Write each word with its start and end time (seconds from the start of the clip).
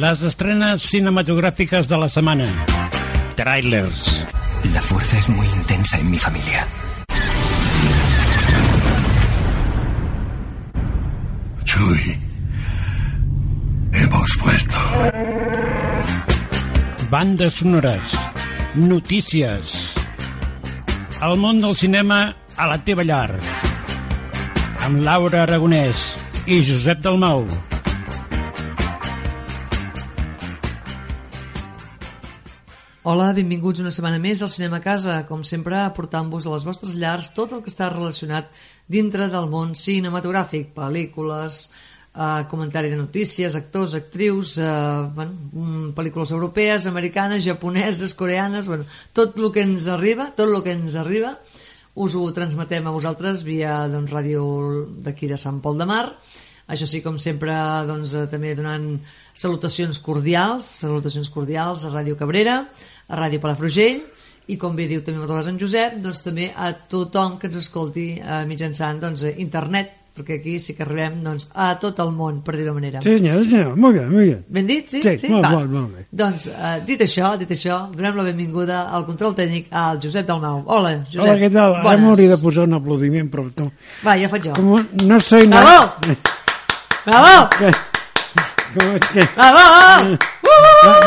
Les 0.00 0.22
estrenes 0.22 0.80
cinematográficas 0.80 1.86
de 1.86 1.98
la 1.98 2.08
semana. 2.08 2.46
Trailers. 3.36 4.24
La 4.72 4.80
fuerza 4.80 5.18
es 5.18 5.28
muy 5.28 5.46
intensa 5.46 5.98
en 5.98 6.10
mi 6.10 6.18
familia. 6.18 6.66
Chuy, 11.64 12.18
hemos 13.92 14.38
vuelto. 14.42 14.78
Bandes 17.10 17.52
sonores. 17.52 18.00
Notícies. 18.74 19.92
El 21.20 21.36
món 21.36 21.60
del 21.60 21.76
cinema 21.76 22.34
a 22.56 22.66
la 22.66 22.82
teva 22.82 23.04
llar. 23.04 23.34
Amb 24.80 25.04
Laura 25.04 25.42
Aragonès 25.42 26.16
i 26.46 26.64
Josep 26.64 27.04
Dalmau. 27.04 27.44
Hola, 33.02 33.30
benvinguts 33.32 33.80
una 33.80 33.88
setmana 33.88 34.18
més 34.20 34.42
al 34.44 34.50
Cinema 34.52 34.76
a 34.76 34.84
Casa, 34.84 35.12
com 35.24 35.40
sempre 35.40 35.78
aportant-vos 35.80 36.44
a 36.44 36.50
les 36.52 36.66
vostres 36.68 36.98
llars 37.00 37.30
tot 37.32 37.54
el 37.56 37.62
que 37.64 37.70
està 37.72 37.86
relacionat 37.88 38.50
dintre 38.92 39.30
del 39.32 39.46
món 39.48 39.70
cinematogràfic, 39.72 40.74
pel·lícules, 40.74 41.62
eh, 42.12 42.42
comentari 42.50 42.90
de 42.92 42.98
notícies, 43.00 43.56
actors, 43.56 43.94
actrius, 43.96 44.58
eh, 44.58 44.66
bueno, 45.16 45.32
mm, 45.32 45.94
pel·lícules 45.96 46.34
europees, 46.36 46.84
americanes, 46.84 47.42
japoneses, 47.42 48.12
coreanes, 48.12 48.68
bueno, 48.68 48.84
tot 49.14 49.38
el 49.38 49.50
que 49.50 49.62
ens 49.62 49.86
arriba, 49.88 50.34
tot 50.36 50.50
el 50.54 50.62
que 50.62 50.72
ens 50.72 50.94
arriba, 50.94 51.38
us 51.94 52.14
ho 52.14 52.30
transmetem 52.32 52.86
a 52.86 52.90
vosaltres 52.90 53.44
via 53.44 53.88
doncs, 53.88 54.12
ràdio 54.12 54.44
d'aquí 55.00 55.26
de 55.26 55.38
Sant 55.38 55.62
Pol 55.62 55.78
de 55.78 55.86
Mar, 55.86 56.04
això 56.70 56.86
sí, 56.88 57.02
com 57.04 57.18
sempre, 57.18 57.52
doncs, 57.88 58.14
eh, 58.14 58.26
també 58.30 58.54
donant 58.58 58.88
salutacions 59.34 60.00
cordials, 60.04 60.64
salutacions 60.86 61.30
cordials 61.34 61.84
a 61.84 61.92
Ràdio 61.92 62.16
Cabrera, 62.16 62.62
a 63.08 63.20
Ràdio 63.20 63.42
Palafrugell, 63.42 64.02
i 64.50 64.56
com 64.58 64.74
bé 64.74 64.88
diu 64.90 65.02
també 65.06 65.20
moltes 65.20 65.34
vegades 65.36 65.52
en 65.52 65.58
Josep, 65.62 66.00
doncs 66.02 66.24
també 66.26 66.50
a 66.56 66.72
tothom 66.90 67.38
que 67.38 67.46
ens 67.50 67.60
escolti 67.60 68.12
eh, 68.18 68.44
mitjançant 68.50 68.98
doncs, 69.02 69.22
eh, 69.28 69.34
internet, 69.44 69.96
perquè 70.10 70.40
aquí 70.40 70.56
sí 70.58 70.74
que 70.74 70.82
arribem 70.82 71.20
doncs, 71.22 71.46
a 71.54 71.68
tot 71.80 72.00
el 72.02 72.10
món, 72.12 72.40
per 72.44 72.56
dir-ho 72.58 72.74
manera. 72.74 72.98
Sí, 73.04 73.12
senyor, 73.20 73.44
sí, 73.44 73.52
senyor. 73.52 73.76
Muy 73.78 73.92
bien, 73.94 74.08
muy 74.10 74.24
bien. 74.26 74.40
Ben 74.48 74.66
dit, 74.66 74.88
sí? 74.90 75.00
Sí, 75.06 75.30
molt, 75.30 75.46
Va. 75.46 75.52
molt, 75.54 75.70
molt 75.70 75.94
bé. 75.94 76.04
Doncs, 76.10 76.48
eh, 76.50 76.72
dit 76.88 77.00
això, 77.06 77.30
dit 77.38 77.54
això, 77.54 77.78
donem 77.94 78.18
la 78.18 78.26
benvinguda 78.26 78.80
al 78.90 79.06
control 79.06 79.36
tècnic 79.38 79.70
al 79.70 80.02
Josep 80.02 80.26
Dalmau. 80.26 80.64
Hola, 80.66 80.96
Josep. 81.06 81.22
Hola, 81.22 81.38
què 81.38 81.52
tal? 81.54 81.76
Ara 81.78 81.86
Bones. 81.86 82.04
m'hauria 82.04 82.34
de 82.34 82.40
posar 82.42 82.66
un 82.66 82.74
aplaudiment, 82.80 83.30
però 83.30 83.46
no, 83.62 83.70
Va, 84.02 84.18
ja 84.18 84.28
faig 84.28 84.50
jo. 84.50 84.58
com 84.58 85.06
no 85.06 85.20
soy 85.20 85.46
Bravo! 85.46 85.86
nada... 86.10 86.36
Bravo! 87.06 87.48
Com 88.74 88.92
és 88.94 89.08
que... 89.12 89.24
Bravo! 89.36 89.62
Uh! 90.10 90.18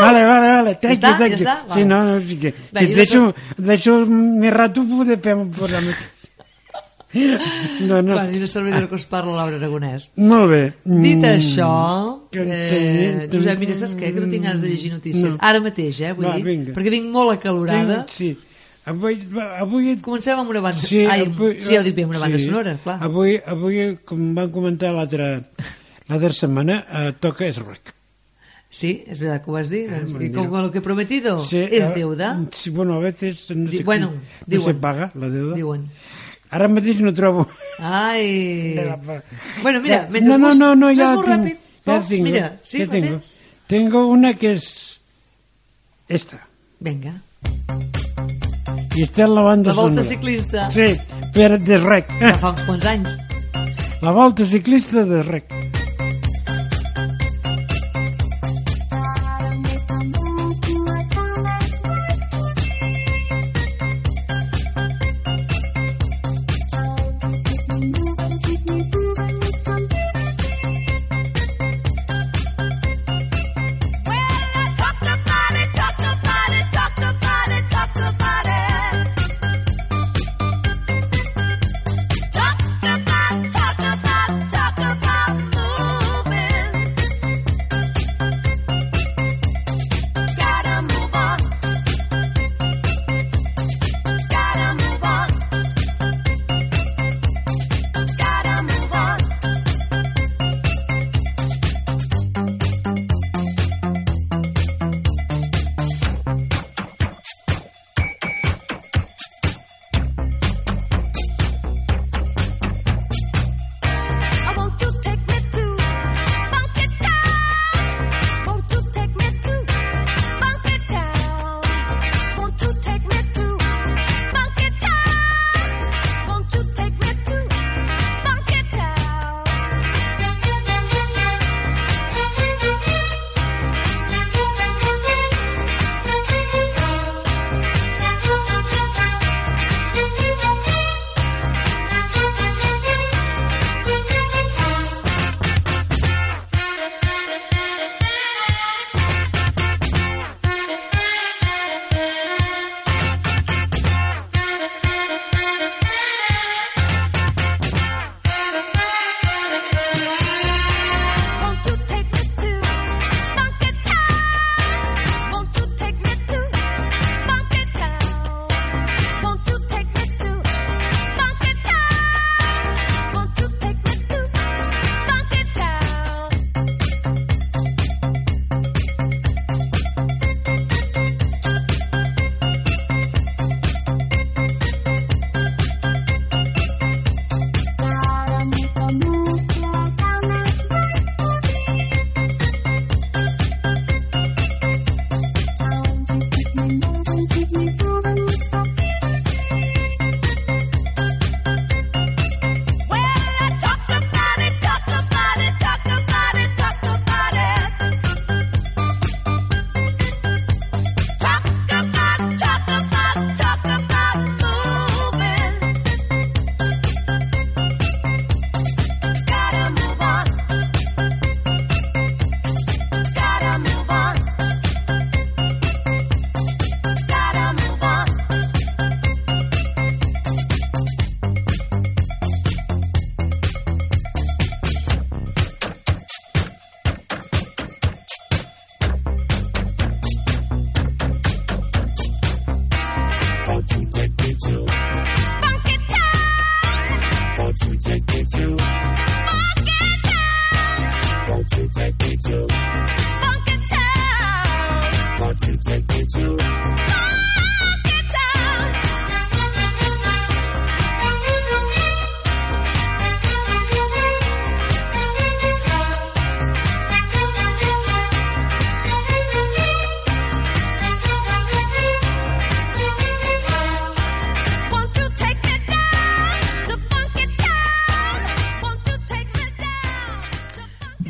Vale, 0.00 0.24
vale, 0.24 0.48
vale, 0.56 0.74
thank 0.80 1.02
you, 1.02 1.14
thank 1.18 1.38
you. 1.40 1.46
Sí, 1.74 1.84
no, 1.84 2.02
no, 2.04 2.18
sí 2.20 2.36
que... 2.40 2.54
Bé, 2.72 2.86
Si 2.86 2.94
deixo, 2.94 3.20
no 3.30 3.34
deixo 3.70 3.94
més 4.06 4.52
rato, 4.54 4.84
poder 4.88 5.18
fer 5.24 5.34
un 5.38 5.50
programa. 5.54 5.94
No, 7.14 8.00
no. 8.02 8.14
Bueno, 8.16 8.32
i 8.34 8.38
una 8.40 8.46
servidora 8.50 8.88
que 8.90 8.96
us 8.98 9.04
parla, 9.06 9.36
Laura 9.36 9.56
Aragonès. 9.60 10.08
Molt 10.18 10.48
bé. 10.50 10.62
Dit 10.84 11.20
Mm, 11.20 11.28
això, 11.30 11.68
eh, 12.34 13.28
Josep, 13.32 13.60
mira, 13.60 13.74
saps 13.78 13.94
què? 13.94 14.10
Que 14.14 14.20
no 14.24 14.26
tinc 14.32 14.42
ganes 14.48 14.60
de 14.64 14.68
llegir 14.72 14.90
notícies. 14.92 15.36
No. 15.36 15.38
Ara 15.40 15.60
mateix, 15.62 16.00
eh, 16.00 16.10
vull 16.12 16.26
Va, 16.26 16.34
dir, 16.36 16.42
vinga. 16.48 16.72
perquè 16.74 16.90
vinc 16.90 17.06
molt 17.14 17.36
acalorada. 17.38 18.00
Tinc- 18.06 18.10
Sí. 18.18 18.36
Avui, 18.86 19.14
avui 19.60 19.94
Comencem 20.02 20.38
amb 20.38 20.50
una 20.50 20.60
banda... 20.60 20.76
Sí, 20.78 21.06
Ai, 21.06 21.22
avui, 21.24 21.54
sí, 21.60 21.72
ja 21.72 21.80
ho 21.80 21.84
dic 21.86 21.94
bé, 21.96 22.02
amb 22.02 22.10
una 22.16 22.20
banda 22.20 22.36
sí. 22.38 22.44
sonora, 22.50 22.74
clar. 22.84 22.98
Avui, 23.00 23.38
avui, 23.46 23.78
com 24.04 24.34
van 24.34 24.50
comentar 24.52 24.90
l'altra 24.92 25.40
l'altra 26.08 26.32
setmana, 26.32 26.84
eh, 26.90 27.12
toca 27.20 27.46
és 27.46 27.56
rec. 27.58 27.94
Sí, 28.68 29.04
es 29.06 29.18
verdad 29.20 29.42
que 29.44 29.50
ho 29.50 29.54
vas 29.54 29.70
dir. 29.70 29.88
Doncs, 29.90 30.12
bueno, 30.12 30.26
I 30.26 30.30
com 30.32 30.48
mira. 30.50 30.62
lo 30.62 30.72
que 30.72 30.78
he 30.78 30.82
prometido 30.82 31.38
Sí, 31.44 31.58
és 31.62 31.90
eh, 31.90 31.92
deuda, 31.94 32.40
Sí, 32.52 32.70
bueno, 32.70 32.94
a 32.94 32.98
veces 32.98 33.48
no, 33.54 33.70
Di- 33.70 33.78
sé, 33.78 33.84
bueno, 33.84 34.06
no 34.10 34.20
diuen. 34.46 34.64
se 34.66 34.74
paga 34.74 35.12
la 35.14 35.28
deuda. 35.28 35.54
diuen. 35.54 35.90
Ara 36.50 36.66
mateix 36.68 37.00
no 37.00 37.12
trobo... 37.12 37.48
Ai... 37.78 38.74
La 38.78 38.98
Bueno, 39.62 39.80
mira, 39.80 40.02
Ja, 40.04 40.08
mentre 40.10 40.38
no, 40.38 40.38
no, 40.38 40.54
no, 40.54 40.74
no, 40.74 40.86
vas 40.86 40.96
ya 40.96 41.14
molt 41.14 41.26
tengo, 41.26 41.44
ràpid, 41.44 41.56
ya 41.86 41.92
vols? 41.92 42.08
tengo, 42.08 42.24
Mira, 42.24 42.58
sí, 42.62 42.78
ya 42.78 42.86
la 42.86 42.92
tengo. 42.92 43.08
tens? 43.08 43.40
Tengo 43.66 44.06
una 44.08 44.34
que 44.34 44.52
es 44.52 45.00
esta. 46.08 46.46
Vinga. 46.80 47.22
Y 48.96 49.02
está 49.02 49.22
en 49.24 49.34
la 49.34 49.40
banda 49.40 49.70
La 49.70 49.74
volta 49.82 50.02
sonora. 50.02 50.08
ciclista. 50.08 50.70
Sí, 50.70 50.96
per 51.32 51.58
de 51.62 51.78
rec. 51.78 52.10
Ja 52.20 52.34
fa 52.38 52.50
uns 52.50 52.62
quants 52.62 52.86
anys. 52.86 53.08
La 54.02 54.12
volta 54.12 54.44
ciclista 54.44 55.04
de 55.04 55.22
rec. 55.22 55.50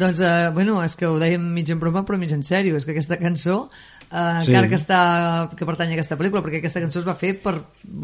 Doncs, 0.05 0.21
eh, 0.21 0.51
bueno, 0.53 0.83
és 0.85 0.97
que 1.01 1.07
ho 1.09 1.17
dèiem 1.21 1.41
mig 1.55 1.71
en 1.73 1.81
broma 1.81 2.03
però 2.05 2.19
mig 2.21 2.33
en 2.37 2.43
sèrio, 2.45 2.77
és 2.77 2.85
que 2.85 2.93
aquesta 2.93 3.17
cançó 3.17 3.71
eh, 4.11 4.41
Sí. 4.45 4.51
encara 4.53 4.69
que, 4.69 4.77
està, 4.77 5.01
que 5.57 5.65
pertany 5.65 5.95
a 5.95 5.97
aquesta 5.97 6.19
pel·lícula 6.21 6.43
perquè 6.45 6.61
aquesta 6.61 6.83
cançó 6.85 7.01
es 7.01 7.07
va 7.09 7.15
fer 7.17 7.33
per 7.41 7.55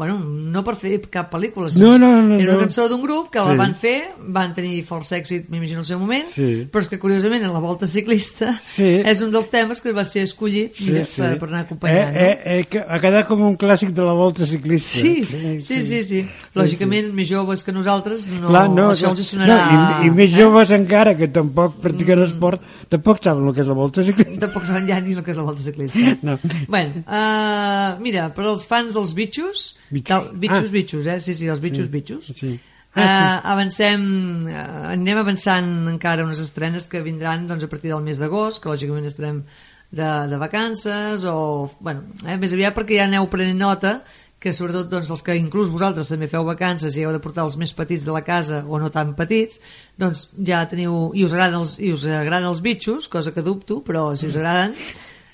bueno, 0.01 0.17
no 0.19 0.63
per 0.65 0.73
fer 0.79 0.95
cap 1.13 1.29
pel·lícula 1.29 1.69
No, 1.77 1.91
no, 2.01 2.09
no, 2.25 2.39
era 2.41 2.55
una 2.55 2.63
cançó 2.65 2.87
d'un 2.89 3.03
grup 3.05 3.29
que 3.29 3.39
la 3.39 3.51
Sí. 3.53 3.57
van 3.59 3.75
fer 3.77 3.97
van 4.33 4.53
tenir 4.57 4.79
força 4.87 5.17
èxit, 5.19 5.49
m'imagino 5.53 5.83
al 5.83 5.85
seu 5.85 5.99
moment 6.01 6.25
Sí. 6.25 6.65
però 6.71 6.81
és 6.81 6.87
que 6.89 6.97
curiosament 6.99 7.43
en 7.45 7.53
la 7.53 7.59
volta 7.61 7.85
ciclista 7.87 8.55
Sí. 8.59 8.89
és 9.05 9.21
un 9.21 9.29
dels 9.31 9.49
temes 9.53 9.81
que 9.81 9.93
va 9.93 10.03
ser 10.07 10.23
escollit 10.25 10.73
mira, 10.87 11.05
per, 11.05 11.37
per 11.37 11.49
anar 11.49 11.61
acompanyant 11.67 12.15
eh, 12.15 12.31
eh, 12.31 12.59
eh, 12.59 12.65
que 12.71 12.81
ha 12.81 12.99
quedat 13.03 13.27
com 13.29 13.43
un 13.45 13.57
clàssic 13.61 13.91
de 13.93 14.01
la 14.07 14.13
volta 14.17 14.45
ciclista. 14.49 14.99
Sí, 15.01 15.23
sí, 15.23 15.59
sí, 15.61 15.83
sí, 15.85 16.03
sí. 16.03 16.21
Lògicament, 16.55 17.11
més 17.13 17.29
joves 17.29 17.63
que 17.63 17.71
nosaltres, 17.71 18.25
no, 18.27 18.49
Clar, 18.49 18.65
no, 18.73 18.89
això 18.95 19.11
els 19.13 19.21
sonarà... 19.27 19.59
no, 19.69 20.03
i, 20.03 20.07
I 20.07 20.11
més 20.17 20.31
eh? 20.33 20.41
joves 20.41 20.71
encara, 20.75 21.13
que 21.19 21.27
tampoc 21.29 21.77
practiquen 21.83 22.23
esport, 22.25 22.61
tampoc 22.89 23.21
saben 23.23 23.47
el 23.47 23.53
que 23.55 23.61
és 23.61 23.69
la 23.69 23.77
volta 23.77 24.03
ciclista. 24.07 24.39
Tampoc 24.47 24.65
saben 24.65 24.87
ja 24.89 24.99
ni 25.03 25.13
el 25.13 25.23
que 25.23 25.31
és 25.35 25.37
la 25.37 25.45
volta 25.47 25.61
ciclista. 25.61 25.99
No. 26.21 26.37
Bueno, 26.67 27.03
uh, 27.07 27.99
mira, 28.03 28.27
per 28.35 28.45
als 28.45 28.65
fans 28.69 28.93
dels 28.97 29.13
bitxos, 29.17 29.75
Bitxos. 29.91 30.07
Tal, 30.29 30.29
bitxos, 30.39 30.69
Ah. 30.69 30.71
bitxos, 30.71 31.05
eh? 31.07 31.19
Sí, 31.19 31.33
sí, 31.33 31.47
els 31.47 31.59
bitxos, 31.61 31.89
bitxos. 31.91 32.31
Sí. 32.35 32.59
Ah, 32.93 33.01
Ah, 33.03 33.13
sí. 33.41 33.47
avancem, 33.53 34.01
uh, 34.47 34.89
anem 34.91 35.17
avançant 35.17 35.87
encara 35.87 36.25
unes 36.25 36.39
estrenes 36.43 36.87
que 36.91 36.99
vindran 37.01 37.45
doncs, 37.47 37.63
a 37.63 37.69
partir 37.71 37.91
del 37.93 38.01
mes 38.03 38.19
d'agost, 38.19 38.61
que 38.63 38.67
lògicament 38.69 39.05
estarem 39.07 39.43
de, 39.91 40.09
de 40.27 40.37
vacances 40.39 41.23
o, 41.27 41.69
bueno, 41.79 42.03
eh, 42.27 42.35
més 42.37 42.51
aviat 42.51 42.75
perquè 42.75 42.97
ja 42.99 43.05
aneu 43.07 43.29
prenent 43.31 43.57
nota 43.59 44.01
que 44.41 44.51
sobretot 44.57 44.89
doncs, 44.89 45.09
els 45.13 45.21
que 45.21 45.35
inclús 45.37 45.69
vosaltres 45.69 46.09
també 46.09 46.27
feu 46.27 46.43
vacances 46.43 46.95
i 46.97 47.03
heu 47.05 47.11
de 47.13 47.19
portar 47.23 47.43
els 47.45 47.55
més 47.61 47.71
petits 47.77 48.03
de 48.07 48.11
la 48.11 48.23
casa 48.25 48.63
o 48.67 48.79
no 48.81 48.89
tan 48.89 49.13
petits, 49.15 49.59
doncs 49.99 50.29
ja 50.43 50.63
teniu 50.67 51.11
i 51.13 51.23
us 51.23 51.31
agraden 51.35 51.59
els, 51.61 51.75
i 51.79 51.91
us 51.93 52.07
agraden 52.09 52.47
els 52.49 52.59
bitxos, 52.65 53.07
cosa 53.07 53.31
que 53.31 53.43
dubto, 53.45 53.83
però 53.85 54.15
si 54.17 54.27
us 54.27 54.35
agraden 54.35 54.73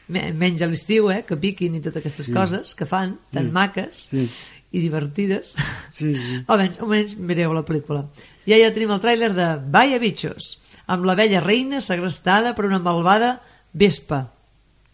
menys 0.08 0.62
a 0.64 0.68
l'estiu, 0.72 1.10
eh, 1.12 1.24
que 1.28 1.36
piquin 1.36 1.76
i 1.76 1.82
totes 1.84 2.00
aquestes 2.06 2.30
coses 2.34 2.76
que 2.76 2.86
fan, 2.88 3.18
tan 3.34 3.52
maques 3.52 4.08
Sí. 4.12 4.28
i 4.72 4.80
divertides 4.84 5.54
Sí, 5.92 6.14
sí. 6.16 6.40
almenys, 6.52 6.80
almenys 6.80 7.18
mireu 7.18 7.54
la 7.56 7.64
pel·lícula 7.68 8.06
ja 8.48 8.58
ja 8.62 8.72
tenim 8.76 8.92
el 8.96 9.02
tràiler 9.04 9.34
de 9.36 9.50
Vaya 9.72 10.00
Bitxos 10.00 10.58
amb 10.88 11.04
la 11.08 11.16
vella 11.20 11.42
reina 11.44 11.82
segrestada 11.84 12.54
per 12.56 12.66
una 12.70 12.80
malvada 12.80 13.42
vespa 13.74 14.26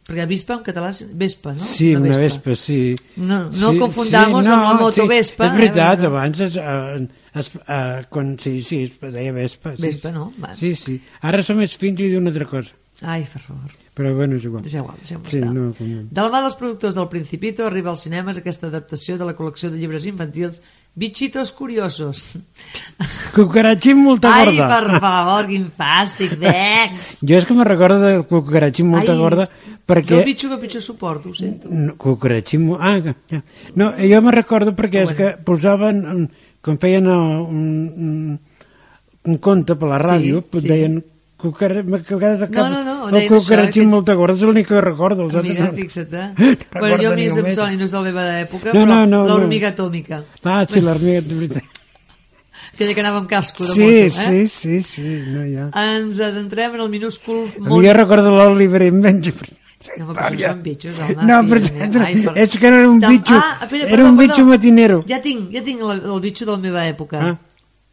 perquè 0.04 0.26
vespa 0.28 0.58
en 0.58 0.64
català 0.66 0.90
és 0.92 1.04
vespa, 1.16 1.54
no? 1.56 1.64
Sí, 1.64 1.94
una 1.96 2.18
vespa, 2.20 2.56
sí. 2.60 2.94
No- 3.16 3.46
no 3.56 3.70
sí, 3.72 3.78
confundamos 3.80 4.46
amb 4.52 4.66
la 4.66 4.74
motovespa, 4.82 5.46
Sí, 5.48 5.54
és 5.54 5.58
veritat, 5.62 6.02
eh, 6.04 6.08
abans 6.10 6.40
es, 6.44 6.58
eh, 6.58 7.08
es, 7.40 7.52
eh, 7.56 8.02
quan, 8.10 8.34
sí, 8.38 8.58
sí, 8.68 8.82
es 8.84 9.14
deia 9.14 9.32
vespa. 9.32 9.78
Sí, 9.78 9.82
Vespa, 9.86 10.10
sí. 10.10 10.14
no? 10.14 10.34
Va. 10.44 10.52
Sí, 10.60 10.74
sí. 10.76 10.98
Ara 11.22 11.40
som 11.42 11.56
més 11.58 11.78
fins 11.80 12.02
i 12.04 12.10
d'una 12.12 12.34
altra 12.34 12.46
cosa. 12.52 12.76
ai, 13.02 13.24
per 13.32 13.40
favor 13.42 13.72
Però 13.94 14.10
bueno, 14.18 14.36
és 14.40 14.44
igual. 14.48 14.64
Deixeu 14.66 14.82
igual, 14.82 14.98
deixeu 14.98 15.20
Sí, 15.30 15.38
estar. 15.38 15.52
no, 15.54 15.68
com... 15.78 15.90
De 16.10 16.22
la 16.26 16.30
mà 16.34 16.40
dels 16.42 16.56
productors 16.58 16.96
del 16.98 17.08
Principito 17.12 17.68
arriba 17.68 17.92
als 17.92 18.02
cinemes 18.08 18.40
aquesta 18.40 18.66
adaptació 18.72 19.20
de 19.20 19.26
la 19.28 19.36
col·lecció 19.38 19.70
de 19.70 19.78
llibres 19.78 20.08
infantils 20.10 20.64
Bichitos 20.96 21.52
Curiosos. 21.54 22.24
Cucaratxín 23.36 23.98
molta 24.02 24.32
Ai, 24.34 24.56
gorda. 24.58 24.68
per 24.80 25.00
favor, 25.02 25.46
quin 25.50 25.68
fàstic, 25.78 26.36
Dex! 26.42 27.20
Jo 27.26 27.38
és 27.38 27.46
que 27.50 27.54
me 27.58 27.64
recordo 27.66 28.00
del 28.02 28.26
cucaratxín 28.30 28.90
molta 28.90 29.14
Ai, 29.14 29.18
gorda 29.20 29.44
És 29.46 29.86
perquè... 29.90 30.20
el 30.20 30.26
bitxo 30.26 30.50
que 30.50 30.58
pitjor 30.62 30.82
suporto, 30.82 31.30
ho 31.30 31.34
sento. 31.38 31.70
No, 31.70 31.94
Ah, 32.80 32.98
ja. 33.02 33.44
No, 33.76 33.92
jo 33.98 34.22
me 34.22 34.32
recordo 34.32 34.74
perquè 34.76 35.04
és 35.04 35.14
Bueno. 35.14 35.18
que 35.18 35.44
posaven, 35.44 36.02
mm, 36.02 36.28
quan 36.62 36.78
feien 36.80 37.06
eh, 37.08 37.12
un, 37.14 37.94
un, 37.98 38.40
un 39.26 39.38
conte 39.38 39.76
per 39.76 39.90
la 39.90 40.00
Sí, 40.00 40.06
ràdio, 40.10 40.44
sí. 40.54 40.68
deien 40.68 41.04
cucara... 41.44 41.84
m'ha 41.84 42.00
quedat 42.08 42.46
cap, 42.48 42.56
No, 42.58 42.70
no, 42.72 42.82
no, 42.88 43.10
el 43.12 43.28
cucaratxín 43.30 43.84
aquests- 43.86 43.92
molta 43.94 44.16
gorda 44.20 44.36
és 44.40 44.46
l'únic 44.48 44.68
que 44.72 44.82
recordo. 44.82 45.28
els 45.28 45.36
Amiga, 45.36 45.68
altres 45.68 45.76
no. 45.76 45.82
fixa't, 45.84 46.14
eh? 46.14 46.34
Recordo 46.72 46.88
bueno, 46.88 47.04
jo 47.04 47.16
ni 47.20 47.28
em 47.28 47.36
només. 47.38 47.56
sona 47.60 47.74
i 47.76 47.78
no 47.78 47.86
és 47.86 47.92
de 47.94 47.98
la 48.00 48.04
meva 48.10 48.26
època, 48.42 48.72
No, 48.74 48.82
però 48.82 48.86
no, 48.88 49.00
no, 49.06 49.22
no. 49.22 49.28
l'hormiga 49.30 49.70
atòmica. 49.76 50.24
Ah, 50.44 50.64
sí, 50.70 50.82
l'hormiga, 50.82 51.22
de 51.22 51.36
veritat. 51.42 51.64
Aquella 52.74 52.94
que 52.96 53.02
anava 53.04 53.20
amb 53.22 53.28
casco 53.30 53.66
de 53.68 53.74
Sí, 53.74 53.82
moto, 53.82 53.98
eh? 53.98 54.10
sí, 54.10 54.48
sí, 54.48 54.78
sí, 54.82 55.04
no 55.30 55.44
hi 55.46 55.58
ha. 55.62 55.68
Ens 55.94 56.18
adentrem 56.26 56.74
en 56.80 56.82
el 56.88 56.90
minúscul 56.90 57.44
món... 57.60 57.84
jo 57.86 57.94
recordo 57.94 58.32
l'Oliver 58.34 58.82
i 58.88 58.88
en 58.94 59.02
Benjamin. 59.04 59.60
No, 60.00 60.08
però 60.16 60.30
això 60.30 60.48
són 60.54 60.62
bitxos, 60.64 61.00
home. 61.04 61.26
No, 61.28 61.42
però. 61.50 61.60
Ai, 62.06 62.14
per- 62.24 62.38
és 62.40 62.54
que 62.58 62.70
no 62.72 62.78
era 62.80 62.90
un 62.90 63.02
Tam- 63.04 63.12
bitxo, 63.18 63.36
Ah, 63.36 63.58
espera, 63.68 63.90
era 63.98 64.06
un 64.08 64.16
bitxo 64.18 64.46
matinero. 64.48 65.02
Ja 65.10 65.20
tinc, 65.22 65.50
ja 65.54 65.62
tinc 65.62 65.82
el, 65.84 66.00
el 66.08 66.22
bitxo 66.24 66.46
de 66.48 66.52
la 66.56 66.62
meva 66.64 66.86
època. 66.88 67.20
Ah. 67.20 67.34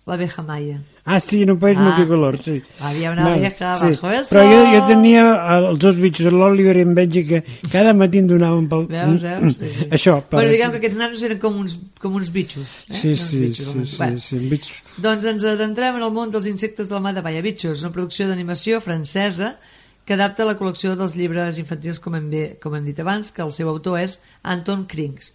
L'abeja 0.07 0.42
maia. 0.42 0.80
Ah, 1.04 1.21
sí, 1.21 1.42
en 1.42 1.50
un 1.52 1.59
país 1.61 1.76
Ah. 1.78 1.83
multicolor, 1.83 2.38
sí. 2.42 2.62
Havia 2.80 3.11
una 3.12 3.26
abeja 3.35 3.75
bajo 3.78 3.87
el 4.11 4.25
Però 4.25 4.42
jo, 4.42 4.61
jo 4.73 4.78
sol. 4.80 4.88
tenia 4.88 5.23
els 5.59 5.78
dos 5.78 5.97
bitxos, 5.97 6.33
l'Oliver 6.33 6.76
i 6.78 6.80
en 6.80 6.95
Benji, 6.95 7.26
que 7.26 7.42
cada 7.71 7.92
matí 7.95 8.19
em 8.19 8.26
donaven 8.26 8.66
pel... 8.69 8.87
Veus, 8.88 9.21
veus? 9.23 9.57
Sí, 9.57 9.71
sí. 9.76 9.87
Això, 9.97 10.16
per... 10.23 10.38
Bueno, 10.40 10.50
diguem 10.50 10.71
que 10.73 10.80
aquests 10.80 10.99
nanos 10.99 11.23
eren 11.23 11.38
com 11.38 11.57
uns, 11.61 11.78
com 12.00 12.14
uns 12.16 12.30
bitxos. 12.33 12.66
Eh? 12.88 12.95
Sí, 12.97 13.09
Uns 13.11 13.21
sí, 13.28 13.38
bitxos, 13.45 13.66
sí, 13.66 13.73
almenys. 13.73 13.90
sí, 13.90 13.97
Bueno, 13.99 14.19
sí, 14.21 14.38
bitxos. 14.49 14.83
Doncs 14.99 15.25
ens 15.30 15.45
adentrem 15.45 15.97
en 16.00 16.02
el 16.09 16.12
món 16.16 16.30
dels 16.33 16.47
insectes 16.50 16.88
de 16.88 16.95
la 16.97 17.00
mà 17.04 17.12
de 17.14 17.21
Vaya 17.23 17.42
Bitxos, 17.42 17.83
una 17.85 17.92
producció 17.92 18.26
d'animació 18.28 18.80
francesa 18.80 19.59
que 20.04 20.14
adapta 20.16 20.45
la 20.49 20.57
col·lecció 20.59 20.97
dels 20.97 21.14
llibres 21.14 21.59
infantils, 21.61 22.00
com 22.00 22.16
hem, 22.16 22.30
com 22.61 22.75
hem 22.75 22.85
dit 22.88 22.99
abans, 22.99 23.30
que 23.30 23.42
el 23.42 23.52
seu 23.52 23.69
autor 23.69 24.00
és 24.00 24.19
Anton 24.42 24.87
Krings. 24.90 25.33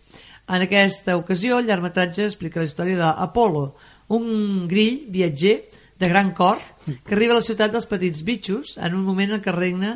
En 0.47 0.61
aquesta 0.61 1.15
ocasió, 1.17 1.57
el 1.59 1.65
llargmetratge 1.65 2.25
explica 2.25 2.59
la 2.59 2.65
història 2.67 2.97
d'Apolo, 2.99 3.75
un 4.09 4.67
grill 4.67 5.05
viatger 5.09 5.63
de 5.99 6.09
gran 6.09 6.33
cor 6.37 6.59
que 7.05 7.15
arriba 7.15 7.33
a 7.33 7.39
la 7.39 7.45
ciutat 7.45 7.71
dels 7.73 7.87
petits 7.89 8.21
bitxos 8.27 8.75
en 8.77 8.93
un 8.93 9.03
moment 9.07 9.31
en 9.33 9.41
què 9.41 9.49
el 9.53 9.57
regne 9.57 9.93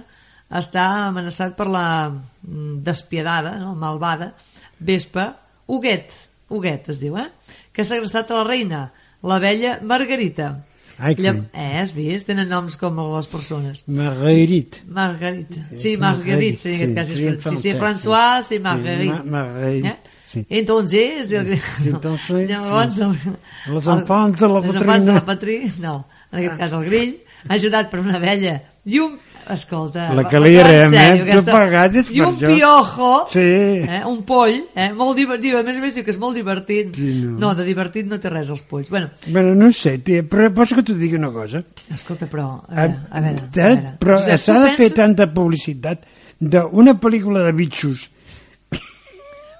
està 0.49 0.85
amenaçat 1.09 1.53
per 1.57 1.67
la 1.69 2.09
mm, 2.09 2.79
despiadada, 2.81 3.57
no? 3.61 3.75
malvada, 3.75 4.31
vespa 4.79 5.27
Huguet, 5.67 6.09
Huguet 6.49 6.87
es 6.89 6.99
diu, 7.03 7.17
eh? 7.21 7.27
que 7.71 7.83
ha 7.83 7.85
segrestat 7.85 8.31
a 8.31 8.39
la 8.39 8.47
reina, 8.47 8.79
la 9.21 9.37
vella 9.39 9.75
Margarita. 9.83 10.65
Ai, 10.97 11.13
que- 11.15 11.29
Eh, 11.53 11.77
has 11.79 11.93
vist? 11.95 12.25
Tenen 12.27 12.49
noms 12.49 12.75
com 12.75 12.97
les 13.15 13.27
persones. 13.31 13.83
Marguerite. 13.87 14.81
Margarita. 14.87 15.67
Sí, 15.75 15.95
Marguerite, 15.97 16.57
sí, 16.57 16.73
en 16.83 16.97
aquest 16.97 16.97
cas 16.97 17.07
sí, 17.07 17.15
sí, 17.15 17.37
francès, 17.39 17.77
François, 17.79 18.41
sí, 18.43 18.55
sí, 18.57 18.59
Marguerite. 18.63 19.13
Ma- 19.13 19.23
Marguerite, 19.23 19.87
Eh? 19.87 19.97
Sí. 20.29 20.45
Entonces, 20.49 21.31
el... 21.31 21.47
entonces, 21.93 22.47
llavors, 22.49 22.95
sí. 22.95 23.01
el, 23.01 23.73
Les 23.73 23.87
enfants 23.87 24.39
de 24.39 24.47
la 24.47 24.59
les 24.59 24.67
patrina. 24.67 24.83
enfants 24.85 25.05
de 25.09 25.13
la 25.17 25.25
patrí, 25.25 25.57
no, 25.79 25.95
en 26.31 26.39
aquest 26.43 26.59
cas 26.61 26.73
el 26.77 26.85
grill, 26.85 27.15
ajudat 27.57 27.89
per 27.89 27.99
una 28.05 28.19
vella 28.21 28.59
i 28.85 28.99
un... 28.99 29.17
Escolta, 29.49 30.11
La 30.13 30.21
que 30.29 30.37
li 30.43 30.51
direm, 30.53 30.91
eh? 30.93 31.21
aquesta- 31.23 31.51
pagates 31.55 32.09
I 32.13 32.19
per 32.19 32.27
un 32.27 32.35
això. 32.35 32.49
piojo, 32.53 33.07
Sí. 33.33 33.39
eh? 33.81 34.01
un 34.05 34.19
poll, 34.27 34.59
eh? 34.77 34.91
molt 34.93 35.17
divertit, 35.17 35.55
a 35.57 35.63
més 35.65 35.79
a 35.79 35.81
més 35.81 35.95
diu 35.97 36.03
que 36.05 36.11
és 36.13 36.19
molt 36.21 36.35
divertit. 36.37 36.91
Sí, 36.99 37.07
no. 37.23 37.31
no, 37.41 37.49
de 37.57 37.65
divertit 37.65 38.05
no 38.11 38.19
té 38.21 38.29
res 38.29 38.51
els 38.53 38.61
polls. 38.69 38.91
Bueno, 38.93 39.09
Bueno, 39.33 39.55
no 39.57 39.71
sé, 39.73 39.95
tia, 40.05 40.21
però 40.21 40.51
pots 40.53 40.75
que 40.77 40.83
t'ho 40.85 40.93
digui 40.99 41.17
una 41.17 41.31
cosa? 41.33 41.63
escolta, 41.89 42.27
però, 42.29 42.45
a 42.61 42.69
Ah, 42.69 42.85
veure, 42.85 42.99
a 43.09 43.21
veure, 43.25 43.41
a 43.41 43.47
eh, 43.49 43.73
veure. 43.73 43.95
Però 44.05 44.19
s'ha 44.21 44.37
de 44.37 44.69
fer 44.69 44.77
penses- 44.77 44.93
tanta 45.01 45.27
publicitat 45.33 46.05
d'una 46.39 46.99
pel·lícula 47.01 47.41
de 47.47 47.53
bitxos. 47.57 48.05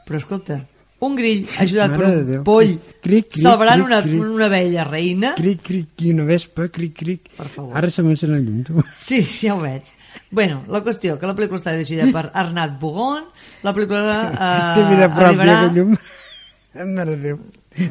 Però 0.09 0.17
escolta, 0.17 0.57
un 1.05 1.15
grill 1.15 1.45
ajudat 1.61 1.93
Mare 1.93 2.01
per 2.01 2.39
un 2.39 2.43
poll 2.47 2.73
Cric, 2.73 3.29
cric, 3.29 3.37
celebrant 3.39 3.77
cric, 3.77 3.87
una, 3.87 4.01
cric. 4.03 4.23
una 4.25 4.47
vella 4.51 4.83
reina 4.87 5.31
Cric, 5.37 5.61
cric, 5.63 5.93
i 6.03 6.11
una 6.11 6.25
vespa, 6.27 6.67
cric, 6.73 6.97
cric. 6.97 7.29
Per 7.37 7.47
favor. 7.47 7.77
Ara 7.79 7.91
se 7.93 8.03
m'encén 8.03 8.33
el 8.35 8.43
llum, 8.43 8.63
tu. 8.67 8.83
Sí, 8.97 9.21
ja 9.23 9.53
ho 9.55 9.61
veig. 9.61 9.93
Bueno, 10.33 10.63
la 10.67 10.81
qüestió, 10.83 11.15
que 11.21 11.29
la 11.29 11.35
pel·lícula 11.37 11.61
està 11.61 11.71
dirigida 11.77 12.09
per 12.13 12.25
Arnat 12.33 12.75
Bogon, 12.81 13.29
la 13.63 13.73
pel·lícula 13.77 14.17
eh, 14.33 14.73
Té 14.75 14.83
vida 14.89 15.07
pròpia, 15.13 15.29
arribarà... 15.29 15.55
aquest 15.61 15.77
llum. 15.77 15.95
Mare 16.97 17.15
de 17.15 17.21
Déu. 17.23 17.39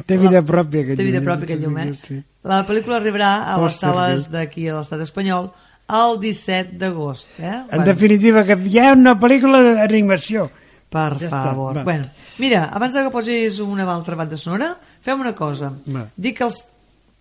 Té 0.05 0.19
vida 0.19 0.43
pròpia, 0.45 0.83
aquest 0.83 0.99
Té 0.99 1.07
vida 1.07 1.19
llum. 1.19 1.31
pròpia 1.31 1.49
aquest 1.49 1.63
llum, 1.65 1.79
eh? 1.81 1.87
Sí. 2.03 2.19
La 2.47 2.61
pel·lícula 2.67 2.99
arribarà 2.99 3.31
a 3.49 3.57
les 3.63 3.79
sales 3.81 4.27
sí. 4.27 4.33
d'aquí 4.35 4.69
a 4.69 4.77
l'estat 4.77 5.01
espanyol 5.07 5.49
el 5.89 6.19
17 6.21 6.77
d'agost. 6.77 7.31
Eh? 7.41 7.55
En 7.73 7.83
definitiva, 7.87 8.45
que 8.45 8.59
hi 8.69 8.79
ha 8.79 8.93
una 8.93 9.15
pel·lícula 9.19 9.63
d'animació. 9.81 10.49
Per 10.89 11.19
Ja 11.19 11.27
està, 11.27 11.43
favor. 11.51 11.75
va. 11.77 11.83
bueno, 11.85 12.05
mira, 12.41 12.63
abans 12.73 12.93
de 12.97 13.03
que 13.05 13.11
posis 13.13 13.59
una 13.61 13.85
altra 13.93 14.15
banda 14.17 14.37
sonora, 14.37 14.71
fem 15.05 15.19
una 15.21 15.35
cosa. 15.37 15.71
Va. 15.93 16.07
Dic 16.17 16.41
els 16.41 16.63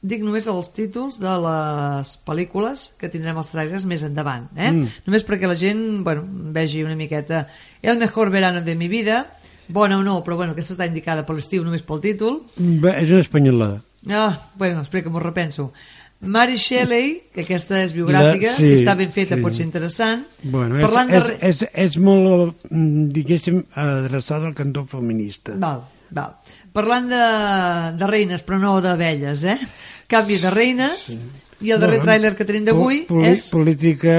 dic 0.01 0.23
només 0.23 0.47
els 0.47 0.69
títols 0.73 1.17
de 1.19 1.33
les 1.43 2.13
pel·lícules 2.25 2.85
que 3.01 3.09
tindrem 3.11 3.37
els 3.41 3.49
trailers 3.51 3.85
més 3.85 4.05
endavant, 4.07 4.45
eh? 4.57 4.71
Mm. 4.71 4.87
Només 5.09 5.25
perquè 5.27 5.49
la 5.51 5.57
gent, 5.59 6.05
bueno, 6.07 6.23
vegi 6.55 6.85
una 6.85 6.95
miqueta 6.95 7.49
El 7.83 7.99
mejor 7.99 8.31
verano 8.31 8.63
de 8.63 8.77
mi 8.77 8.87
vida, 8.89 9.27
bona 9.69 9.99
o 9.99 10.03
no, 10.07 10.23
però 10.25 10.37
bueno, 10.37 10.53
aquesta 10.55 10.77
està 10.77 10.87
indicada 10.87 11.27
per 11.27 11.35
l'estiu 11.37 11.65
només 11.67 11.83
pel 11.83 12.01
títol. 12.01 12.45
Bé, 12.57 12.95
és 13.03 13.11
una 13.11 13.21
espanyolada. 13.27 13.83
Ah, 14.15 14.51
bueno, 14.57 14.81
espera 14.87 15.03
que 15.03 15.11
m'ho 15.11 15.21
repenso. 15.21 15.73
Mary 16.21 16.57
Shelley, 16.59 17.13
que 17.33 17.45
aquesta 17.45 17.79
és 17.85 17.93
biogràfica, 17.95 18.49
La- 18.51 18.57
si 18.57 18.67
sí, 18.73 18.79
està 18.81 18.97
ben 18.99 19.13
feta 19.15 19.37
sí. 19.39 19.43
pot 19.45 19.55
ser 19.55 19.65
interessant. 19.69 20.25
Bueno, 20.43 20.77
és, 20.81 20.83
Parlant 20.83 21.13
és, 21.15 21.27
de... 21.29 21.37
és, 21.47 21.63
és 21.87 21.99
molt, 22.03 22.57
mm, 22.73 23.05
diguéssim, 23.15 23.61
adreçada 23.79 24.49
al 24.51 24.57
cantó 24.59 24.83
feminista. 24.91 25.55
Val, 25.63 25.85
val. 26.11 26.35
Parlant 26.75 27.07
de, 27.11 27.23
de 28.01 28.07
reines, 28.11 28.43
però 28.47 28.59
no 28.59 28.77
d'abelles, 28.83 29.45
eh? 29.47 29.59
Canvi 30.11 30.41
de 30.43 30.51
reines, 30.51 31.13
i 31.61 31.71
el 31.75 31.81
darrer 31.83 31.99
Bueno, 31.99 32.11
tràiler 32.11 32.35
que 32.39 32.45
tenim 32.47 32.67
d'avui 32.67 33.01
po- 33.09 33.23
és... 33.27 33.49
Política 33.55 34.13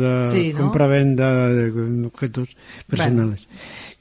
de 0.00 0.10
Sí, 0.32 0.46
no? 0.52 0.64
compra-venda 0.66 1.30
de 1.52 1.68
objetos 2.08 2.56
personals. 2.88 3.46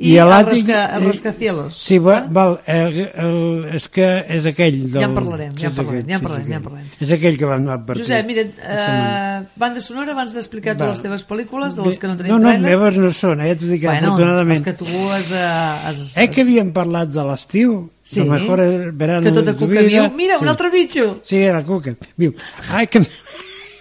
I 0.10 0.18
el 0.20 0.28
l'àtic- 0.30 0.68
rasca- 0.68 0.98
el 0.98 1.06
rascacielos. 1.08 1.78
Sí, 1.78 1.98
va, 2.04 2.18
val, 2.30 2.58
el, 2.68 2.98
el, 3.24 3.38
és 3.78 3.88
que 3.90 4.08
és 4.38 4.46
aquell... 4.50 4.82
Del, 4.92 5.00
Ja 5.02 5.08
en 5.08 5.16
parlarem, 5.16 5.54
ja 5.56 5.68
en 5.70 5.72
és 5.72 5.78
parlarem, 5.78 6.04
ja 6.10 6.16
en 6.16 6.20
sí, 6.20 6.26
parlarem, 6.26 6.44
és 6.46 6.52
ja 6.52 6.58
en 6.60 6.64
parlarem. 6.68 6.90
És 7.08 7.12
aquell 7.18 7.38
que 7.40 7.46
vam 7.50 7.68
advertir. 7.70 8.04
Josep, 8.04 8.28
mira, 8.28 8.44
eh, 8.44 9.40
banda 9.56 9.80
sonora 9.86 10.12
abans 10.18 10.34
d'explicar 10.36 10.76
tu 10.76 10.84
Val. 10.86 10.92
les 10.94 11.02
teves 11.06 11.26
pel·lícules, 11.30 11.76
de 11.80 11.88
les 11.88 11.98
que 12.00 12.08
no 12.12 12.18
tenim 12.18 12.34
no, 12.36 12.40
no, 12.40 12.50
tràiler. 12.50 12.70
meves 12.70 12.98
no 12.98 13.12
són, 13.16 13.42
eh? 13.48 13.56
T'ho 13.56 13.72
dic, 13.72 13.84
bueno, 13.88 14.14
afortunadament. 14.14 14.58
els 14.58 14.66
que 14.68 14.74
tu 14.84 14.88
has... 15.14 15.32
eh, 15.32 15.88
has 15.88 16.18
Eh 16.18 16.30
que 16.30 16.42
havíem 16.44 16.72
parlat 16.76 17.10
de 17.14 17.24
l'estiu? 17.32 17.90
Sí. 18.04 18.20
Lo 18.20 18.34
mejor 18.34 18.60
verano 18.92 19.24
Que 19.24 19.32
tota 19.32 19.54
de 19.54 19.58
cuca 19.58 19.80
vida. 19.80 20.08
viu. 20.10 20.18
Mira, 20.18 20.38
un 20.38 20.50
altre 20.50 20.70
bitxo! 20.70 21.22
Sí, 21.24 21.40
la 21.46 21.64
cuca. 21.64 21.96
Viu. 22.18 22.34
Ai, 22.74 22.88
que... 22.88 23.00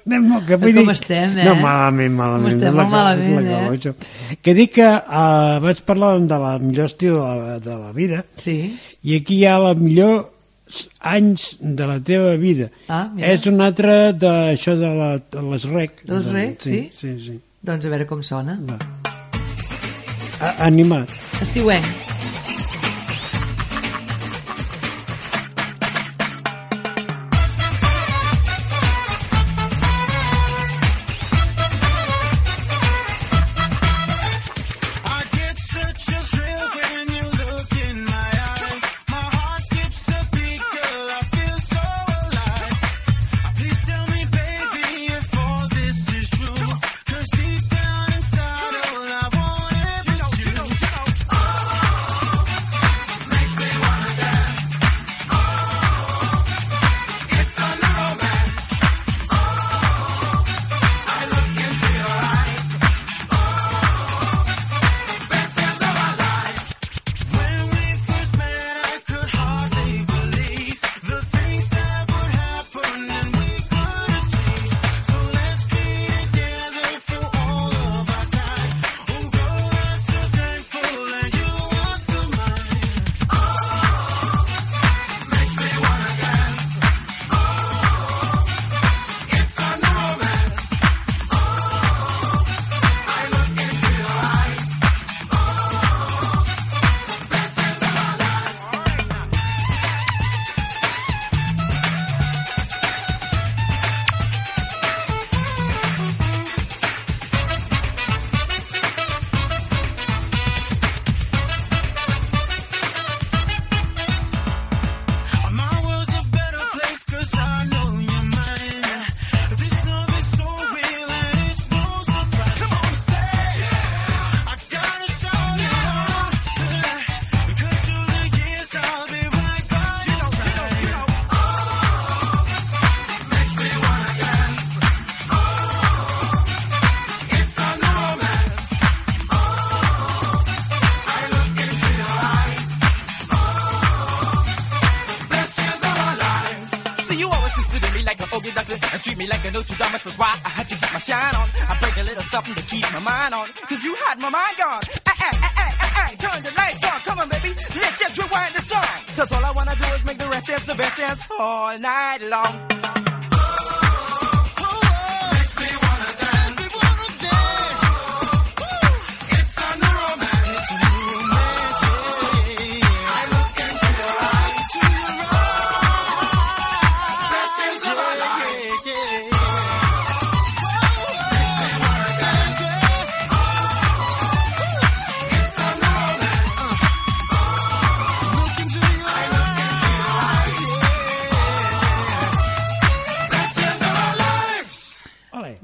Anem 0.06 0.24
molt, 0.26 0.46
que 0.48 0.56
vull 0.58 0.72
Com 0.74 0.88
dir... 0.88 0.94
estem, 0.96 1.36
eh? 1.38 1.44
No, 1.46 1.54
malament, 1.62 2.14
malament. 2.18 2.48
Com 2.48 2.50
estem, 2.56 2.74
la 2.74 2.84
molt 2.88 2.94
malament, 2.96 3.32
és 3.32 3.46
la 3.46 3.70
que 3.78 3.92
eh? 4.32 4.36
Que 4.42 4.54
dic 4.58 4.72
que 4.80 4.88
uh, 4.88 5.60
vaig 5.62 5.82
parlar 5.86 6.12
de 6.18 6.38
la 6.42 6.52
millor 6.58 6.90
estiu 6.90 7.20
de 7.20 7.32
la, 7.42 7.58
de 7.62 7.76
la 7.84 7.92
vida 7.94 8.24
Sí. 8.34 8.56
i 9.06 9.16
aquí 9.20 9.38
hi 9.38 9.46
ha 9.46 9.58
la 9.62 9.74
millor 9.78 10.24
anys 11.06 11.56
de 11.60 11.86
la 11.86 11.98
teva 12.00 12.34
vida. 12.40 12.70
Ah, 12.88 13.04
mira. 13.14 13.28
És 13.34 13.46
un 13.46 13.60
altre 13.60 14.12
d'això 14.16 14.74
de, 14.80 14.90
la, 14.98 15.10
de 15.20 15.42
les 15.52 15.68
rec. 15.70 16.00
De 16.08 16.16
les 16.16 16.30
rec, 16.32 16.56
sí? 16.64 16.80
Sí, 16.96 17.14
sí. 17.20 17.36
Doncs 17.62 17.86
a 17.86 17.92
veure 17.92 18.08
com 18.10 18.22
sona. 18.26 18.58
Va. 18.66 18.80
A, 20.40 20.54
animat. 20.66 21.12
Estiuenc. 21.44 22.11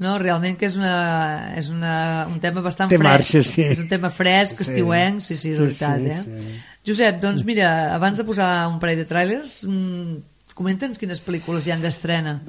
No, 0.09 0.17
realment 0.21 0.57
que 0.57 0.65
és, 0.65 0.75
una, 0.79 1.53
és 1.59 1.69
una, 1.69 2.25
un 2.31 2.39
tema 2.41 2.63
bastant 2.65 2.89
Té 2.89 2.97
fresc. 2.97 3.05
marxa, 3.11 3.43
sí. 3.45 3.61
És 3.69 3.79
un 3.83 3.87
tema 3.91 4.09
fresc, 4.09 4.57
Sí. 4.63 4.71
estiuenc, 4.71 5.21
sí, 5.21 5.35
sí, 5.37 5.51
és 5.53 5.57
Sí, 5.57 5.61
veritat, 5.61 5.99
sí, 5.99 6.09
eh? 6.09 6.41
sí. 6.49 6.59
Josep, 6.89 7.21
doncs 7.21 7.43
mira, 7.45 7.93
abans 7.93 8.17
de 8.17 8.23
posar 8.25 8.49
un 8.71 8.79
parell 8.81 8.97
de 9.03 9.05
trailers, 9.05 9.59
mm, 9.67 10.15
comenta'ns 10.55 10.97
quines 10.99 11.21
pel·lícules 11.23 11.67
hi 11.67 11.71
han 11.71 11.81
d'estrena. 11.83 12.39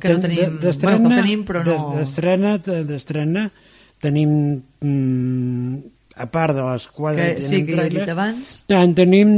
Que 0.00 0.12
no 0.14 0.20
tenim- 0.22 0.60
bueno, 0.60 1.08
que 1.10 1.16
tenim, 1.16 1.44
però 1.44 1.64
no- 1.64 1.90
de- 1.90 1.98
D'estrena, 2.04 2.56
de- 2.58 2.84
d'estrena, 2.84 3.50
tenim, 4.00 4.62
mm, 4.80 5.76
a 6.16 6.26
part 6.30 6.54
de 6.54 6.62
les 6.62 6.86
quatre 6.94 7.26
Que, 7.26 7.34
que 7.36 7.42
sí, 7.42 7.64
que 7.66 7.74
jo 7.74 7.82
he 7.82 7.90
dit 7.90 8.08
abans. 8.08 8.64
en 8.68 8.94
tenim 8.94 9.28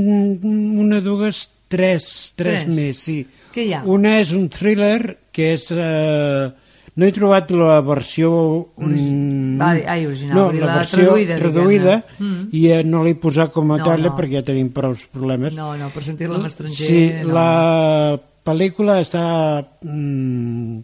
una, 0.82 1.00
dues, 1.00 1.48
tres, 1.68 2.32
tres, 2.36 2.64
Tres. 2.64 2.68
més, 2.68 2.96
sí. 2.98 3.26
Què 3.54 3.64
hi 3.66 3.72
ha? 3.72 3.82
Una 3.84 4.18
és 4.20 4.32
un 4.32 4.48
thriller 4.52 5.16
que 5.32 5.54
és... 5.54 5.66
Eh, 5.70 6.50
no 6.96 7.04
he 7.06 7.12
trobat 7.12 7.50
la 7.52 7.80
versió... 7.84 8.30
mm, 8.80 9.58
Va, 9.60 9.70
ai, 9.92 10.06
original, 10.08 10.36
no, 10.38 10.44
la 10.52 10.66
la 10.66 10.76
versió 10.80 11.02
traduïda, 11.04 11.36
traduïda. 11.40 11.94
Mm. 12.18 12.48
i 12.56 12.62
eh, 12.72 12.82
no 12.84 13.02
l'he 13.04 13.14
posat 13.20 13.52
com 13.52 13.70
a 13.74 13.78
No, 13.80 13.84
talla 13.84 14.10
no. 14.10 14.16
perquè 14.16 14.38
ja 14.40 14.44
tenim 14.48 14.70
prou 14.72 14.94
problemes. 15.12 15.54
No, 15.56 15.74
no, 15.76 15.90
per 15.92 16.02
sentir-la 16.04 16.38
en 16.40 16.46
estranger... 16.48 16.88
Sí, 16.88 17.00
no. 17.24 17.34
la 17.36 18.20
pel·lícula 18.46 18.98
està... 19.04 19.24
Mm, 19.84 20.80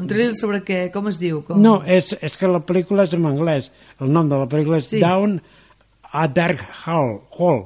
Un 0.00 0.08
thriller 0.10 0.34
sobre 0.34 0.58
què? 0.66 0.88
Com 0.90 1.06
es 1.12 1.20
diu? 1.20 1.42
Com... 1.46 1.60
no, 1.62 1.76
és, 1.86 2.08
és 2.24 2.34
que 2.40 2.48
la 2.50 2.58
pel·lícula 2.66 3.04
és 3.06 3.12
en 3.14 3.28
anglès. 3.28 3.68
El 4.02 4.10
nom 4.10 4.26
de 4.32 4.40
la 4.40 4.48
pel·lícula 4.50 4.80
és 4.82 4.88
Sí. 4.90 4.98
Down 5.04 5.36
a 6.14 6.24
Dark 6.28 6.64
Hall. 6.86 7.20
Hall. 7.38 7.60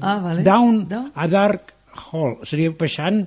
Ah, 0.00 0.16
vale. 0.22 0.42
Down, 0.46 0.86
Down? 0.88 1.10
a 1.14 1.26
Dark 1.28 1.74
Hall. 2.10 2.38
Seria 2.48 2.72
baixant, 2.78 3.26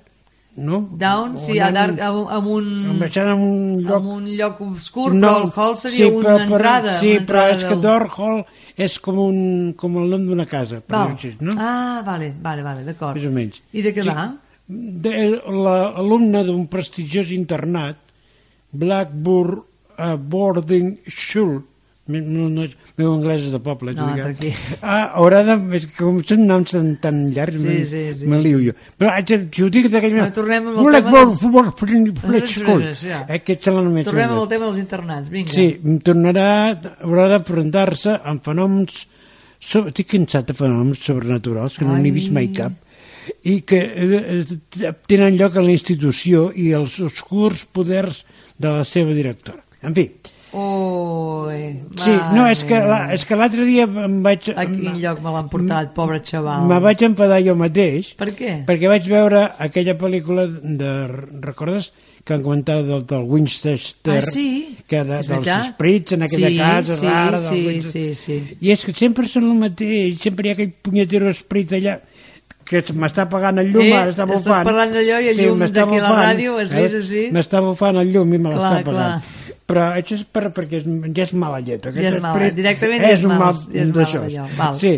no? 0.57 0.77
Down, 0.97 1.37
sí, 1.37 1.59
a 1.61 1.67
dark, 1.71 1.99
amb, 2.01 2.27
amb 2.33 2.47
un... 2.49 2.67
Baixant 2.99 3.29
en 3.31 3.43
un 3.45 3.81
lloc... 3.83 3.95
amb 3.99 4.07
un 4.15 4.25
lloc 4.39 4.61
obscur, 4.65 5.11
però 5.13 5.33
el 5.43 5.51
hall 5.55 5.75
seria 5.77 6.07
una 6.09 6.23
però- 6.23 6.37
però- 6.37 6.55
entrada. 6.57 6.95
Sí, 6.99 7.11
una 7.15 7.25
però 7.29 7.43
entrada 7.45 7.57
és 7.57 7.63
que 7.69 7.77
Dark 7.83 8.17
Hall 8.17 8.41
és 8.87 8.97
com, 9.05 9.19
un, 9.27 9.37
com 9.77 9.97
el 10.01 10.09
nom 10.15 10.25
d'una 10.27 10.45
casa, 10.49 10.81
per 10.81 11.03
així, 11.05 11.35
no? 11.41 11.53
Ah, 11.57 12.01
vale, 12.05 12.31
vale, 12.41 12.65
vale, 12.65 12.83
d'acord. 12.87 13.15
Més 13.19 13.29
o 13.29 13.31
menys. 13.37 13.61
I 13.73 13.85
de 13.85 13.93
què 13.95 14.03
Sí. 14.05 14.09
va? 14.09 14.27
De- 14.67 15.15
L'alumne 15.47 16.41
d'un 16.43 16.65
prestigiós 16.67 17.29
internat, 17.31 18.01
Blackburn 18.73 19.61
uh, 19.97 20.15
Boarding 20.17 20.97
School, 21.07 21.61
no, 22.07 22.49
no, 22.49 22.63
és- 22.63 22.75
meu 22.97 23.11
anglès 23.13 23.43
és 23.45 23.51
de 23.53 23.59
poble, 23.61 23.93
No, 23.93 24.07
tranquil. 24.17 24.53
Ah, 24.81 25.11
haurà 25.19 25.43
de... 25.45 25.55
És 25.77 25.85
que 25.85 25.97
com 25.99 26.17
són 26.25 26.47
noms 26.49 26.71
tan, 26.73 26.87
tan 27.01 27.19
llargs, 27.35 27.61
Sí, 27.61 27.75
sí, 27.85 28.01
sí. 28.17 28.29
me 28.29 28.39
lio 28.41 28.57
jo. 28.63 28.73
Però 28.97 29.11
haig 29.13 29.33
si 29.53 29.63
ho 29.65 29.69
dic 29.73 29.89
d'aquell... 29.93 30.15
Bueno, 30.17 30.33
tornem 30.33 30.71
amb 30.71 30.81
el 30.81 30.97
tema 30.97 31.25
Boarding 31.57 32.07
Les 32.33 32.49
School. 32.55 32.81
empreses, 32.81 33.03
ja. 33.11 33.19
Aquest 33.37 33.67
se 33.67 33.75
l'anomena. 33.75 34.07
Tornem 34.09 34.33
al 34.39 34.49
tema 34.49 34.65
dels 34.69 34.81
internats, 34.81 35.29
vinga. 35.33 35.53
Sí, 35.53 35.67
tornarà, 36.07 36.47
haurà 37.05 37.29
d'enfrontar-se 37.35 38.17
amb 38.23 38.43
fenòmens... 38.49 39.05
So, 39.57 39.87
estic 39.89 40.11
cansat 40.11 40.51
de 40.51 40.53
fenòmens 40.57 40.99
sobrenaturals, 41.01 41.77
que 41.79 41.85
no 41.85 41.95
n'he 41.97 42.11
vist 42.13 42.29
mai 42.33 42.45
Ai. 42.45 42.53
cap, 42.53 42.75
i 43.49 43.55
que 43.67 43.79
eh, 43.81 44.19
eh, 44.45 44.91
tenen 45.09 45.35
lloc 45.35 45.57
a 45.57 45.63
la 45.65 45.73
institució 45.73 46.51
i 46.55 46.69
els 46.77 46.99
oscurs 47.03 47.63
poders 47.73 48.21
de 48.57 48.69
la 48.69 48.83
seva 48.85 49.15
directora. 49.17 49.63
En 49.81 49.97
fi, 49.97 50.05
Oi, 50.57 51.61
sí, 52.01 52.13
no, 52.33 52.47
és 52.49 52.63
que, 52.65 52.79
la, 52.81 52.97
és 53.13 53.23
que 53.27 53.37
l'altre 53.37 53.65
dia 53.67 53.85
em 53.85 54.17
vaig... 54.25 54.47
A 54.57 54.65
quin 54.65 54.97
lloc 55.03 55.19
me 55.21 55.33
l'han 55.35 55.49
portat, 55.51 55.91
pobre 55.95 56.17
xaval? 56.25 56.65
Me 56.69 56.79
vaig 56.83 57.03
enfadar 57.05 57.37
jo 57.45 57.53
mateix, 57.59 58.13
Per 58.17 58.31
què? 58.37 58.55
perquè 58.67 58.89
vaig 58.89 59.05
veure 59.11 59.43
aquella 59.67 59.93
pel·lícula 59.99 60.47
de... 60.49 60.91
Recordes 61.45 61.91
que 62.27 62.35
han 62.35 62.41
comentat 62.43 62.81
del, 62.89 63.05
del 63.07 63.23
Winchester? 63.31 64.17
Ah, 64.19 64.25
sí? 64.33 64.47
Que 64.89 65.03
de, 65.03 65.11
dels 65.13 65.29
veritat? 65.31 65.69
esprits 65.69 66.17
en 66.17 66.25
aquella 66.27 66.49
Sí, 66.51 66.57
casa 66.59 66.97
sí, 66.99 67.05
rara. 67.07 67.37
sí, 67.45 67.61
Winchester. 67.67 68.15
sí, 68.15 68.39
sí. 68.41 68.57
I 68.67 68.73
és 68.75 68.83
que 68.87 68.95
sempre 68.97 69.29
són 69.31 69.45
el 69.51 69.55
mateix, 69.61 70.17
sempre 70.25 70.47
hi 70.49 70.51
ha 70.51 70.57
aquell 70.57 70.73
punyetero 70.83 71.29
esprit 71.31 71.71
allà 71.77 71.99
que 72.67 72.81
m'està 72.99 73.23
apagant 73.23 73.61
el 73.61 73.69
llum, 73.71 73.85
Eh, 73.85 73.93
ara 73.95 74.11
està 74.11 74.25
estàs 74.25 74.41
bufant. 74.43 74.65
parlant 74.67 74.91
d'allò 74.91 75.21
i 75.23 75.29
el 75.31 75.37
llum 75.39 75.61
m'està 75.63 75.85
d'aquí 75.85 76.01
a 76.01 76.03
la 76.03 76.15
ràdio, 76.25 76.57
has 76.59 76.73
vist 76.75 76.97
eh? 76.97 76.99
així? 76.99 77.21
M'està 77.31 77.61
bufant 77.63 77.95
el 78.01 78.09
llum 78.11 78.33
i 78.35 78.39
me 78.43 78.49
l'està 78.51 78.73
Clar, 78.73 78.81
apagant. 78.83 79.21
clar. 79.21 79.46
Però 79.67 79.83
això 79.97 80.15
és 80.15 80.21
per, 80.31 80.45
perquè 80.55 80.79
és, 80.79 80.85
ja 81.11 81.25
és 81.25 81.33
mala 81.35 81.57
llet. 81.59 81.89
Ja 81.91 82.05
és 82.07 82.21
mala, 82.23 82.47
directament 82.55 83.03
és 83.03 83.25
un 83.25 83.33
mal- 83.33 83.41
mal 83.41 83.57
ja 83.73 83.81
és 83.81 83.89
mala 83.91 83.97
d'això. 83.97 84.21
d'allò, 84.23 84.45
val. 84.55 84.77
Sí, 84.79 84.93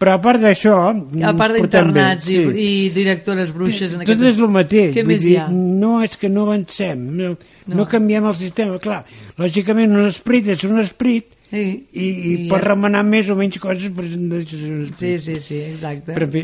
però 0.00 0.14
a 0.16 0.22
part 0.24 0.40
d'això... 0.40 0.76
A 1.20 1.34
part 1.36 1.58
d'internats 1.58 2.30
i, 2.32 2.38
i 2.62 2.70
directores 2.96 3.52
bruixes 3.52 3.92
en 3.92 4.06
tot 4.08 4.24
és 4.24 4.40
el 4.40 4.48
mateix. 4.54 4.94
Què 4.96 5.04
més 5.04 5.20
dir, 5.20 5.34
hi 5.34 5.38
ha? 5.42 5.46
No 5.52 5.98
és 6.06 6.16
que 6.16 6.32
no 6.32 6.46
avancem, 6.48 7.04
no, 7.20 7.34
no. 7.66 7.76
No. 7.82 7.88
canviem 7.92 8.24
el 8.32 8.38
sistema. 8.40 8.80
Clar, 8.80 9.02
lògicament 9.36 9.92
un 9.92 10.08
esprit 10.08 10.48
és 10.56 10.64
un 10.64 10.80
esprit 10.80 11.34
Sí, 11.46 11.62
i, 11.92 12.02
i, 12.02 12.30
I 12.46 12.48
pot 12.50 12.58
ja 12.58 12.72
remenar 12.72 13.04
més 13.06 13.28
o 13.30 13.36
menys 13.38 13.60
coses, 13.62 13.84
és 13.86 14.48
esprit. 14.50 14.96
Sí, 14.98 15.12
sí, 15.22 15.36
sí, 15.44 15.60
exacte. 15.70 16.10
Però, 16.16 16.26
en 16.26 16.32
fi, 16.32 16.42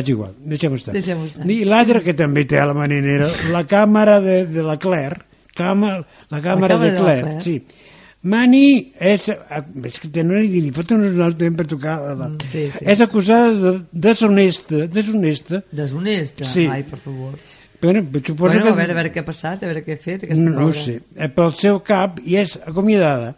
és 0.00 0.10
igual, 0.10 0.32
deixem 0.42 0.74
estar. 0.74 0.94
Deixem 0.96 1.20
estar. 1.28 1.46
I 1.46 1.60
l'altre 1.68 2.02
que 2.02 2.16
també 2.18 2.42
té 2.50 2.58
a 2.58 2.66
la 2.66 2.74
marinera, 2.74 3.28
la 3.54 3.62
càmera 3.70 4.18
de, 4.24 4.40
de 4.50 4.64
la 4.66 4.74
Claire, 4.82 5.20
càmera, 5.60 6.02
la 6.32 6.40
càmera 6.48 6.78
de 6.80 6.90
de 6.90 6.92
la 6.96 7.00
Claire, 7.04 7.22
Claire. 7.28 7.44
sí. 7.44 7.86
Mani 8.22 8.92
és, 9.00 9.30
és 9.30 9.94
que 9.98 10.08
te 10.12 10.20
no 10.22 10.36
li 10.36 10.48
dir, 10.52 10.60
li 10.66 10.72
foten 10.76 11.00
un 11.06 11.22
altre 11.24 11.46
temps 11.46 11.56
per 11.56 11.64
tocar 11.70 11.94
la, 12.18 12.26
Mm, 12.28 12.50
sí, 12.52 12.66
sí. 12.74 12.84
és 12.84 13.00
acusada 13.00 13.54
de 13.54 13.70
deshonesta, 13.92 14.82
deshonesta, 14.92 15.62
Deshonesta? 15.72 16.44
Sí. 16.44 16.66
Ai, 16.68 16.82
per 16.84 16.98
favor. 17.00 17.38
però 17.80 17.94
suposo 18.26 18.34
Bueno, 18.36 18.60
que... 18.62 18.68
a 18.68 18.74
veure, 18.76 18.92
a 18.92 18.96
veure 18.98 19.12
què 19.14 19.20
ha 19.22 19.24
passat, 19.24 19.62
a 19.64 19.70
veure 19.70 19.80
què 19.86 19.94
ha 19.96 20.02
fet 20.02 20.26
no, 20.36 20.50
no 20.52 20.66
ho 20.68 20.72
sé, 20.76 20.98
eh, 21.16 21.28
pel 21.32 21.54
seu 21.56 21.78
cap 21.80 22.18
i 22.28 22.36
és 22.36 22.58
acomiadada, 22.68 23.30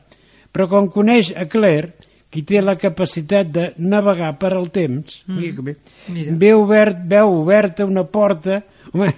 però 0.50 0.66
com 0.68 0.88
coneix 0.90 1.30
a 1.38 1.46
Claire, 1.46 1.92
qui 2.28 2.42
té 2.42 2.58
la 2.60 2.74
capacitat 2.74 3.52
de 3.54 3.68
navegar 3.78 4.32
per 4.40 4.50
al 4.56 4.66
temps, 4.74 5.20
mira 5.28 5.62
Mm. 5.62 5.76
Mira. 6.08 6.34
veu, 6.42 6.62
obert, 6.64 6.98
veu 7.06 7.30
oberta 7.38 7.86
una 7.86 8.02
porta, 8.02 8.64
home, 8.92 9.12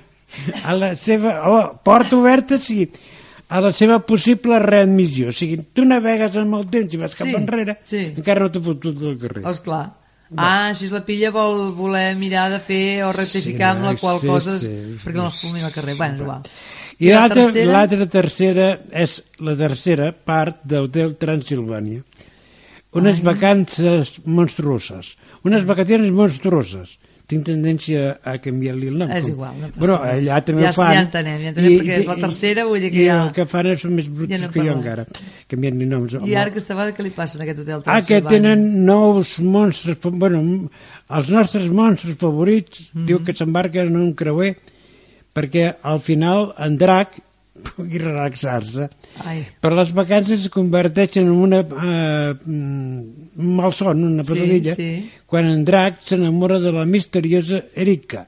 a 0.64 0.74
la 0.76 0.94
seva, 0.96 1.34
oh, 1.50 1.64
porta 1.84 2.16
oberta, 2.16 2.58
sí, 2.60 2.88
a 3.48 3.60
la 3.60 3.72
seva 3.72 4.00
possible 4.06 4.58
readmissió. 4.62 5.28
O 5.30 5.36
sigui, 5.36 5.60
tu 5.74 5.84
navegues 5.86 6.34
amb 6.40 6.56
el 6.58 6.64
temps 6.72 6.94
i 6.94 7.00
vas 7.02 7.14
cap 7.14 7.28
Sí, 7.28 7.34
enrere, 7.38 7.78
sí. 7.86 8.06
encara 8.16 8.46
no 8.46 8.50
t'ha 8.50 8.62
fotut 8.64 8.96
del 8.98 9.18
carrer. 9.20 9.44
Esclar. 9.50 9.84
Ah, 10.34 10.70
així 10.72 10.88
la 10.90 11.04
pilla 11.06 11.28
vol 11.30 11.74
voler 11.76 12.14
mirar 12.18 12.48
de 12.50 12.58
fer 12.58 13.04
o 13.06 13.12
rectificar 13.14 13.74
Sí, 13.74 13.76
amb 13.76 13.84
la 13.86 13.92
qual 14.00 14.18
sí, 14.22 14.26
cosa 14.26 14.56
sí. 14.58 14.72
perquè 15.04 15.18
no 15.20 15.28
es 15.28 15.36
fumi 15.42 15.62
al 15.62 15.70
carrer. 15.74 15.94
Bueno, 16.00 16.16
és 16.16 16.24
igual. 16.24 16.48
I 16.98 17.10
la 17.10 17.20
l'altra 17.28 17.44
tercera? 18.08 18.08
tercera 18.10 18.66
és 19.04 19.14
la 19.44 19.54
tercera 19.58 20.08
part 20.14 20.64
d'Hotel 20.64 21.14
Transilvània. 21.20 22.02
Unes 22.94 23.20
vacances 23.26 24.20
monstruoses. 24.24 25.16
Unes 25.44 25.64
vacaciones 25.66 26.10
monstruoses. 26.14 26.96
Tinc 27.26 27.46
tendència 27.46 28.18
a 28.22 28.34
canviar-li 28.36 28.88
el 28.90 28.98
nom. 29.00 29.10
És 29.10 29.28
igual, 29.30 29.54
no 29.58 29.68
Però 29.80 29.94
allà 30.04 30.42
també 30.44 30.60
Ja- 30.62 30.70
ho 30.70 30.72
fan. 30.76 30.92
ja 30.92 31.00
entenem, 31.06 31.38
ja 31.40 31.48
entenem, 31.54 31.78
perquè 31.80 31.94
és 31.98 32.06
la 32.06 32.16
tercera, 32.16 32.64
vull 32.68 32.80
dir 32.80 32.90
que 32.92 33.00
i 33.02 33.06
ja- 33.06 33.22
el 33.26 33.32
que 33.32 33.46
fan 33.46 33.66
és 33.66 33.84
més 33.86 34.08
bruts 34.10 34.30
Ja 34.30 34.38
n'hem 34.38 34.50
que 34.52 34.60
jo 34.60 34.66
parlat. 34.66 34.84
encara. 34.84 35.06
Canviant-li 35.48 35.86
noms. 35.86 36.12
I 36.22 36.34
ara 36.34 36.50
aquesta 36.50 36.74
vegada 36.74 36.92
què 36.94 37.02
li 37.02 37.10
passa 37.10 37.38
en 37.38 37.42
aquest 37.48 37.58
hotel 37.60 37.82
Ah, 37.86 38.02
que 38.02 38.20
tenen 38.20 38.84
nous 38.84 39.38
monstres, 39.40 39.96
bueno, 40.02 40.68
els 41.08 41.28
nostres 41.30 41.70
monstres 41.70 42.14
favorits, 42.18 42.90
Mhm. 42.92 43.06
diu 43.06 43.22
que 43.22 43.32
s'embarquen 43.32 43.86
en 43.86 43.96
un 43.96 44.12
creuer 44.12 44.56
perquè 45.34 45.76
al 45.82 46.00
final 46.00 46.52
en 46.58 46.76
Drac 46.76 47.20
pugui 47.76 47.98
relaxar-se. 48.02 48.88
Però 49.62 49.76
les 49.78 49.92
vacances 49.94 50.40
es 50.46 50.50
converteixen 50.50 51.26
en 51.28 51.32
una, 51.32 51.60
eh, 51.60 52.34
malson, 53.36 54.04
una 54.04 54.24
Sí, 54.24 54.32
pesadilla, 54.32 54.74
sí. 54.74 55.10
quan 55.26 55.46
en 55.46 55.64
Drac 55.64 56.00
s'enamora 56.02 56.58
de 56.60 56.72
la 56.72 56.84
misteriosa 56.84 57.62
Erika. 57.74 58.26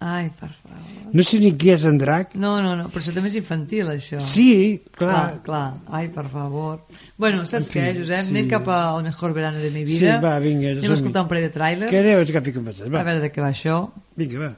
ai, 0.00 0.30
per 0.30 0.50
favor. 0.50 0.86
No 1.10 1.22
sé 1.24 1.38
ni 1.40 1.54
qui 1.56 1.70
és 1.72 1.84
en 1.88 1.96
Drac. 1.98 2.34
No, 2.36 2.60
no, 2.62 2.76
no, 2.76 2.90
però 2.92 3.00
això 3.00 3.14
també 3.16 3.30
és 3.30 3.36
infantil, 3.40 3.86
això. 3.88 4.20
Sí, 4.20 4.82
Clar, 4.92 5.08
clar. 5.08 5.42
clar. 5.42 5.74
Ai, 5.88 6.08
per 6.12 6.26
favor. 6.28 6.82
Bueno, 7.16 7.46
saps 7.46 7.66
En 7.68 7.72
fi, 7.72 7.78
què, 7.80 7.94
Josep? 7.96 8.26
sí. 8.26 8.30
Anem 8.34 8.46
cap 8.48 8.68
al 8.68 9.02
mejor 9.02 9.32
verano 9.32 9.58
de 9.58 9.70
mi 9.70 9.84
vida. 9.84 10.18
Sí, 10.18 10.22
va, 10.24 10.38
vinga, 10.38 10.68
Anem 10.76 10.90
a 10.90 10.94
escoltar 10.94 11.22
un 11.22 11.28
parell 11.28 11.44
de 11.48 11.50
trailers. 11.50 11.90
Que 11.90 12.02
Déu 12.02 12.20
és 12.20 12.30
que 12.30 12.40
passes, 12.42 12.92
va. 12.92 13.00
A 13.00 13.04
veure 13.04 13.20
de 13.20 13.32
què 13.32 13.40
va 13.40 13.48
això. 13.48 13.90
Vinga, 14.16 14.38
va. 14.38 14.52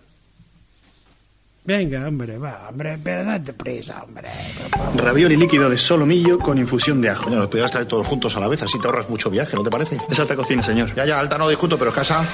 Venga, 1.62 2.08
hombre, 2.08 2.38
va, 2.38 2.68
hombre, 2.70 2.98
pero 3.02 3.24
date 3.24 3.52
prisa, 3.52 4.02
hombre. 4.02 4.28
Ravioli 4.96 5.36
líquido 5.36 5.68
de 5.68 5.76
solomillo 5.76 6.38
con 6.38 6.56
infusión 6.58 7.00
de 7.02 7.10
ajo. 7.10 7.24
Coño, 7.24 7.36
los 7.36 7.46
podrías 7.48 7.70
traer 7.70 7.86
todos 7.86 8.06
juntos 8.06 8.34
a 8.36 8.40
la 8.40 8.48
vez, 8.48 8.62
así 8.62 8.78
te 8.80 8.86
ahorras 8.86 9.08
mucho 9.10 9.28
viaje, 9.30 9.56
¿no 9.56 9.62
te 9.62 9.70
parece? 9.70 9.98
Es 10.10 10.18
alta 10.18 10.34
cocina, 10.34 10.62
señor. 10.62 10.94
Ya, 10.94 11.04
ya, 11.04 11.18
alta 11.18 11.36
no 11.38 11.48
discuto, 11.48 11.78
pero 11.78 11.92
casa... 11.92 12.24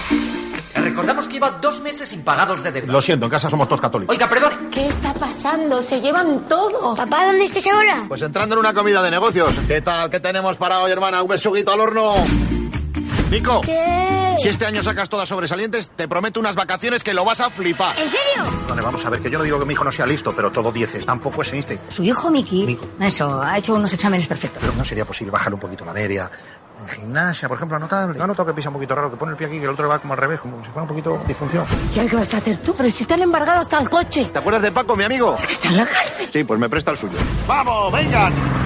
Recordamos 0.75 1.27
que 1.27 1.33
lleva 1.35 1.51
dos 1.61 1.81
meses 1.81 2.13
impagados 2.13 2.63
de 2.63 2.71
deuda. 2.71 2.93
Lo 2.93 3.03
siento, 3.03 3.27
en 3.27 3.31
casa 3.31 3.51
somos 3.51 3.67
todos 3.67 3.81
católicos. 3.81 4.15
Oiga, 4.15 4.29
perdone. 4.29 4.69
¿Qué 4.71 4.87
está 4.87 5.13
pasando? 5.15 5.83
Se 5.83 6.01
llevan 6.01 6.47
todo. 6.49 6.95
Papá, 6.95 7.27
¿dónde 7.27 7.47
estás 7.47 7.67
ahora? 7.67 8.05
Pues 8.07 8.23
entrando 8.23 8.55
en 8.55 8.61
una 8.61 8.73
comida 8.73 9.03
de 9.03 9.11
negocios. 9.11 9.53
¿Qué 9.67 9.81
tal? 9.81 10.09
¿Qué 10.11 10.21
tenemos 10.21 10.57
para 10.57 10.81
hoy, 10.83 10.93
hermana? 10.93 11.23
Un 11.23 11.29
besuguito 11.29 11.73
al 11.73 11.81
horno. 11.81 12.15
Nico, 13.31 13.61
¿Qué? 13.63 14.06
Si 14.39 14.49
este 14.49 14.67
año 14.67 14.83
sacas 14.83 15.09
todas 15.09 15.29
sobresalientes, 15.29 15.91
te 15.95 16.09
prometo 16.09 16.41
unas 16.41 16.55
vacaciones 16.55 17.03
que 17.03 17.15
lo 17.15 17.25
vas 17.25 17.41
a 17.41 17.51
flipar. 17.51 17.99
¿En 17.99 18.09
serio? 18.09 18.45
Vale, 18.69 18.83
vamos 18.83 19.05
a 19.05 19.11
ver, 19.11 19.21
que 19.21 19.31
yo 19.31 19.39
no 19.39 19.45
digo 19.45 19.59
que 19.59 19.65
mi 19.65 19.75
hijo 19.75 19.85
no 19.85 19.93
sea 19.93 20.07
listo, 20.07 20.33
pero 20.35 20.51
todo 20.51 20.73
dieces. 20.73 21.05
Tampoco 21.07 21.43
es 21.43 21.53
Einstein. 21.53 21.81
Su 21.89 22.03
hijo 22.03 22.31
Miki. 22.31 22.67
Nico. 22.67 22.87
Eso, 23.01 23.43
ha 23.43 23.57
hecho 23.59 23.75
unos 23.75 23.93
exámenes 23.93 24.27
perfectos. 24.27 24.61
Pero 24.61 24.75
no 24.75 24.85
sería 24.85 25.05
posible 25.05 25.31
bajar 25.31 25.53
un 25.55 25.61
poquito 25.61 25.85
la 25.85 25.93
media. 25.93 26.31
En 26.81 26.89
gimnasia, 26.89 27.49
por 27.49 27.57
ejemplo, 27.57 27.79
notable. 27.79 28.19
No 28.19 28.27
notado 28.27 28.47
que 28.49 28.55
pisa 28.55 28.69
un 28.69 28.75
poquito 28.75 28.95
raro, 28.95 29.11
que 29.11 29.17
pone 29.17 29.33
el 29.33 29.39
pie 29.39 29.47
aquí, 29.47 29.59
que 29.59 29.65
el 29.65 29.71
otro 29.71 29.89
va 29.89 29.99
como 29.99 30.13
al 30.13 30.21
revés, 30.21 30.41
como 30.41 30.63
si 30.63 30.69
fuera 30.71 30.83
un 30.83 30.89
poquito 30.89 31.23
disfunción. 31.27 31.65
¿Qué 31.95 32.05
vas 32.15 32.35
a 32.35 32.37
hacer 32.37 32.59
tú? 32.59 32.75
Pero 32.77 32.91
si 32.91 33.03
están 33.03 33.23
embargados 33.23 33.63
hasta 33.63 33.79
el 33.81 33.89
coche. 33.89 34.27
¿Te 34.33 34.39
acuerdas 34.39 34.63
de 34.63 34.73
Paco, 34.73 34.95
mi 34.95 35.05
amigo? 35.05 35.39
Está 35.49 35.69
en 35.69 35.77
la 35.79 35.87
cárcel. 35.87 36.29
Sí, 36.33 36.45
pues 36.45 36.61
me 36.61 36.69
presta 36.69 36.91
el 36.91 36.97
suyo. 36.99 37.19
¡Vamos, 37.47 37.93
vengan! 37.93 38.66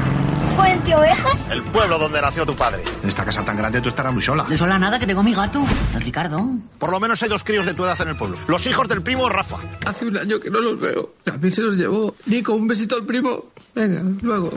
¿Fuente 0.61 0.95
Ovejas? 0.95 1.37
El 1.51 1.63
pueblo 1.63 1.99
donde 1.99 2.21
nació 2.21 2.45
tu 2.45 2.55
padre. 2.55 2.83
En 3.03 3.09
esta 3.09 3.25
casa 3.25 3.43
tan 3.43 3.57
grande 3.57 3.81
tú 3.81 3.89
estarás 3.89 4.13
muy 4.13 4.21
sola. 4.21 4.45
De 4.45 4.59
sola 4.59 4.79
nada 4.79 4.99
que 4.99 5.07
tengo 5.07 5.23
mi 5.23 5.33
gato, 5.33 5.65
el 5.95 6.03
Ricardo. 6.03 6.51
Por 6.79 6.91
lo 6.91 7.01
menos 7.01 7.23
hay 7.23 7.31
dos 7.31 7.43
críos 7.43 7.65
de 7.65 7.73
tu 7.73 7.83
edad 7.83 7.99
en 8.03 8.09
el 8.09 8.17
pueblo. 8.17 8.37
Los 8.47 8.67
hijos 8.67 8.87
del 8.87 9.01
primo 9.01 9.27
Rafa. 9.31 9.57
Hace 9.87 10.05
un 10.05 10.19
año 10.19 10.39
que 10.39 10.51
no 10.51 10.61
los 10.61 10.79
veo. 10.79 11.15
También 11.25 11.55
se 11.55 11.63
los 11.63 11.79
llevó. 11.79 12.15
Nico, 12.27 12.53
un 12.53 12.69
besito 12.69 12.97
al 12.97 13.07
primo. 13.07 13.45
Venga, 13.75 14.03
luego. 14.21 14.53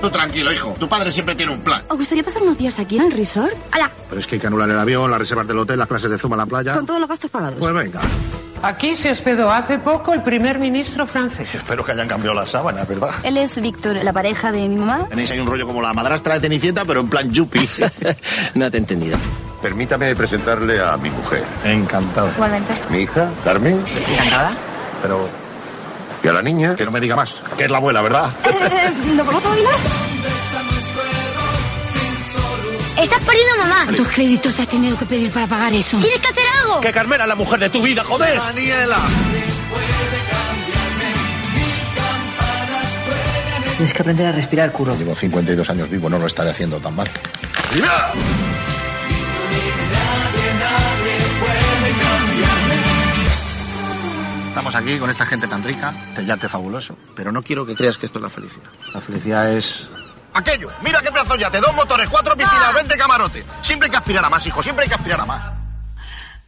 Tú 0.00 0.10
tranquilo, 0.10 0.52
hijo. 0.52 0.74
Tu 0.80 0.88
padre 0.88 1.12
siempre 1.12 1.36
tiene 1.36 1.52
un 1.52 1.60
plan. 1.60 1.84
¿Os 1.88 1.96
gustaría 1.96 2.24
pasar 2.24 2.42
unos 2.42 2.58
días 2.58 2.80
aquí 2.80 2.96
en 2.96 3.02
el 3.04 3.12
resort? 3.12 3.54
¡Hala! 3.70 3.88
Pero 4.08 4.20
es 4.20 4.26
que 4.26 4.34
hay 4.34 4.40
que 4.40 4.48
anular 4.48 4.68
el 4.68 4.78
avión, 4.80 5.08
las 5.12 5.20
reservas 5.20 5.46
del 5.46 5.58
hotel, 5.58 5.78
las 5.78 5.86
clases 5.86 6.10
de 6.10 6.18
zuma 6.18 6.34
en 6.34 6.38
la 6.38 6.46
playa. 6.46 6.72
Con 6.72 6.86
todos 6.86 6.98
los 6.98 7.08
gastos 7.08 7.30
pagados. 7.30 7.56
Pues 7.60 7.72
venga. 7.72 8.00
Aquí 8.62 8.94
se 8.94 9.10
hospedó 9.10 9.50
hace 9.50 9.78
poco 9.78 10.12
el 10.12 10.22
primer 10.22 10.58
ministro 10.58 11.06
francés. 11.06 11.54
Espero 11.54 11.82
que 11.84 11.92
hayan 11.92 12.06
cambiado 12.08 12.34
las 12.34 12.50
sábanas, 12.50 12.86
¿verdad? 12.86 13.10
Él 13.22 13.38
es 13.38 13.60
Víctor, 13.60 13.96
la 14.04 14.12
pareja 14.12 14.52
de 14.52 14.68
mi 14.68 14.76
mamá. 14.76 15.06
Tenéis 15.08 15.30
ahí 15.30 15.40
un 15.40 15.46
rollo 15.46 15.66
como 15.66 15.80
la 15.80 15.92
madrastra 15.94 16.34
de 16.34 16.40
Cenicienta, 16.40 16.84
pero 16.84 17.00
en 17.00 17.08
plan 17.08 17.30
yuppie. 17.32 17.66
no 18.54 18.70
te 18.70 18.76
he 18.76 18.80
entendido. 18.80 19.16
Permítame 19.62 20.14
presentarle 20.14 20.78
a 20.80 20.96
mi 20.98 21.10
mujer. 21.10 21.44
Encantado. 21.64 22.28
Igualmente. 22.34 22.74
Mi 22.90 22.98
hija, 23.00 23.30
Carmen. 23.44 23.82
Encantada. 24.08 24.52
Pero 25.02 25.28
Y 26.22 26.28
a 26.28 26.32
la 26.32 26.42
niña. 26.42 26.74
que 26.76 26.84
no 26.84 26.90
me 26.90 27.00
diga 27.00 27.16
más, 27.16 27.34
que 27.56 27.64
es 27.64 27.70
la 27.70 27.78
abuela, 27.78 28.02
¿verdad? 28.02 28.30
¿No 29.16 29.24
vamos 29.24 29.44
a 29.44 29.48
bailar? 29.48 29.74
Estás 33.00 33.24
perdiendo 33.24 33.54
a 33.54 33.56
mamá. 33.56 33.84
¿Cuántos 33.84 34.08
créditos 34.08 34.60
has 34.60 34.68
tenido 34.68 34.98
que 34.98 35.06
pedir 35.06 35.30
para 35.30 35.46
pagar 35.46 35.72
eso? 35.72 35.98
Tienes 35.98 36.20
que 36.20 36.28
hacer 36.28 36.44
algo. 36.60 36.80
Que 36.80 36.92
Carmela 36.92 37.24
es 37.24 37.28
la 37.28 37.34
mujer 37.34 37.58
de 37.58 37.70
tu 37.70 37.80
vida, 37.82 38.04
joder. 38.04 38.36
Daniela. 38.36 39.00
Tienes 43.76 43.94
que 43.94 44.02
aprender 44.02 44.26
a 44.26 44.32
respirar, 44.32 44.70
Curro. 44.72 44.94
Llevo 44.94 45.14
52 45.14 45.70
años 45.70 45.88
vivo, 45.88 46.10
no 46.10 46.18
lo 46.18 46.26
estaré 46.26 46.50
haciendo 46.50 46.78
tan 46.78 46.94
mal. 46.94 47.08
Estamos 54.48 54.74
aquí 54.74 54.98
con 54.98 55.08
esta 55.08 55.24
gente 55.24 55.46
tan 55.46 55.64
rica, 55.64 55.94
este 56.10 56.26
yate 56.26 56.48
fabuloso, 56.48 56.94
pero 57.14 57.32
no 57.32 57.40
quiero 57.40 57.64
que 57.64 57.74
creas 57.74 57.96
que 57.96 58.04
esto 58.04 58.18
es 58.18 58.24
la 58.24 58.28
felicidad. 58.30 58.68
La 58.92 59.00
felicidad 59.00 59.50
es... 59.50 59.88
Aquello, 60.34 60.70
mira 60.84 61.00
qué 61.02 61.10
pedazo 61.10 61.34
de 61.34 61.40
yate, 61.40 61.58
dos 61.58 61.74
motores, 61.74 62.08
cuatro 62.08 62.36
piscinas, 62.36 62.74
20 62.74 62.96
camarotes. 62.96 63.44
Siempre 63.62 63.86
hay 63.86 63.90
que 63.90 63.96
aspirar 63.96 64.24
a 64.24 64.30
más, 64.30 64.46
hijo, 64.46 64.62
siempre 64.62 64.84
hay 64.84 64.88
que 64.88 64.94
aspirar 64.94 65.20
a 65.20 65.26
más. 65.26 65.42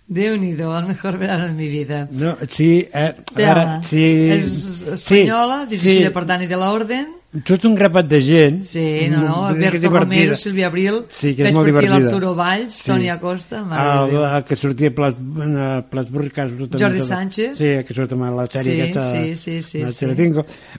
Déu-n'hi-do, 0.08 0.76
el 0.78 0.86
mejor 0.86 1.16
verano 1.16 1.46
de 1.46 1.54
mi 1.54 1.68
vida. 1.68 2.08
No, 2.10 2.36
sí, 2.48 2.88
eh, 2.92 3.14
a 3.16 3.40
Ja, 3.40 3.54
veure, 3.54 3.84
sí... 3.86 4.30
És 4.30 4.86
espanyola, 4.92 5.64
sí, 5.68 5.76
dirigida 5.76 6.08
sí. 6.08 6.14
per 6.14 6.26
Dani 6.26 6.46
de 6.46 6.56
la 6.56 6.70
Orden. 6.70 7.21
Tot 7.48 7.62
un 7.64 7.72
grapat 7.74 8.04
de 8.10 8.18
gent. 8.20 8.58
Sí, 8.62 9.08
no, 9.08 9.22
no, 9.24 9.36
Mm, 9.50 9.54
divertida. 9.56 9.88
Romero, 10.00 10.34
Sílvia 10.36 10.66
Abril, 10.66 10.98
Sí, 11.08 11.34
que 11.34 11.46
és 11.48 11.54
molt 11.54 11.64
divertida. 11.64 11.98
l'Arturo 11.98 12.34
Valls, 12.34 12.74
Sí. 12.74 12.90
Toni 12.90 13.08
Acosta, 13.08 13.62
mare 13.64 14.12
El, 14.12 14.18
el 14.36 14.44
que 14.44 14.54
sortia 14.56 14.88
a 14.88 14.94
Plat, 14.94 15.16
a 15.16 15.82
Plattsburgh, 15.88 16.30
que 16.30 16.42
Jordi 16.42 16.68
també- 16.76 17.00
Sánchez. 17.00 17.56
Sí, 17.56 17.70
que 17.88 17.94
surt 17.94 18.12
amb 18.12 18.22
la 18.36 18.44
sèrie 18.48 18.62
Sí, 18.62 18.80
aquesta 18.82 19.10
sí, 19.10 19.36
sí, 19.36 19.62
sí, 19.62 19.78
de 19.80 19.90
sí. 19.90 20.06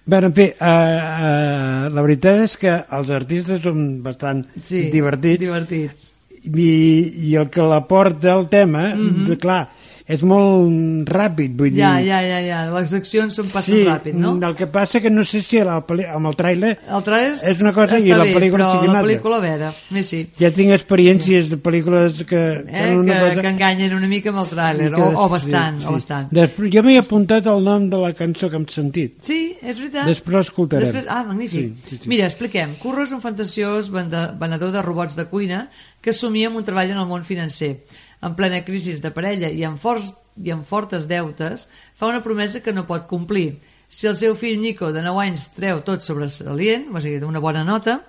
Bé, 0.06 0.18
en 0.18 0.34
fi, 0.34 0.44
uh, 0.44 0.63
uh, 0.63 1.89
la 1.89 2.02
veritat 2.06 2.44
és 2.44 2.56
que 2.58 2.70
els 2.92 3.10
artistes 3.10 3.62
són 3.63 4.04
bastant 4.04 4.46
Sí, 4.62 4.89
divertits 4.92 5.39
divertits. 5.39 6.12
i, 6.46 7.30
i 7.30 7.36
el 7.36 7.50
que 7.50 7.62
la 7.63 7.82
porta 7.88 8.34
el 8.38 8.48
tema, 8.50 8.94
de, 8.96 9.38
clar, 9.39 9.70
és 10.04 10.24
molt 10.28 11.08
ràpid, 11.08 11.54
vull. 11.60 11.72
Ja, 11.78 11.94
dir... 12.00 12.10
ja, 12.10 12.20
ja, 12.26 12.39
ja, 12.44 12.60
les 12.74 12.94
accions 12.98 13.38
són 13.39 13.48
passen 13.48 13.78
sí, 13.78 13.84
ràpid, 13.88 14.18
no? 14.20 14.34
el 14.44 14.58
que 14.60 14.68
passa 14.72 15.00
que 15.04 15.12
no 15.12 15.24
sé 15.28 15.39
si 15.46 15.62
la, 15.63 15.78
amb 15.80 16.30
el 16.30 16.36
tràiler 16.39 16.74
El 16.84 17.06
tràiler 17.06 17.38
és 17.52 17.62
una 17.63 17.72
cosa 17.76 18.00
i 18.02 18.12
la 18.12 18.26
bé, 18.28 18.34
pel·lícula 18.36 18.66
però 18.66 18.72
sigui 18.74 18.89
una 18.92 18.98
la 18.98 19.06
pel·lícula, 19.06 19.39
a 19.39 19.46
veure, 19.46 19.70
més 19.96 20.10
sí. 20.12 20.20
Ja 20.39 20.52
tinc 20.56 20.76
experiències 20.76 21.54
de 21.54 21.60
pel·lícules 21.63 22.24
que... 22.28 22.42
Eh, 22.68 22.89
una 22.98 23.13
que, 23.13 23.30
cosa... 23.30 23.46
que 23.46 23.54
enganyen 23.54 23.96
una 23.96 24.12
mica 24.12 24.34
amb 24.34 24.44
el 24.44 24.52
tràiler, 24.52 24.92
Sí, 24.94 25.02
o, 25.02 25.24
o 25.24 25.30
bastant, 25.32 25.80
sí, 25.80 25.86
o 25.86 25.88
sí. 25.88 25.96
bastant. 26.02 26.30
Després, 26.36 26.74
jo 26.76 26.84
m'he 26.86 26.98
apuntat 27.00 27.48
el 27.54 27.63
nom 27.66 27.88
de 27.92 28.04
la 28.04 28.12
cançó 28.18 28.52
que 28.52 28.60
hem 28.60 28.68
sentit. 28.72 29.16
Sí, 29.26 29.39
és 29.62 29.80
veritat. 29.80 30.08
Després 30.10 30.39
l'escoltarem. 30.42 30.86
Després, 30.86 31.08
ah, 31.08 31.24
magnífic. 31.28 31.74
Sí, 31.80 31.89
sí, 31.96 32.02
sí. 32.04 32.12
Mira, 32.12 32.28
expliquem. 32.30 32.76
Curro 32.84 33.08
és 33.08 33.16
un 33.16 33.24
fantasiós 33.24 33.89
venedor 33.94 34.74
de 34.76 34.84
robots 34.86 35.16
de 35.20 35.28
cuina 35.32 35.68
que 36.04 36.12
somia 36.12 36.50
amb 36.52 36.60
un 36.60 36.68
treball 36.68 36.92
en 36.92 37.00
el 37.00 37.08
món 37.08 37.24
financer. 37.24 37.78
En 38.24 38.38
plena 38.40 38.64
crisi 38.64 38.96
de 39.04 39.12
parella 39.12 39.50
i 39.52 39.66
amb, 39.68 39.80
forts, 39.82 40.14
i 40.40 40.54
amb 40.54 40.66
fortes 40.68 41.08
deutes, 41.10 41.68
fa 42.00 42.08
una 42.08 42.24
promesa 42.24 42.64
que 42.64 42.74
no 42.74 42.88
pot 42.88 43.08
complir. 43.10 43.60
Si 43.90 44.08
el 44.10 44.16
seu 44.18 44.34
fill 44.40 44.62
Nico, 44.62 44.92
de 44.96 45.04
9 45.06 45.28
anys, 45.28 45.50
treu 45.54 45.84
tot 45.86 46.02
sobresalient, 46.02 46.88
o 46.90 47.02
sigui, 47.04 47.22
una 47.28 47.44
bona 47.44 47.66
nota, 47.68 48.00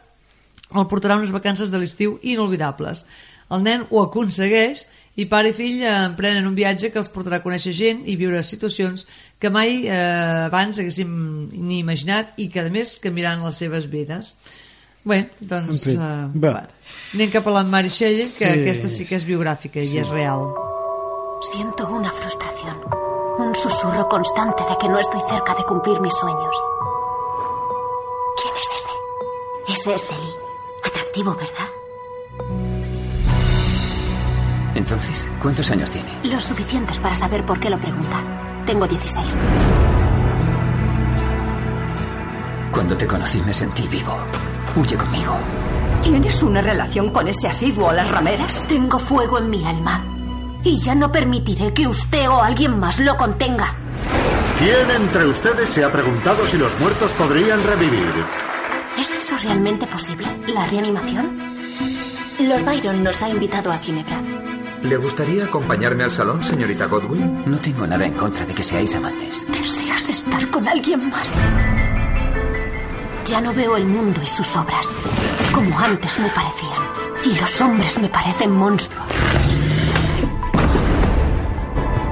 el 0.73 0.87
portarà 0.89 1.19
unes 1.19 1.35
vacances 1.35 1.71
de 1.71 1.81
l'estiu 1.83 2.19
inolvidables. 2.23 3.05
El 3.53 3.65
nen 3.67 3.85
ho 3.91 4.01
aconsegueix 4.01 4.85
i 5.21 5.27
pare 5.31 5.53
i 5.53 5.55
fill 5.55 5.83
eh, 5.83 5.93
emprenen 6.09 6.49
un 6.49 6.57
viatge 6.57 6.91
que 6.91 6.99
els 6.99 7.11
portarà 7.13 7.39
a 7.39 7.45
conèixer 7.45 7.75
gent 7.77 8.03
i 8.11 8.17
viure 8.19 8.41
situacions 8.43 9.05
que 9.39 9.51
mai 9.53 9.85
eh, 9.85 10.49
abans 10.49 10.81
haguéssim 10.81 11.11
ni 11.53 11.79
imaginat 11.83 12.39
i 12.41 12.49
que 12.51 12.65
a 12.65 12.73
més 12.73 12.97
canviaran 13.03 13.45
les 13.45 13.61
seves 13.61 13.87
vides. 13.93 14.33
Bé, 15.05 15.31
doncs 15.41 15.69
En 15.69 15.83
fi, 15.85 15.91
eh, 15.93 16.41
va. 16.45 16.53
va. 16.55 16.63
anem 17.15 17.31
cap 17.31 17.47
a 17.47 17.51
la 17.51 17.63
Mary 17.65 17.89
Shelley, 17.89 18.31
que 18.39 18.47
Sí. 18.53 18.61
aquesta 18.63 18.89
sí 18.89 19.05
que 19.05 19.17
és 19.17 19.27
biogràfica 19.27 19.81
i 19.81 19.99
és 19.99 20.09
real. 20.09 20.47
Siento 21.53 21.87
una 21.89 22.11
frustración, 22.11 22.77
un 23.39 23.55
susurro 23.55 24.09
constante 24.09 24.63
de 24.71 24.77
que 24.81 24.89
no 24.89 24.99
estoy 24.99 25.21
cerca 25.29 25.55
de 25.55 25.65
cumplir 25.65 26.01
mis 26.01 26.15
sueños. 26.15 26.57
¿Quién 28.41 28.55
es 28.63 28.69
ese? 28.81 29.73
Ese 29.75 29.95
es 29.95 30.01
Selly. 30.03 30.33
Atractivo, 30.85 31.35
¿verdad? 31.35 31.69
Entonces, 34.75 35.29
¿cuántos 35.41 35.71
años 35.71 35.91
tiene? 35.91 36.09
Los 36.25 36.45
suficientes 36.45 36.99
para 36.99 37.15
saber 37.15 37.45
por 37.45 37.61
qué 37.61 37.71
lo 37.71 37.79
pregunta. 37.79 38.23
Tengo 38.67 38.87
16. 38.89 39.39
Cuando 42.73 42.97
te 42.97 43.07
conocí 43.07 43.41
me 43.43 43.53
sentí 43.55 43.87
vivo. 43.87 44.17
Huye 44.77 44.97
conmigo. 44.97 45.37
¿Tienes 46.03 46.43
una 46.43 46.61
relación 46.61 47.11
con 47.11 47.29
ese 47.29 47.49
asiduo 47.49 47.89
a 47.89 47.95
las 47.95 48.11
rameras? 48.11 48.67
Tengo 48.69 48.99
fuego 48.99 49.39
en 49.39 49.51
mi 49.51 49.65
alma. 49.65 50.05
Y 50.63 50.81
ya 50.81 50.95
no 50.95 51.13
permitiré 51.13 51.73
que 51.73 51.87
usted 51.87 52.29
o 52.29 52.43
alguien 52.43 52.79
más 52.79 52.99
lo 52.99 53.17
contenga. 53.17 53.75
¿Quién 54.59 54.91
entre 54.91 55.27
ustedes 55.27 55.69
se 55.69 55.85
ha 55.85 55.93
preguntado 55.93 56.47
si 56.47 56.59
los 56.59 56.79
muertos 56.81 57.13
podrían 57.13 57.63
revivir? 57.65 58.13
¿Es 58.99 59.17
eso 59.17 59.37
realmente 59.43 59.87
posible? 59.87 60.27
¿La 60.49 60.67
reanimación? 60.67 61.39
Lord 62.41 62.65
Byron 62.65 63.03
nos 63.03 63.23
ha 63.23 63.29
invitado 63.29 63.73
a 63.73 63.79
Ginebra. 63.79 64.21
¿Le 64.83 64.97
gustaría 64.97 65.45
acompañarme 65.45 66.05
al 66.05 66.11
salón, 66.11 66.43
señorita 66.45 66.87
Godwin? 66.87 67.45
No 67.47 67.59
tengo 67.59 67.87
nada 67.87 68.05
en 68.05 68.13
contra 68.15 68.45
de 68.45 68.55
que 68.55 68.63
seáis 68.63 68.95
amantes. 68.95 69.47
¿Deseas 69.49 70.11
estar 70.11 70.51
con 70.51 70.69
alguien 70.69 71.09
más? 71.09 71.33
Ya 73.27 73.41
no 73.41 73.55
veo 73.55 73.77
el 73.77 73.87
mundo 73.87 74.21
y 74.23 74.27
sus 74.27 74.55
obras 74.57 74.91
como 75.55 75.79
antes 75.79 76.19
me 76.19 76.29
parecían. 76.29 76.83
Y 77.25 77.39
los 77.39 77.61
hombres 77.61 77.99
me 77.99 78.09
parecen 78.09 78.51
monstruos. 78.51 79.07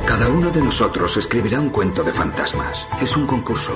Cada 0.07 0.29
uno 0.29 0.51
de 0.51 0.62
nosotros 0.62 1.16
escribirá 1.16 1.61
un 1.61 1.70
cuento 1.70 2.03
de 2.03 2.12
fantasmas. 2.12 2.87
Es 3.01 3.16
un 3.16 3.27
concurso. 3.27 3.72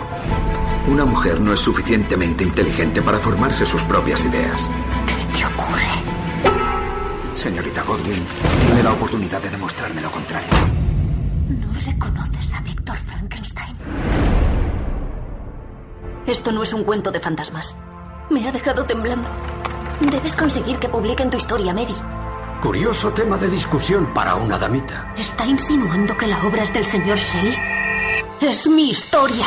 Una 0.88 1.04
mujer 1.04 1.40
no 1.40 1.52
es 1.52 1.60
suficientemente 1.60 2.44
inteligente 2.44 3.02
para 3.02 3.18
formarse 3.18 3.66
sus 3.66 3.82
propias 3.82 4.24
ideas. 4.24 4.62
¿Qué 5.06 5.38
te 5.38 5.44
ocurre? 5.44 5.82
Señorita 7.34 7.82
Godwin, 7.82 8.24
tiene 8.66 8.82
la 8.82 8.92
oportunidad 8.92 9.42
de 9.42 9.50
demostrarme 9.50 10.00
lo 10.00 10.10
contrario. 10.10 10.48
¿No 11.48 11.66
reconoces 11.84 12.54
a 12.54 12.60
Víctor 12.60 12.96
Frankenstein? 13.06 13.76
Esto 16.26 16.50
no 16.50 16.62
es 16.64 16.72
un 16.72 16.82
cuento 16.82 17.12
de 17.12 17.20
fantasmas. 17.20 17.76
Me 18.30 18.48
ha 18.48 18.52
dejado 18.52 18.84
temblando. 18.84 19.28
Debes 20.00 20.34
conseguir 20.34 20.78
que 20.78 20.88
publiquen 20.88 21.30
tu 21.30 21.36
historia, 21.36 21.72
Mary. 21.72 21.94
Curioso 22.60 23.12
tema 23.12 23.36
de 23.36 23.48
discusión 23.48 24.12
para 24.12 24.34
una 24.34 24.58
damita. 24.58 25.12
¿Está 25.16 25.46
insinuando 25.46 26.16
que 26.16 26.26
la 26.26 26.42
obra 26.42 26.64
es 26.64 26.72
del 26.72 26.84
señor 26.84 27.16
Shelley? 27.18 27.56
Es 28.40 28.66
mi 28.66 28.90
historia. 28.90 29.44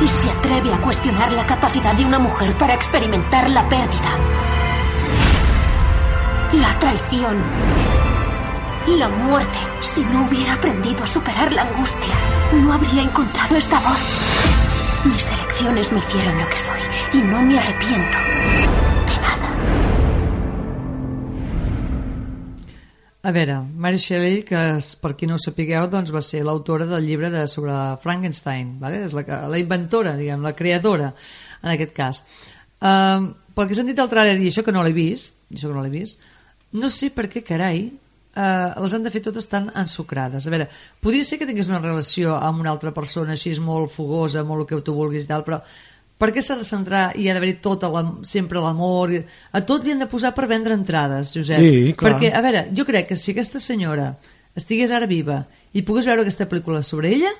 Y 0.00 0.08
se 0.08 0.30
atreve 0.30 0.72
a 0.72 0.80
cuestionar 0.80 1.32
la 1.32 1.44
capacidad 1.44 1.94
de 1.94 2.06
una 2.06 2.18
mujer 2.18 2.54
para 2.54 2.72
experimentar 2.72 3.50
la 3.50 3.68
pérdida. 3.68 4.10
La 6.54 6.78
traición. 6.78 7.36
La 8.86 9.08
muerte. 9.10 9.58
Si 9.82 10.00
no 10.00 10.26
hubiera 10.26 10.54
aprendido 10.54 11.04
a 11.04 11.06
superar 11.06 11.52
la 11.52 11.62
angustia, 11.62 12.14
no 12.54 12.72
habría 12.72 13.02
encontrado 13.02 13.56
esta 13.56 13.78
voz. 13.80 14.63
Mis 15.04 15.28
elecciones 15.30 15.92
me 15.92 15.98
hicieron 15.98 16.38
lo 16.38 16.48
que 16.48 16.56
soy 16.56 16.80
y 17.20 17.22
no 17.24 17.42
me 17.42 17.58
arrepiento. 17.58 18.18
A 23.22 23.30
veure, 23.32 23.54
Mary 23.76 23.96
Shelley, 23.96 24.42
que 24.44 24.54
és- 24.76 24.96
per 25.00 25.14
qui 25.16 25.26
no 25.26 25.36
ho 25.36 25.38
sapigueu, 25.40 25.86
doncs 25.88 26.12
va 26.12 26.20
ser 26.20 26.42
l'autora 26.44 26.84
del 26.84 27.06
llibre 27.06 27.30
de, 27.30 27.46
sobre 27.48 27.72
Frankenstein, 28.02 28.74
vale? 28.78 29.04
és 29.06 29.14
la, 29.16 29.24
la 29.48 29.58
inventora, 29.58 30.12
diguem, 30.16 30.42
la 30.44 30.52
creadora, 30.54 31.14
en 31.62 31.70
aquest 31.72 31.94
cas. 31.96 32.22
Um, 32.84 33.30
pel 33.54 33.66
que 33.66 33.72
he 33.72 33.78
sentit 33.80 33.98
al 33.98 34.10
tràiler, 34.12 34.36
i 34.42 34.50
això 34.50 34.62
que 34.62 34.72
no 34.76 34.82
l'he 34.84 34.92
vist, 34.92 35.38
això 35.50 35.70
que 35.70 35.74
no 35.78 35.82
l'he 35.86 35.94
vist, 35.94 36.20
no 36.76 36.90
sé 36.92 37.08
per 37.16 37.30
què, 37.32 37.40
carai, 37.42 37.86
uh, 38.36 38.82
les 38.82 38.94
han 38.94 39.06
de 39.06 39.12
fer 39.14 39.22
totes 39.24 39.48
tan 39.50 39.70
ensucrades. 39.74 40.46
A 40.46 40.52
veure, 40.52 40.68
podria 41.02 41.26
ser 41.26 41.38
que 41.40 41.48
tingués 41.48 41.70
una 41.70 41.82
relació 41.82 42.36
amb 42.36 42.62
una 42.64 42.72
altra 42.74 42.92
persona 42.96 43.34
així 43.34 43.54
és 43.54 43.62
molt 43.62 43.92
fogosa, 43.94 44.44
molt 44.44 44.64
el 44.64 44.70
que 44.70 44.84
tu 44.86 44.94
vulguis 44.96 45.26
i 45.26 45.32
tal, 45.32 45.46
però 45.46 45.60
per 46.18 46.30
què 46.34 46.42
s'ha 46.44 46.56
de 46.58 46.66
centrar 46.66 47.08
i 47.18 47.26
ha 47.28 47.34
d'haver-hi 47.34 47.56
tot 47.64 47.82
el, 47.88 47.96
sempre 48.26 48.62
l'amor? 48.62 49.12
A 49.52 49.64
tot 49.66 49.84
li 49.84 49.94
han 49.94 50.04
de 50.04 50.10
posar 50.10 50.30
per 50.36 50.46
vendre 50.50 50.76
entrades, 50.76 51.32
Josep. 51.34 51.58
Sí, 51.60 51.94
clar. 51.98 52.14
Perquè, 52.14 52.30
a 52.30 52.42
veure, 52.44 52.68
jo 52.76 52.86
crec 52.86 53.10
que 53.10 53.18
si 53.18 53.32
aquesta 53.34 53.62
senyora 53.62 54.12
estigués 54.54 54.94
ara 54.94 55.10
viva 55.10 55.42
i 55.74 55.82
pogués 55.82 56.06
veure 56.06 56.22
aquesta 56.22 56.46
pel·lícula 56.50 56.84
sobre 56.86 57.10
ella, 57.10 57.32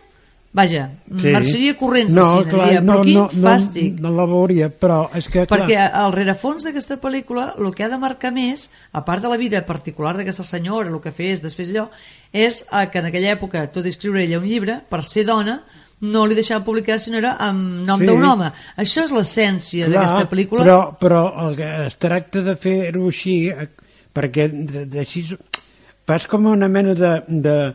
vaja, 0.54 0.84
Sí. 1.18 1.32
marxaria 1.34 1.74
corrents 1.76 2.12
no, 2.14 2.24
cine, 2.38 2.50
clar, 2.50 2.66
diria, 2.68 2.80
no, 2.80 2.92
però 2.92 3.00
aquí 3.02 3.14
no, 3.16 3.28
no, 3.32 3.48
fàstic. 3.50 3.98
No, 4.00 4.10
la 4.14 4.24
veuria, 4.30 4.68
però 4.70 4.98
és 5.18 5.26
que, 5.28 5.44
clar, 5.46 5.48
Perquè 5.66 5.78
al 5.92 6.12
rerefons 6.14 6.62
d'aquesta 6.64 7.00
pel·lícula 7.02 7.54
el 7.58 7.74
que 7.74 7.84
ha 7.84 7.88
de 7.90 7.98
marcar 7.98 8.30
més, 8.32 8.68
a 8.92 9.04
part 9.04 9.20
de 9.22 9.28
la 9.28 9.36
vida 9.36 9.64
particular 9.66 10.16
d'aquesta 10.16 10.44
senyora, 10.46 10.88
el 10.94 11.00
que 11.02 11.10
fes, 11.12 11.42
després 11.42 11.70
allò, 11.74 11.88
és 12.32 12.62
eh, 12.70 12.88
que 12.90 12.98
en 13.02 13.06
aquella 13.10 13.32
època, 13.34 13.66
tot 13.74 13.84
i 13.84 13.88
escriure 13.90 14.22
ella 14.22 14.38
un 14.38 14.46
llibre, 14.46 14.78
per 14.88 15.02
ser 15.02 15.24
dona, 15.26 15.60
no 16.04 16.26
li 16.26 16.34
deixaven 16.36 16.64
publicar 16.66 16.98
sinó 17.00 17.18
era 17.18 17.36
amb 17.40 17.84
nom 17.86 17.98
Sí. 17.98 18.06
d'un 18.06 18.22
home. 18.24 18.52
Això 18.76 19.04
és 19.06 19.12
l'essència 19.12 19.88
d'aquesta 19.88 20.28
pel·lícula. 20.30 20.62
Però, 20.64 20.98
però 20.98 21.48
el 21.48 21.56
que 21.56 21.86
es 21.86 21.96
tracta 21.98 22.42
de 22.42 22.54
fer-ho 22.56 23.06
així, 23.08 23.48
eh, 23.48 23.68
perquè 24.14 24.48
de- 24.52 24.84
de- 24.86 25.00
així 25.00 25.24
vas 26.06 26.26
com 26.26 26.46
una 26.46 26.68
mena 26.68 26.94
de, 26.94 27.22
de, 27.26 27.74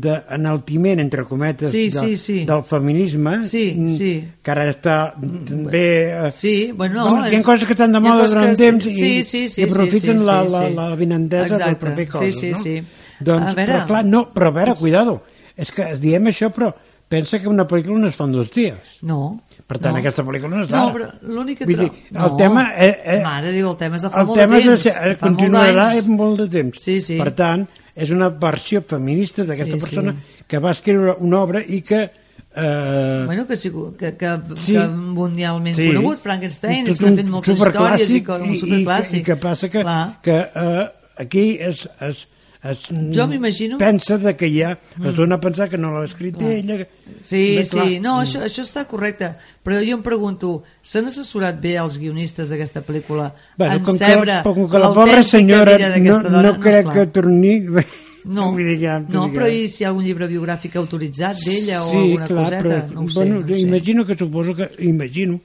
d'enaltiment, 0.00 1.00
entre 1.00 1.24
cometes, 1.24 1.70
Sí, 1.70 1.88
de, 1.88 1.98
sí, 2.00 2.16
sí. 2.16 2.44
del 2.44 2.62
feminisme, 2.64 3.42
Sí, 3.42 3.74
mm, 3.76 3.88
sí. 3.88 4.12
que 4.42 4.50
ara 4.50 4.64
està 4.70 4.96
també... 5.16 5.82
eh, 6.26 6.30
Sí, 6.30 6.72
bueno, 6.72 7.04
bueno, 7.08 7.28
hi 7.28 7.34
ha 7.36 7.38
és- 7.40 7.44
coses 7.46 7.66
que 7.66 7.74
estan 7.74 7.92
de 7.92 8.00
moda 8.00 8.26
durant 8.26 8.50
que- 8.52 8.56
temps 8.64 8.86
i, 8.86 8.92
sí, 8.92 9.22
sí, 9.24 9.48
sí, 9.48 9.60
i 9.62 9.64
aprofiten 9.64 10.18
sí, 10.18 10.24
sí, 10.24 10.26
la, 10.26 10.38
sí, 10.46 10.52
la, 10.52 10.66
sí. 10.68 10.74
la 10.74 10.88
vinentesa 10.96 11.54
Exacte. 11.56 11.76
per 11.84 11.94
fer 11.96 12.04
Sí, 12.06 12.10
coses, 12.12 12.36
sí, 12.40 12.50
no? 12.50 12.62
sí. 12.62 12.82
Doncs, 13.20 13.46
A 13.46 13.54
veure, 13.54 13.72
però 13.72 13.86
clar, 13.86 14.04
no, 14.04 14.24
però 14.34 14.48
a 14.48 14.50
veure, 14.50 14.74
cuidado, 14.76 15.22
és 15.56 15.70
que 15.72 15.86
diem 16.00 16.26
això, 16.28 16.50
però 16.52 16.74
pensa 17.08 17.38
que 17.38 17.48
una 17.48 17.66
pel·lícula 17.68 18.00
no 18.02 18.08
es 18.08 18.16
fa 18.18 18.24
en 18.26 18.32
dos 18.32 18.50
dies. 18.54 18.96
No. 19.02 19.40
Per 19.66 19.78
tant, 19.78 19.94
no. 19.94 20.00
aquesta 20.00 20.22
pel·lícula 20.26 20.56
no 20.56 20.62
és 20.64 20.70
No, 20.70 20.86
d'ara. 20.88 20.92
però 20.94 21.32
l'únic 21.34 21.58
que... 21.58 21.66
Vull 21.70 21.80
dir, 21.84 21.90
no. 22.14 22.26
el 22.26 22.36
tema... 22.36 22.64
Eh, 22.76 22.90
eh, 23.04 23.20
Mare, 23.22 23.52
diu, 23.54 23.70
el 23.70 23.76
tema 23.80 23.96
és 23.98 24.02
de 24.06 24.10
fa 24.10 24.20
el 24.22 24.26
molt 24.26 24.38
tema 24.40 24.54
de 24.54 24.60
és 24.60 24.66
temps. 24.68 24.82
ser, 24.82 24.92
eh, 24.94 25.16
fa 25.16 25.26
molt 25.30 25.40
continuarà 25.40 25.86
en 25.98 26.12
molt 26.16 26.40
de 26.42 26.46
temps. 26.52 26.82
Sí, 26.82 27.00
sí. 27.00 27.16
Per 27.22 27.30
tant, 27.38 27.66
és 27.94 28.10
una 28.14 28.28
versió 28.30 28.82
feminista 28.86 29.44
d'aquesta 29.44 29.74
Sí, 29.74 29.80
sí. 29.80 29.86
persona 29.86 30.14
que 30.46 30.58
va 30.62 30.70
escriure 30.76 31.16
una 31.20 31.40
obra 31.42 31.62
i 31.66 31.80
que... 31.82 32.04
Eh, 32.56 33.22
Bueno, 33.26 33.46
que, 33.46 33.56
que, 33.56 34.16
que, 34.16 34.30
Sí. 34.56 34.72
que 34.74 34.86
mundialment 34.88 35.76
Sí. 35.76 35.88
conegut, 35.88 36.18
Frankenstein, 36.22 36.86
se 36.92 37.02
n'han 37.04 37.12
un 37.12 37.16
fet 37.18 37.26
moltes 37.34 37.58
històries 37.58 38.10
i, 38.10 38.22
com 38.24 38.42
un 38.42 38.54
i, 38.54 38.82
i, 38.82 39.18
i 39.18 39.22
que 39.22 39.36
passa 39.36 39.68
que, 39.68 39.82
Clar. 39.82 40.20
que 40.22 40.38
eh, 40.54 40.86
aquí 41.18 41.58
es, 41.60 41.88
es, 42.00 42.26
es 42.70 42.80
Jo 43.14 43.26
m'imagino- 43.26 43.78
pensa 43.78 44.18
de 44.18 44.34
que 44.36 44.48
ja 44.50 44.78
Mm. 44.96 45.06
es 45.06 45.14
dona 45.14 45.34
a 45.36 45.40
pensar 45.40 45.68
que 45.68 45.76
no 45.78 45.90
l'ha 45.92 46.04
escrit 46.06 46.36
Clar. 46.36 46.50
ella 46.50 46.88
Sí, 47.22 47.56
Bé, 47.56 47.64
sí, 47.64 47.70
clar. 47.76 47.86
no, 48.02 48.16
Mm. 48.16 48.22
això, 48.24 48.40
això 48.42 48.62
està 48.62 48.86
correcte, 48.86 49.34
però 49.64 49.78
jo 49.84 49.96
em 49.96 50.02
pregunto, 50.02 50.62
s'han 50.82 51.06
assessorat 51.06 51.60
bé 51.60 51.76
els 51.76 51.98
guionistes 51.98 52.48
d'aquesta 52.48 52.84
pel·lícula 52.84 53.32
Bueno, 53.56 53.74
en 53.76 53.82
com 53.82 53.98
que, 53.98 54.42
com 54.44 54.68
que 54.70 54.78
la 54.78 54.88
pobra 54.92 55.22
senyora 55.22 55.78
no, 55.98 56.22
dona? 56.22 56.42
no 56.42 56.60
crec 56.60 56.86
esclar. 56.86 56.94
que 56.94 57.06
torni 57.12 57.60
No, 58.26 58.56
que- 58.56 59.04
no 59.08 59.30
però 59.32 59.46
i 59.48 59.68
si 59.68 59.82
hi 59.82 59.86
ha 59.86 59.88
algun 59.90 60.02
llibre 60.04 60.26
biogràfic 60.26 60.74
autoritzat 60.74 61.36
d'ella 61.44 61.84
o 61.84 61.90
sí, 61.92 61.96
alguna 61.96 62.26
clar, 62.26 62.44
coseta? 62.44 62.62
però, 62.62 62.90
no 62.92 63.00
ho 63.02 63.08
sé, 63.08 63.14
bueno, 63.20 63.34
no 63.40 63.46
ho 63.46 63.48
sé. 63.54 63.60
imagino 63.60 64.04
que 64.04 64.16
suposo 64.16 64.52
que 64.54 64.68
imagino 64.84 65.40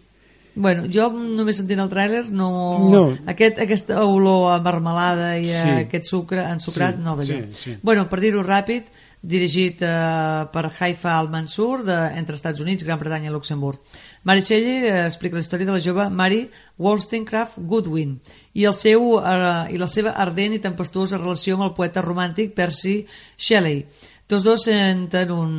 Bueno, 0.54 0.84
jo 0.92 1.06
només 1.16 1.58
sentint 1.62 1.80
el 1.80 1.90
tràiler 1.90 2.26
no... 2.30 2.50
No. 2.92 3.04
Aquest, 3.32 3.60
aquesta 3.64 4.02
olor 4.04 4.50
a 4.52 4.58
marmelada 4.64 5.38
i 5.40 5.48
a 5.54 5.62
Sí. 5.64 5.78
aquest 5.86 6.10
sucre 6.10 6.44
ensucrat, 6.52 6.98
Sí, 6.98 7.04
no 7.06 7.16
d'allò. 7.16 7.38
sí, 7.54 7.54
sí. 7.64 7.78
Bueno, 7.82 8.10
per 8.10 8.20
dir-ho 8.20 8.44
ràpid, 8.44 8.84
dirigit 9.24 9.82
eh, 9.86 10.46
per 10.52 10.66
Haifa 10.80 11.14
Al-Mansur 11.20 11.84
de, 11.86 11.96
entre 12.18 12.36
Estats 12.36 12.60
Units, 12.60 12.84
Gran 12.84 13.00
Bretanya 13.00 13.30
i 13.30 13.32
Luxemburg. 13.32 13.80
Mary 14.24 14.42
Shelley 14.42 14.84
eh, 14.90 15.06
explica 15.06 15.38
la 15.38 15.44
història 15.46 15.68
de 15.70 15.76
la 15.78 15.80
jove 15.80 16.10
Mary 16.10 16.50
Wollstonecraft 16.82 17.60
Goodwin 17.70 18.18
i, 18.54 18.66
el 18.66 18.74
seu, 18.74 19.20
eh, 19.22 19.72
i 19.72 19.78
la 19.80 19.88
seva 19.88 20.16
ardent 20.20 20.58
i 20.58 20.60
tempestuosa 20.64 21.20
relació 21.22 21.56
amb 21.56 21.68
el 21.70 21.76
poeta 21.78 22.02
romàntic 22.04 22.56
Percy 22.58 23.06
Shelley. 23.38 23.86
Tots 24.32 24.46
dos 24.48 24.64
senten 24.64 25.32
un 25.36 25.56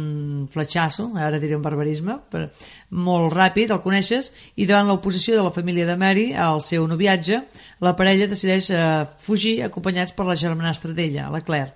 fletxasso, 0.48 1.10
ara 1.20 1.36
diré 1.36 1.58
un 1.58 1.64
barbarisme, 1.64 2.14
però 2.32 2.46
molt 3.04 3.34
ràpid, 3.34 3.74
el 3.74 3.82
coneixes, 3.84 4.30
i 4.56 4.64
davant 4.64 4.88
l'oposició 4.88 5.34
de 5.36 5.42
la 5.44 5.52
família 5.52 5.84
de 5.84 5.96
Mary 6.00 6.30
al 6.32 6.62
seu 6.64 6.86
noviatge, 6.88 7.42
la 7.84 7.92
parella 7.98 8.30
decideix 8.30 8.70
eh, 8.72 8.86
fugir 9.20 9.58
acompanyats 9.66 10.14
per 10.16 10.24
la 10.24 10.38
germanastra 10.40 10.94
d'ella, 10.96 11.28
la 11.28 11.42
Claire. 11.44 11.74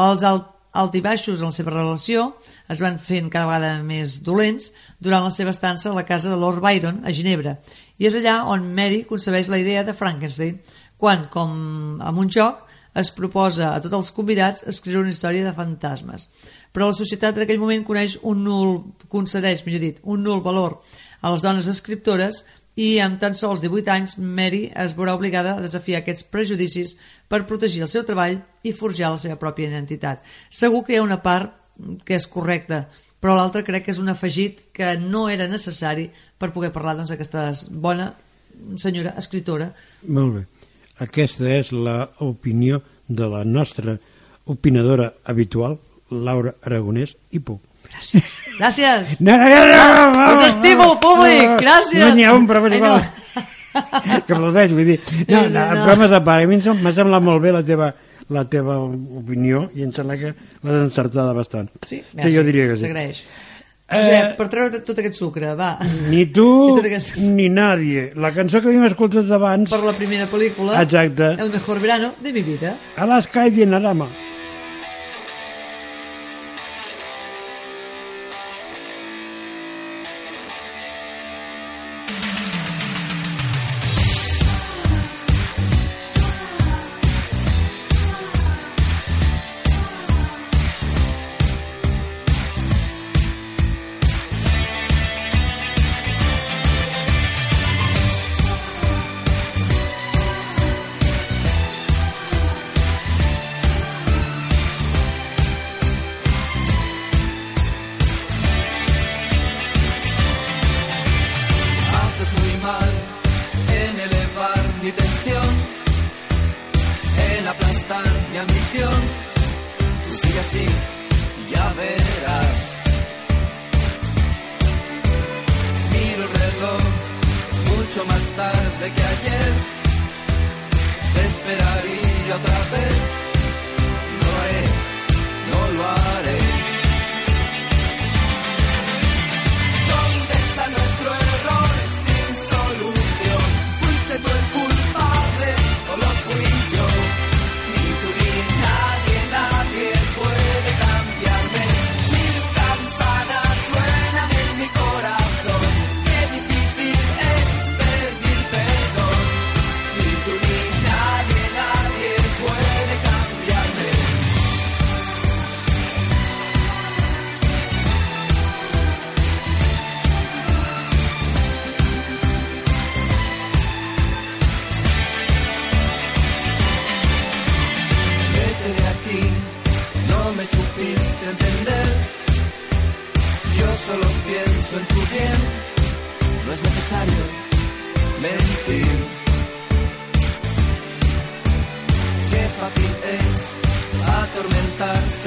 Els 0.00 0.24
alt 0.24 0.96
baixos 1.04 1.42
en 1.42 1.50
la 1.50 1.58
seva 1.58 1.74
relació 1.74 2.30
es 2.72 2.80
van 2.80 2.96
fent 2.96 3.28
cada 3.28 3.44
vegada 3.50 3.84
més 3.84 4.22
dolents 4.24 4.72
durant 4.98 5.26
la 5.26 5.34
seva 5.34 5.52
estança 5.52 5.90
a 5.90 5.94
la 5.98 6.06
casa 6.08 6.30
de 6.32 6.40
Lord 6.40 6.64
Byron 6.64 7.02
a 7.04 7.12
Ginebra 7.12 7.58
i 7.98 8.06
és 8.08 8.16
allà 8.16 8.46
on 8.48 8.70
Mary 8.72 9.02
concebeix 9.04 9.50
la 9.52 9.58
idea 9.60 9.84
de 9.84 9.92
Frankenstein 9.92 10.56
quan, 10.96 11.28
com 11.28 12.00
amb 12.00 12.18
un 12.22 12.30
joc, 12.32 12.69
es 12.94 13.10
proposa 13.14 13.74
a 13.74 13.80
tots 13.82 13.94
els 13.94 14.12
convidats 14.14 14.64
escriure 14.70 15.04
una 15.04 15.12
història 15.14 15.44
de 15.46 15.54
fantasmes. 15.56 16.28
Però 16.72 16.90
la 16.90 16.96
societat 16.96 17.36
en 17.36 17.46
aquell 17.46 17.60
moment 17.62 17.84
coneix 17.86 18.16
un 18.22 18.42
nul, 18.44 18.80
concedeix, 19.08 19.64
millor 19.66 19.84
dit, 19.84 20.00
un 20.02 20.22
nul 20.26 20.42
valor 20.42 20.80
a 21.20 21.30
les 21.32 21.44
dones 21.44 21.68
escriptores 21.70 22.44
i 22.80 22.98
amb 23.02 23.18
tan 23.20 23.34
sols 23.34 23.60
18 23.62 23.92
anys 23.92 24.16
Mary 24.18 24.68
es 24.84 24.94
veurà 24.96 25.14
obligada 25.18 25.56
a 25.56 25.64
desafiar 25.64 26.00
aquests 26.00 26.26
prejudicis 26.32 26.96
per 27.28 27.44
protegir 27.46 27.82
el 27.84 27.90
seu 27.90 28.06
treball 28.06 28.38
i 28.62 28.72
forjar 28.76 29.12
la 29.12 29.20
seva 29.20 29.38
pròpia 29.40 29.68
identitat. 29.68 30.22
Segur 30.48 30.84
que 30.86 30.94
hi 30.94 31.00
ha 31.00 31.06
una 31.06 31.20
part 31.24 31.56
que 32.06 32.16
és 32.16 32.26
correcta, 32.30 32.84
però 33.20 33.36
l'altra 33.36 33.64
crec 33.64 33.86
que 33.86 33.94
és 33.94 34.00
un 34.00 34.12
afegit 34.12 34.66
que 34.76 34.94
no 35.00 35.28
era 35.28 35.48
necessari 35.48 36.08
per 36.38 36.52
poder 36.54 36.72
parlar 36.72 36.96
doncs, 36.96 37.12
d'aquesta 37.12 37.50
bona 37.70 38.12
senyora 38.80 39.14
escritora 39.20 39.70
Molt 40.06 40.34
bé. 40.36 40.46
Aquesta 41.00 41.48
és 41.58 41.70
l'opinió 41.72 42.80
de 43.08 43.26
la 43.30 43.44
nostra 43.44 43.96
opinadora 44.50 45.12
habitual, 45.24 45.78
Laura 46.10 46.54
Aragonès 46.66 47.14
i 47.32 47.40
Puc. 47.40 47.60
Gràcies! 48.58 49.16
No, 49.24 49.36
no, 49.36 49.46
no, 49.48 49.64
no, 49.66 49.86
no, 49.94 50.10
no, 50.12 50.34
Us 50.34 50.46
estimo, 50.54 50.92
públic! 51.00 51.56
Gràcies! 51.62 51.98
No 52.02 52.12
n'hi 52.14 52.26
ha 52.28 52.34
un, 52.36 52.46
però 52.48 52.60
és 52.66 52.72
Ai, 52.72 52.78
igual. 52.78 53.00
no. 53.00 53.46
Que 54.26 54.34
aplaudeix, 54.34 54.72
vull 54.74 54.88
dir. 54.88 54.96
No, 55.30 55.44
no, 55.48 55.62
No. 55.74 55.84
bromes 55.86 56.12
a 56.12 56.18
part, 56.26 56.42
a 56.44 56.48
mi 56.50 56.56
em 56.58 56.62
sem- 56.64 56.80
m'ha 56.82 56.92
semblat 56.92 57.22
molt 57.22 57.40
bé 57.42 57.52
la 57.54 57.62
teva, 57.66 57.92
la 58.34 58.42
teva 58.50 58.76
opinió 58.82 59.68
i 59.78 59.84
em 59.86 59.92
sembla 59.94 60.16
que 60.18 60.32
l'has 60.34 60.80
encertada 60.84 61.32
bastant. 61.36 61.70
Sí, 61.86 62.00
sí 62.02 62.32
jo 62.34 62.42
diria 62.46 62.66
que 62.68 62.78
sí. 62.80 62.84
S'agraeix. 62.88 63.22
Eh, 63.90 63.98
Josep, 63.98 64.36
per 64.38 64.46
treure 64.48 64.80
tot 64.86 64.98
aquest 65.02 65.16
sucre, 65.18 65.54
va. 65.58 65.72
Ni 66.08 66.24
tu 66.36 66.78
aquest- 66.78 67.16
ni 67.18 67.48
nadie. 67.50 68.12
La 68.14 68.30
cançó 68.32 68.60
que 68.62 68.68
havíem 68.70 68.84
escoltat 68.86 69.30
abans, 69.34 69.70
Per 69.70 69.82
la 69.82 69.92
primera 69.98 70.28
pel·lícula, 70.30 70.80
Exacte. 70.82 71.32
El 71.42 71.50
mejor 71.50 71.80
verano 71.80 72.14
de 72.22 72.32
mi 72.32 72.42
vida. 72.42 72.76
Alaska 72.96 73.46
i 73.48 73.50
Dinarama. 73.50 74.06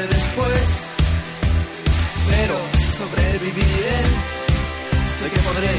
Después, 0.02 0.88
pero 2.30 2.58
sobreviviré, 2.98 4.02
sé 5.08 5.30
que 5.30 5.40
podré, 5.42 5.70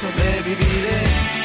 sobreviviré. 0.00 1.43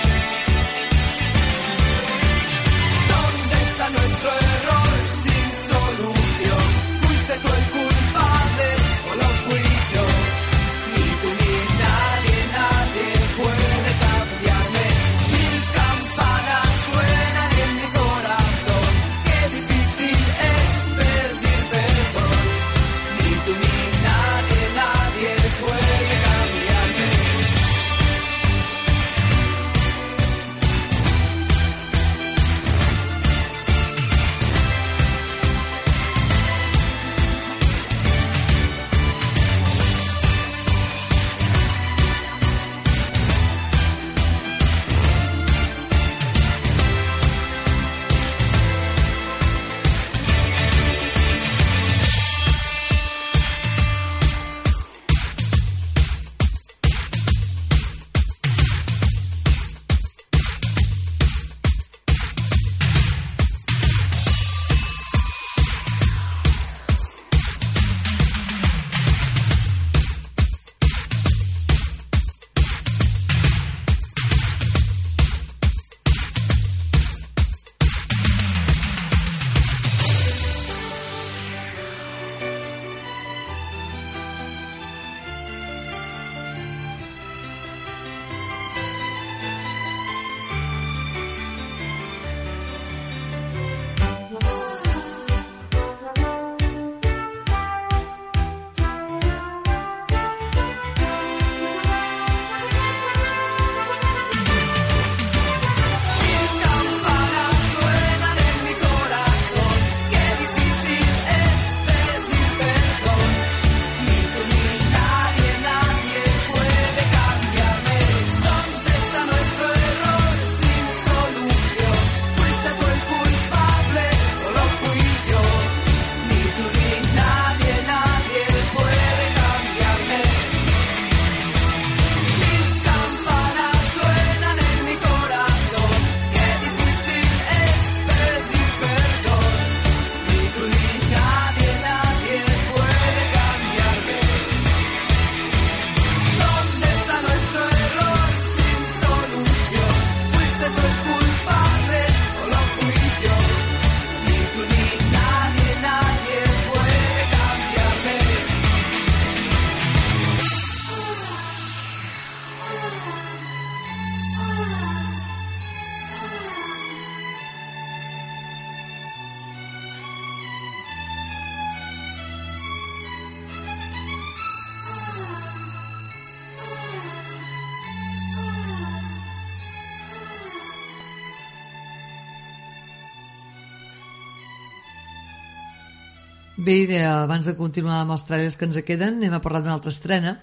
Bé, 186.59 186.83
eh, 186.91 187.05
abans 187.07 187.45
de 187.47 187.53
continuar 187.55 188.01
amb 188.01 188.11
els 188.11 188.25
trailers 188.27 188.57
que 188.59 188.65
ens 188.67 188.77
queden, 188.83 189.21
anem 189.21 189.31
a 189.31 189.39
parlar 189.39 189.61
d'una 189.63 189.77
altra 189.77 189.93
estrena. 189.93 190.33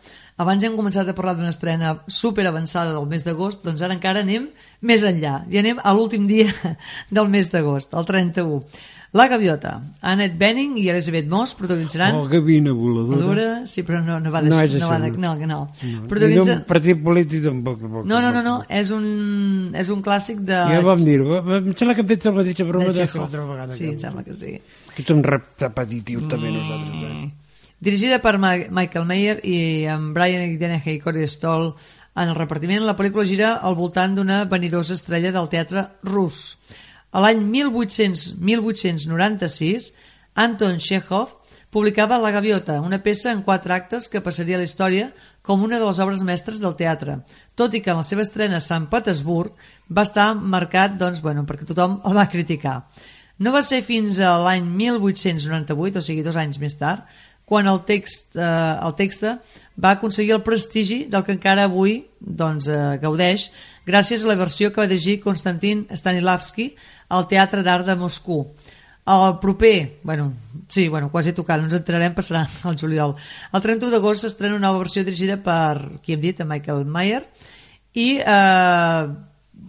Abans 0.41 0.63
hem 0.65 0.73
començat 0.79 1.11
a 1.11 1.15
parlar 1.19 1.35
d'una 1.37 1.51
estrena 1.53 1.91
super 2.09 2.47
avançada 2.49 2.95
del 2.95 3.05
mes 3.11 3.27
d'agost, 3.27 3.61
doncs 3.67 3.83
ara 3.85 3.93
encara 3.93 4.23
anem 4.25 4.47
més 4.81 5.05
enllà. 5.05 5.43
I 5.53 5.61
anem 5.61 5.83
a 5.85 5.93
l'últim 5.93 6.25
dia 6.25 6.49
del 7.19 7.29
mes 7.29 7.53
d'agost, 7.53 7.93
el 7.93 8.09
31. 8.09 8.63
La 9.17 9.27
Gaviota. 9.33 9.73
Annette 10.05 10.37
Bening 10.37 10.77
i 10.83 10.91
Elizabeth 10.93 11.29
Moss 11.31 11.55
protagonitzaran... 11.57 12.15
Oh, 12.19 12.27
gavina 12.29 12.75
voladora. 12.77 13.17
Voladora, 13.17 13.67
sí, 13.67 13.85
però 13.87 14.03
no, 14.05 14.19
no 14.21 14.33
va 14.35 14.43
de... 14.45 14.51
No 14.53 14.59
és 14.61 14.75
no, 14.77 14.91
va 14.91 14.99
de 15.01 15.11
no, 15.15 15.33
no. 15.41 15.47
no. 15.49 15.61
No. 15.89 16.03
Protagonitza... 16.11 16.51
Ni 16.51 16.53
d'un 16.53 16.67
partit 16.69 17.01
polític 17.07 17.47
tampoc. 17.47 17.81
tampoc 17.81 18.05
No, 18.11 18.21
no, 18.21 18.35
no, 18.35 18.45
no, 18.45 18.59
és 18.69 18.93
un, 18.93 19.07
és 19.73 19.91
un 19.95 20.05
clàssic 20.05 20.45
de... 20.45 20.61
Ja 20.75 20.85
vam 20.85 21.01
dir-ho. 21.07 21.41
Em 21.41 21.73
sembla 21.73 21.97
que 21.97 22.05
hem 22.05 22.13
fet 22.13 22.29
la 22.29 22.37
mateixa 22.43 22.69
broma 22.69 22.93
de 22.93 23.01
Chekhov. 23.01 23.25
l'altra 23.25 23.49
vegada. 23.49 23.79
Sí, 23.79 23.89
em 23.95 23.99
sembla 24.05 24.27
que 24.27 24.37
sí. 24.37 24.55
Que 24.99 25.09
un 25.17 25.25
repetitiu 25.25 26.29
també 26.29 26.53
nosaltres. 26.53 27.09
Eh? 27.09 27.47
Dirigida 27.87 28.21
per 28.25 28.37
Ma 28.41 28.55
Michael 28.57 29.05
Mayer 29.09 29.39
i 29.45 29.59
amb 29.93 30.13
Brian 30.17 30.45
Dennehy 30.61 30.97
i 30.97 31.01
Corey 31.01 31.29
Stoll 31.29 31.73
en 32.17 32.31
el 32.33 32.37
repartiment, 32.37 32.85
la 32.89 32.97
pel·lícula 32.97 33.27
gira 33.29 33.51
al 33.61 33.77
voltant 33.77 34.15
d'una 34.17 34.45
venidosa 34.49 34.97
estrella 34.97 35.33
del 35.35 35.51
teatre 35.53 35.83
rus. 36.09 36.57
A 37.17 37.23
l'any 37.25 37.41
1800 37.49 38.37
1896, 38.45 39.93
Anton 40.37 40.77
Chekhov 40.77 41.31
publicava 41.73 42.19
La 42.21 42.31
Gaviota, 42.31 42.83
una 42.85 42.99
peça 43.01 43.31
en 43.33 43.41
quatre 43.47 43.73
actes 43.73 44.05
que 44.13 44.21
passaria 44.21 44.59
a 44.59 44.61
la 44.61 44.67
història 44.69 45.07
com 45.41 45.65
una 45.65 45.79
de 45.81 45.87
les 45.87 46.01
obres 46.05 46.21
mestres 46.29 46.61
del 46.61 46.77
teatre, 46.77 47.23
tot 47.57 47.73
i 47.73 47.81
que 47.81 47.95
en 47.95 48.03
la 48.03 48.05
seva 48.05 48.25
estrena 48.27 48.61
a 48.61 48.65
Sant 48.65 48.91
Petersburg 48.93 49.57
va 49.89 50.05
estar 50.05 50.35
marcat 50.37 50.99
doncs, 51.01 51.23
bueno, 51.25 51.47
perquè 51.49 51.65
tothom 51.69 52.03
el 52.05 52.19
va 52.19 52.27
criticar. 52.29 52.83
No 53.41 53.53
va 53.53 53.65
ser 53.65 53.81
fins 53.85 54.21
a 54.21 54.35
l'any 54.41 54.69
1898, 54.77 56.01
o 56.01 56.05
sigui 56.05 56.25
dos 56.25 56.37
anys 56.41 56.61
més 56.61 56.77
tard, 56.77 57.09
quan 57.47 57.69
el 57.71 57.81
text, 57.87 58.35
eh, 58.37 58.45
el 58.83 58.93
text 58.99 59.25
va 59.81 59.93
aconseguir 59.95 60.35
el 60.35 60.43
prestigi 60.43 61.05
del 61.09 61.25
que 61.25 61.37
encara 61.37 61.69
avui 61.71 62.01
doncs, 62.19 62.67
eh, 62.69 62.99
gaudeix 63.01 63.51
gràcies 63.87 64.25
a 64.25 64.31
la 64.31 64.39
versió 64.39 64.73
que 64.73 64.83
va 64.83 64.91
dirigir 64.91 65.21
Konstantin 65.23 65.87
Stanislavski 65.95 66.73
al 67.09 67.29
Teatre 67.31 67.63
d'Art 67.63 67.87
de 67.87 67.97
Moscou. 67.97 68.49
El 69.07 69.37
proper, 69.39 70.01
bueno, 70.03 70.33
sí, 70.69 70.89
bueno, 70.89 71.13
quasi 71.13 71.33
tocat, 71.33 71.61
no 71.63 71.69
ens 71.69 71.77
entrarem, 71.79 72.15
passarà 72.15 72.43
al 72.69 72.79
juliol. 72.81 73.15
El 73.55 73.63
31 73.63 73.95
d'agost 73.95 74.27
s'estrena 74.27 74.59
una 74.59 74.67
nova 74.67 74.83
versió 74.83 75.05
dirigida 75.07 75.39
per, 75.39 76.01
qui 76.03 76.17
hem 76.17 76.25
dit, 76.25 76.43
Michael 76.43 76.83
Mayer, 76.91 77.23
i 77.95 78.09
eh, 78.19 79.07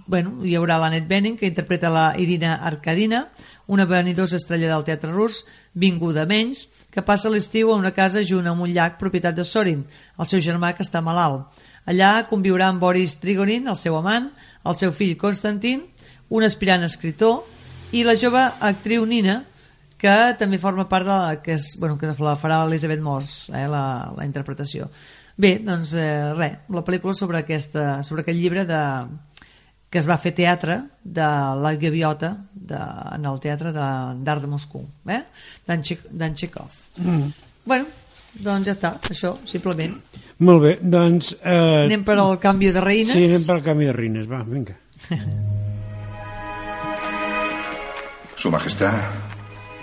bueno, 0.08 0.40
hi 0.44 0.56
haurà 0.58 0.80
l'Annette 0.82 1.08
Bening, 1.08 1.38
que 1.38 1.52
interpreta 1.52 1.94
la 1.94 2.08
Irina 2.18 2.58
Arcadina, 2.66 3.28
una 3.68 3.86
venidosa 3.86 4.40
estrella 4.40 4.72
del 4.74 4.86
teatre 4.88 5.12
rus, 5.14 5.44
vinguda 5.74 6.26
menys, 6.26 6.66
que 6.98 7.06
passa 7.06 7.30
l'estiu 7.30 7.70
a 7.70 7.76
una 7.78 7.92
casa 7.94 8.24
junt 8.26 8.48
amb 8.50 8.64
un 8.66 8.72
llac 8.74 8.96
propietat 8.98 9.36
de 9.38 9.44
Sorin, 9.46 9.84
el 10.18 10.26
seu 10.26 10.42
germà 10.42 10.72
que 10.74 10.82
està 10.82 10.98
malalt. 11.06 11.46
Allà 11.86 12.24
conviurà 12.26 12.72
amb 12.72 12.82
Boris 12.82 13.14
Trigonin, 13.22 13.68
el 13.70 13.78
seu 13.78 14.00
amant, 14.00 14.32
el 14.66 14.78
seu 14.80 14.90
fill 14.90 15.14
Konstantin, 15.22 15.84
un 16.34 16.46
aspirant 16.48 16.82
escritor, 16.88 17.44
i 17.94 18.02
la 18.02 18.18
jove 18.18 18.42
actriu 18.66 19.06
Nina, 19.06 19.44
que 20.02 20.16
també 20.42 20.58
forma 20.58 20.88
part 20.90 21.06
de 21.06 21.14
la 21.14 21.38
que, 21.46 21.54
és, 21.54 21.76
bueno, 21.78 22.00
que 22.02 22.10
la 22.10 22.34
farà 22.42 22.64
Elizabeth 22.66 23.06
Moss, 23.06 23.38
eh, 23.54 23.68
la, 23.70 23.84
la 24.18 24.26
interpretació. 24.26 24.90
Bé, 25.38 25.60
doncs 25.62 25.94
eh, 25.94 26.34
res, 26.34 26.64
la 26.74 26.82
pel·lícula 26.82 27.14
sobre, 27.14 27.46
aquesta, 27.46 28.02
sobre 28.02 28.26
aquest 28.26 28.42
llibre 28.42 28.66
de, 28.66 28.82
que 29.90 30.00
es 30.02 30.08
va 30.10 30.18
fer 30.20 30.34
teatre 30.36 30.82
de 31.04 31.28
la 31.62 31.74
Gaviota 31.80 32.34
de, 32.52 32.80
en 33.16 33.26
el 33.30 33.40
teatre 33.44 33.72
d'art 33.72 34.18
de, 34.20 34.40
de 34.44 34.48
Moscou, 34.52 34.84
eh? 35.08 35.22
d'en 35.68 35.84
Chekhov. 36.36 36.72
Mm. 37.00 37.28
Bueno, 37.68 37.86
doncs 38.44 38.68
ja 38.68 38.74
està, 38.76 38.94
això, 39.10 39.38
simplement. 39.48 39.96
Molt 40.48 40.62
bé, 40.62 40.78
doncs... 40.82 41.34
Eh, 41.42 41.86
Anem 41.86 42.04
per 42.06 42.18
al 42.22 42.38
canvi 42.42 42.72
de 42.76 42.82
reines. 42.84 43.16
Sí, 43.16 43.26
anem 43.26 43.46
per 43.48 43.56
al 43.56 43.64
canvi 43.66 43.86
de 43.90 43.96
reines, 43.96 44.28
va, 44.30 44.44
vinga. 44.46 44.76
Su 48.38 48.52
Majestad, 48.54 49.02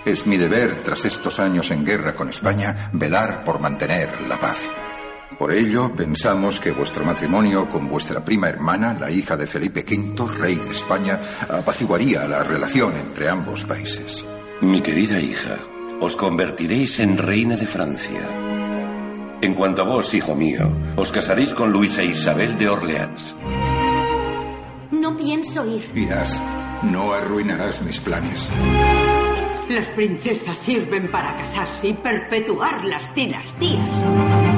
es 0.05 0.25
mi 0.25 0.37
deber, 0.37 0.81
tras 0.83 1.03
estos 1.03 1.39
años 1.39 1.71
en 1.71 1.83
guerra 1.83 2.15
con 2.15 2.29
España, 2.29 2.89
velar 2.93 3.43
por 3.43 3.59
mantener 3.59 4.21
la 4.29 4.39
paz. 4.39 4.69
Por 5.37 5.51
ello, 5.51 5.91
pensamos 5.93 6.61
que 6.61 6.71
vuestro 6.71 7.03
matrimonio 7.03 7.67
con 7.67 7.89
vuestra 7.89 8.23
prima 8.23 8.47
hermana, 8.47 8.95
la 8.97 9.11
hija 9.11 9.35
de 9.35 9.45
Felipe 9.45 9.83
V, 9.87 10.31
rey 10.37 10.55
de 10.55 10.71
España, 10.71 11.19
apaciguaría 11.49 12.25
la 12.25 12.43
relación 12.43 12.95
entre 12.95 13.29
ambos 13.29 13.65
países. 13.65 14.25
Mi 14.61 14.79
querida 14.79 15.19
hija, 15.19 15.57
os 15.99 16.15
convertiréis 16.15 16.99
en 17.01 17.17
reina 17.17 17.57
de 17.57 17.65
Francia. 17.65 18.21
En 19.41 19.53
cuanto 19.53 19.81
a 19.81 19.85
vos, 19.85 20.13
hijo 20.13 20.35
mío, 20.35 20.71
os 20.95 21.11
casaréis 21.11 21.53
con 21.53 21.69
Luisa 21.69 22.01
Isabel 22.01 22.57
de 22.57 22.69
Orleans. 22.69 23.35
No 24.91 25.17
pienso 25.17 25.65
ir. 25.65 25.83
Irás, 25.93 26.41
no 26.83 27.11
arruinarás 27.11 27.81
mis 27.81 27.99
planes. 27.99 28.49
Las 29.67 29.87
princesas 29.87 30.57
sirven 30.57 31.11
para 31.11 31.35
casarse 31.35 31.89
y 31.89 31.93
perpetuar 31.93 32.85
las 32.85 33.13
dinastías. 33.13 34.54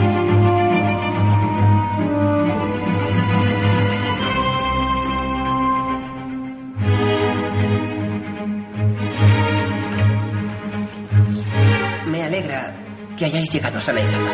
Que 13.17 13.25
hayáis 13.25 13.51
llegado 13.51 13.81
sana 13.81 14.01
y 14.01 14.05
salva. 14.05 14.31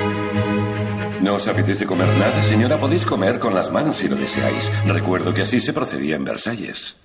¿No 1.22 1.36
os 1.36 1.48
apetece 1.48 1.86
comer 1.86 2.10
nada, 2.18 2.44
señora? 2.44 2.78
Podéis 2.80 3.06
comer 3.06 3.40
con 3.40 3.56
las 3.56 3.72
manos 3.72 3.98
si 3.98 4.08
lo 4.10 4.16
deseáis. 4.16 4.70
Recuerdo 4.86 5.34
que 5.34 5.42
así 5.44 5.60
se 5.62 5.72
procedía 5.74 6.18
en 6.18 6.26
Versalles. 6.26 6.98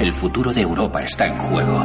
El 0.00 0.12
futuro 0.12 0.52
de 0.52 0.62
Europa 0.62 1.02
está 1.04 1.26
en 1.28 1.38
juego. 1.38 1.84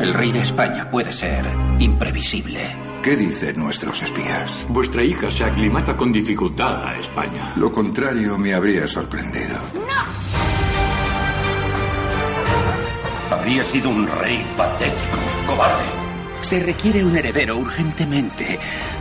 El 0.00 0.12
rey 0.12 0.32
de 0.32 0.40
España 0.40 0.90
puede 0.90 1.12
ser 1.12 1.44
imprevisible. 1.78 2.60
¿Qué 3.02 3.16
dicen 3.16 3.58
nuestros 3.58 4.02
espías? 4.02 4.66
Vuestra 4.68 5.04
hija 5.04 5.30
se 5.30 5.44
aclimata 5.44 5.96
con 5.96 6.12
dificultad 6.12 6.84
a 6.84 6.98
España. 6.98 7.52
Lo 7.56 7.70
contrario 7.70 8.36
me 8.36 8.54
habría 8.54 8.88
sorprendido. 8.88 9.56
Habría 13.48 13.64
sido 13.64 13.88
un 13.88 14.06
rey 14.06 14.44
patético, 14.58 15.16
cobarde. 15.46 15.86
Se 16.42 16.60
requiere 16.60 17.02
un 17.02 17.16
heredero 17.16 17.56
urgentemente. 17.56 18.58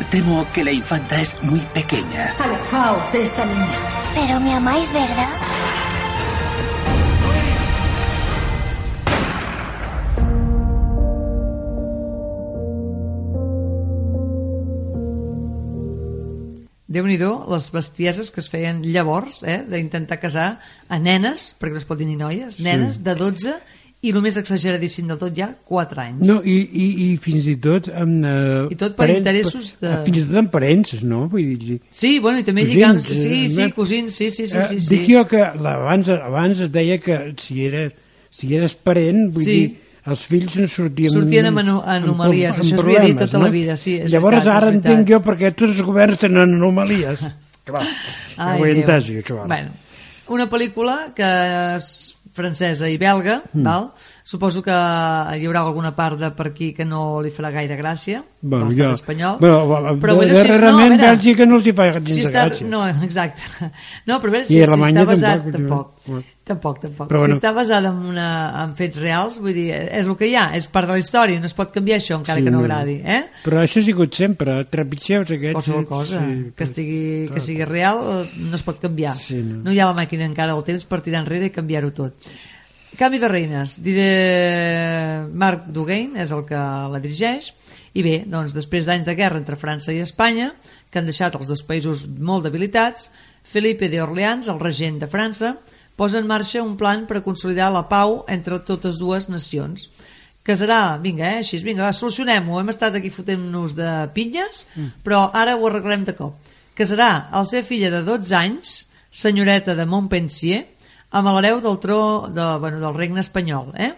Temo 0.10 0.48
que 0.54 0.64
la 0.64 0.72
infanta 0.72 1.20
es 1.20 1.36
muy 1.43 1.60
pequeña. 1.74 2.34
Alejaos 2.39 3.12
de 3.12 3.24
esta 3.24 3.45
niña. 3.45 3.78
Pero 4.16 4.39
me 4.39 4.54
amáis, 4.54 4.93
¿verdad? 4.93 5.28
déu 16.88 17.06
nhi 17.06 17.18
les 17.20 17.66
bestieses 17.70 18.32
que 18.32 18.39
es 18.39 18.48
feien 18.50 18.80
llavors, 18.82 19.43
eh, 19.43 19.66
d'intentar 19.68 20.22
casar 20.22 20.62
a 20.88 20.98
nenes, 20.98 21.52
perquè 21.60 21.76
no 21.76 21.82
es 21.84 21.86
pot 21.86 22.00
dir 22.00 22.08
ni 22.08 22.16
noies, 22.16 22.62
nenes 22.64 22.95
Sí. 22.95 23.04
de 23.04 23.16
12 23.16 23.54
i 24.06 24.12
el 24.14 24.20
més 24.22 24.36
exageradíssim 24.38 25.08
de 25.10 25.16
tot 25.18 25.34
ja, 25.36 25.48
4 25.66 26.02
anys. 26.04 26.22
No, 26.30 26.36
i, 26.45 26.58
i, 26.70 26.84
i 27.08 27.08
fins 27.18 27.48
i 27.50 27.56
tot 27.62 27.88
amb... 27.89 28.26
Eh, 28.30 28.68
I 28.76 28.78
tot 28.78 28.93
per 29.00 29.08
interessos 29.10 29.72
de- 29.82 29.89
eh, 29.89 30.04
Fins 30.06 30.20
i 30.20 30.26
tot 30.28 30.38
amb 30.43 30.52
parents, 30.54 30.91
no? 31.02 31.24
Vull 31.32 31.48
dir, 31.58 31.80
Sí, 31.89 32.20
bueno, 32.22 32.38
i 32.39 32.45
també 32.45 32.68
Cosins, 32.68 32.76
lligams, 32.78 33.08
que 33.10 33.16
sí, 33.18 33.32
eh, 33.45 33.50
sí, 33.50 33.64
eh, 33.66 33.72
cosins, 33.74 34.14
sí, 34.14 34.30
sí, 34.30 34.45
sí, 34.45 34.58
eh, 34.58 34.68
sí, 34.70 34.80
sí. 34.80 34.91
Dic 34.93 35.10
jo 35.16 35.24
que 35.28 35.41
abans, 35.41 36.10
abans 36.14 36.62
es 36.68 36.72
deia 36.72 37.00
que 37.02 37.18
si, 37.41 37.66
era, 37.66 37.88
si 38.30 38.54
eres 38.56 38.76
parent, 38.78 39.32
vull 39.34 39.43
Sí. 39.48 39.58
dir, 39.64 39.76
els 40.08 40.22
fills 40.30 40.54
no 40.62 40.68
sortien... 40.72 41.12
Sortien 41.18 41.50
amb 41.50 41.64
ano- 41.66 41.82
anomalies, 41.84 42.62
això 42.62 42.78
s'havia 42.78 43.02
dit 43.04 43.18
tota 43.26 43.41
la 43.41 43.50
vida, 43.52 43.76
sí, 43.76 43.98
és 43.98 44.14
Llavors 44.14 44.38
veritat, 44.38 44.54
ara 44.56 44.70
és 44.70 44.78
veritat. 44.78 44.93
entenc 44.93 45.10
jo 45.16 45.20
perquè 45.26 45.52
tots 45.58 45.74
els 45.74 45.82
governs 45.89 46.22
tenen 46.22 46.54
anomalies. 46.56 47.26
Clar, 47.68 47.82
Ai, 48.38 48.54
ho 48.62 48.64
he 48.70 48.72
entès, 48.78 49.10
jo, 49.10 49.20
això 49.26 49.41
ara. 49.41 49.50
Bueno, 49.52 49.74
una 50.38 50.45
pel·lícula 50.54 51.00
que 51.18 51.28
francesa 52.38 52.88
i 52.88 52.97
belga, 53.01 53.39
Mm. 53.51 53.63
val? 53.65 53.89
suposo 54.27 54.61
que 54.61 54.71
hi 54.71 55.45
haurà 55.47 55.61
alguna 55.65 55.93
part 55.95 56.19
de 56.19 56.29
per 56.38 56.47
aquí 56.51 56.73
que 56.77 56.85
no 56.85 57.21
li 57.23 57.31
farà 57.33 57.49
gaire 57.51 57.77
gràcia 57.79 58.21
Bueno, 58.41 58.65
de 58.65 58.75
l'estat 58.75 58.88
jo- 58.88 58.93
espanyol 59.01 59.38
bueno, 59.39 59.67
va- 59.67 59.93
però 59.97 60.15
bueno, 60.15 60.33
si 60.35 60.39
és- 60.41 60.47
darrerament 60.47 60.97
no, 60.99 61.03
Bèlgica 61.07 61.45
no 61.47 61.55
els 61.57 61.67
hi 61.67 61.73
fa 61.73 61.88
gens 61.93 62.05
si 62.13 62.23
de 62.23 62.31
gràcia. 62.31 62.67
no, 62.67 62.81
exacte 63.07 63.41
no, 64.05 64.19
però 64.21 64.27
a 64.27 64.31
veure 64.38 64.45
si, 64.45 64.53
si 64.53 64.61
està 64.63 65.05
basat 65.05 65.51
tampoc, 65.51 65.93
tampoc. 66.05 66.25
Tampoc, 66.48 66.80
tampoc. 66.82 67.10
Però 67.12 67.22
si 67.22 67.28
bueno. 67.28 67.38
està 67.38 67.52
basat 67.56 67.86
en, 67.89 68.00
una, 68.12 68.28
en 68.64 68.74
fets 68.80 69.00
reals 69.04 69.39
vull 69.43 69.56
dir, 69.56 69.68
és 69.74 70.08
el 70.08 70.18
que 70.20 70.30
hi 70.32 70.36
ha, 70.39 70.48
és 70.58 70.70
part 70.72 70.89
de 70.89 70.98
la 70.98 71.04
història 71.04 71.41
no 71.43 71.50
es 71.50 71.56
pot 71.58 71.72
canviar 71.76 72.00
això 72.02 72.18
encara 72.18 72.41
Sí, 72.41 72.48
que 72.48 72.54
no 72.54 72.64
agradi 72.64 72.98
eh? 73.04 73.22
Però 73.45 73.62
això 73.62 73.82
ha 73.82 73.88
sigut 73.88 74.18
sempre, 74.18 74.58
trepitgeus 74.72 75.32
aquests... 75.38 75.56
qualsevol 75.60 75.88
cosa 75.89 76.24
sí, 76.24 76.52
que, 76.56 76.68
estigui, 76.68 77.00
que 77.34 77.43
sigui 77.43 77.68
real 77.70 78.04
no 78.36 78.58
es 78.58 78.66
pot 78.66 78.82
canviar 78.84 79.16
Sí, 79.20 79.41
no. 79.43 79.62
no 79.68 79.74
hi 79.76 79.82
ha 79.82 79.89
la 79.91 79.98
màquina 79.98 80.28
encara 80.28 80.56
del 80.56 80.66
temps 80.68 80.88
per 80.89 81.04
tirar 81.06 81.24
enrere 81.26 81.52
i 81.52 81.56
canviar-ho 81.56 81.93
tot 81.95 82.32
canvi 82.98 83.22
de 83.22 83.30
reines 83.30 83.78
diré 83.84 84.12
Marc 85.34 85.68
Duguain 85.74 86.18
és 86.18 86.34
el 86.34 86.45
que 86.50 86.58
la 86.58 87.02
dirigeix 87.04 87.52
i 87.98 88.04
bé, 88.06 88.18
doncs 88.30 88.54
després 88.54 88.86
d'anys 88.86 89.08
de 89.08 89.16
guerra 89.18 89.39
entre 89.41 89.58
França 89.60 89.93
i 89.93 90.02
Espanya 90.04 90.52
que 90.91 91.02
han 91.02 91.10
deixat 91.10 91.36
els 91.38 91.50
dos 91.50 91.64
països 91.66 92.06
molt 92.08 92.45
debilitats 92.45 93.10
Felipe 93.48 93.88
de 93.88 94.02
Orleans, 94.04 94.50
el 94.52 94.60
regent 94.60 95.00
de 95.00 95.08
França 95.08 95.56
posa 95.98 96.22
en 96.22 96.30
marxa 96.30 96.62
un 96.64 96.78
plan 96.78 97.08
per 97.10 97.20
a 97.20 97.26
consolidar 97.26 97.72
la 97.74 97.88
pau 97.89 98.22
entre 98.30 98.62
totes 98.64 99.02
dues 99.02 99.28
nacions 99.30 99.89
casarà, 100.48 100.98
vinga, 101.02 101.28
eh, 101.28 101.41
així, 101.41 101.60
vinga, 101.64 101.84
va, 101.84 101.93
solucionem-ho, 101.95 102.62
hem 102.62 102.72
estat 102.72 102.95
aquí 102.95 103.12
fotent-nos 103.12 103.76
de 103.76 103.89
pinyes, 104.16 104.64
però 105.04 105.26
ara 105.36 105.58
ho 105.58 105.68
arreglem 105.68 106.06
de 106.08 106.16
cop. 106.16 106.38
Casarà 106.78 107.28
el 107.36 107.45
seva 107.50 107.68
filla 107.68 107.91
de 107.91 108.04
12 108.08 108.36
anys, 108.38 108.76
senyoreta 109.12 109.76
de 109.76 109.88
Montpensier, 109.89 110.64
amb 111.18 111.32
l'hereu 111.36 111.60
del 111.64 111.80
tro 111.84 112.00
de, 112.32 112.48
bueno, 112.64 112.80
del 112.84 112.95
regne 112.95 113.24
espanyol, 113.24 113.74
eh? 113.76 113.93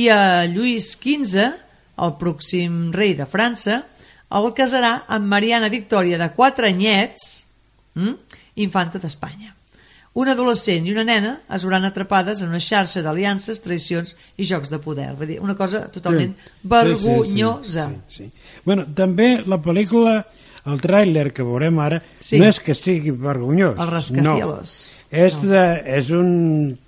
I 0.00 0.08
a 0.08 0.20
Lluís 0.48 0.94
XV, 0.96 1.48
el 2.02 2.14
pròxim 2.20 2.86
rei 2.94 3.12
de 3.18 3.28
França, 3.28 3.82
el 4.32 4.52
casarà 4.56 5.02
amb 5.12 5.28
Mariana 5.28 5.68
Victòria 5.72 6.20
de 6.20 6.30
4 6.32 6.70
anyets, 6.72 7.32
hm? 7.98 8.14
infanta 8.64 9.00
d'Espanya. 9.02 9.52
Un 10.14 10.28
adolescent 10.28 10.84
i 10.84 10.92
una 10.92 11.04
nena 11.08 11.38
es 11.48 11.62
veuran 11.64 11.86
atrapades 11.88 12.42
en 12.44 12.50
una 12.52 12.60
xarxa 12.60 13.00
d'aliances, 13.00 13.62
traïcions 13.64 14.12
i 14.36 14.44
jocs 14.44 14.68
de 14.68 14.78
poder. 14.78 15.14
Vull 15.16 15.30
dir, 15.30 15.38
una 15.40 15.54
cosa 15.56 15.86
totalment 15.90 16.34
Sí. 16.36 16.50
vergonyosa. 16.68 17.86
Sí, 17.88 17.94
sí, 18.08 18.24
sí, 18.24 18.24
sí. 18.24 18.60
Bueno, 18.64 18.84
també 18.94 19.42
la 19.46 19.56
pel·lícula, 19.62 20.18
el 20.66 20.80
tràiler 20.84 21.32
que 21.32 21.42
veurem 21.42 21.78
ara, 21.80 22.02
Sí. 22.20 22.38
no 22.38 22.44
és 22.44 22.60
que 22.60 22.74
sigui 22.74 23.10
vergonyós. 23.10 23.72
El 23.78 23.86
no. 23.86 23.90
rascacielos. 23.90 24.74
És, 25.10 25.42
No. 25.42 25.48
de, 25.50 25.82
és 25.98 26.10
un, 26.10 26.78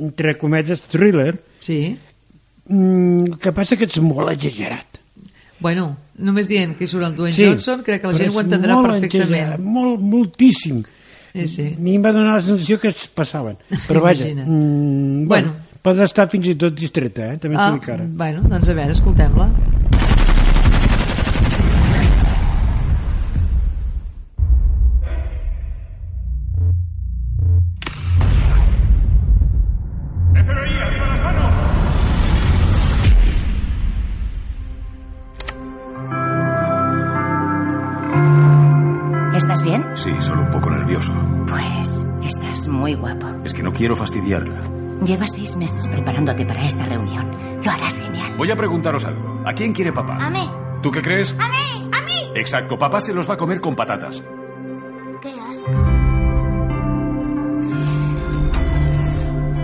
entre 0.00 0.36
cometes, 0.38 0.82
thriller, 0.82 1.40
Sí. 1.60 1.96
mm, 2.66 3.34
que 3.38 3.52
passa 3.52 3.76
que 3.76 3.84
ets 3.84 3.98
molt 4.00 4.30
exagerat. 4.32 4.98
Bueno, 5.60 5.96
només 6.18 6.48
dient 6.48 6.76
que 6.76 6.84
hi 6.84 6.88
surt 6.88 7.04
el 7.06 7.14
Dwayne 7.14 7.32
Sí, 7.36 7.44
Johnson, 7.44 7.82
crec 7.84 8.00
que 8.02 8.08
la 8.08 8.18
gent 8.18 8.34
ho 8.34 8.40
entendrà 8.42 8.74
molt 8.74 8.90
perfectament. 8.94 9.60
Molt, 9.60 10.00
moltíssim. 10.00 10.82
Sí, 11.32 11.46
sí. 11.48 11.66
A 11.76 11.80
mi 11.80 11.94
em 11.96 12.02
va 12.04 12.12
donar 12.12 12.34
la 12.36 12.42
sensació 12.44 12.78
que 12.78 12.88
es 12.92 13.06
passaven. 13.08 13.56
Però 13.88 14.00
vaja, 14.04 14.26
mm, 14.46 15.26
bueno, 15.26 15.26
Bueno. 15.28 15.52
pot 15.82 15.98
estar 16.04 16.28
fins 16.30 16.46
i 16.46 16.54
tot 16.54 16.74
distreta, 16.78 17.32
eh? 17.34 17.38
també 17.38 17.56
Ah, 17.58 17.70
dic 17.72 17.88
ara. 17.88 18.04
bueno, 18.06 18.42
doncs 18.48 18.68
a 18.68 18.74
veure, 18.74 18.92
escoltem-la. 18.92 19.48
Bien? 39.78 39.96
Sí, 39.96 40.10
solo 40.20 40.42
un 40.42 40.50
poco 40.50 40.70
nervioso. 40.70 41.12
Pues 41.48 42.06
estás 42.22 42.68
muy 42.68 42.94
guapo. 42.94 43.26
Es 43.44 43.54
que 43.54 43.62
no 43.62 43.72
quiero 43.72 43.96
fastidiarla. 43.96 44.60
Llevas 45.04 45.32
seis 45.32 45.56
meses 45.56 45.86
preparándote 45.88 46.44
para 46.46 46.64
esta 46.64 46.84
reunión. 46.84 47.30
Lo 47.62 47.70
harás 47.70 47.98
genial. 47.98 48.32
Voy 48.36 48.50
a 48.50 48.56
preguntaros 48.56 49.04
algo. 49.04 49.42
¿A 49.46 49.52
quién 49.52 49.72
quiere 49.72 49.92
papá? 49.92 50.18
A 50.20 50.30
mí. 50.30 50.48
¿Tú 50.82 50.90
qué 50.90 51.00
crees? 51.00 51.34
A 51.38 51.48
mí. 51.48 51.90
A 51.92 52.00
mí. 52.04 52.32
Exacto, 52.34 52.76
papá 52.78 53.00
se 53.00 53.12
los 53.12 53.28
va 53.28 53.34
a 53.34 53.36
comer 53.36 53.60
con 53.60 53.74
patatas. 53.74 54.22
Qué 55.20 55.30
asco. 55.50 55.70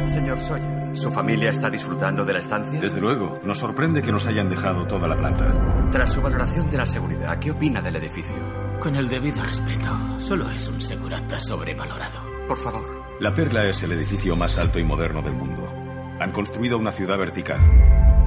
Señor 0.05 0.39
Sawyer, 0.41 0.88
¿su 0.99 1.11
familia 1.11 1.51
está 1.51 1.70
disfrutando 1.70 2.24
de 2.24 2.32
la 2.32 2.40
estancia? 2.40 2.80
Desde 2.80 3.01
luego, 3.01 3.38
nos 3.44 3.59
sorprende 3.59 4.03
que 4.03 4.12
nos 4.12 4.26
hayan 4.26 4.49
dejado 4.49 4.86
toda 4.86 5.07
la 5.09 5.16
planta. 5.16 5.88
Tras 5.90 6.12
su 6.12 6.20
valoración 6.20 6.70
de 6.70 6.76
la 6.76 6.86
seguridad, 6.86 7.38
¿qué 7.38 7.53
opina 7.53 7.80
del 7.80 7.96
edificio? 7.96 8.36
Con 8.80 8.96
el 8.96 9.09
debido 9.09 9.42
respeto, 9.42 10.20
solo 10.20 10.51
es 10.51 10.66
un 10.68 10.80
segurata 10.80 11.40
sobrevalorado. 11.40 12.20
Por 12.46 12.59
favor. 12.59 12.99
La 13.20 13.34
Perla 13.34 13.64
es 13.68 13.82
el 13.82 13.92
edificio 13.92 14.36
más 14.36 14.59
alto 14.59 14.78
y 14.78 14.84
moderno 14.84 15.22
del 15.22 15.34
mundo. 15.34 15.68
Han 16.20 16.32
construido 16.32 16.78
una 16.78 16.92
ciudad 16.92 17.18
vertical. 17.18 17.61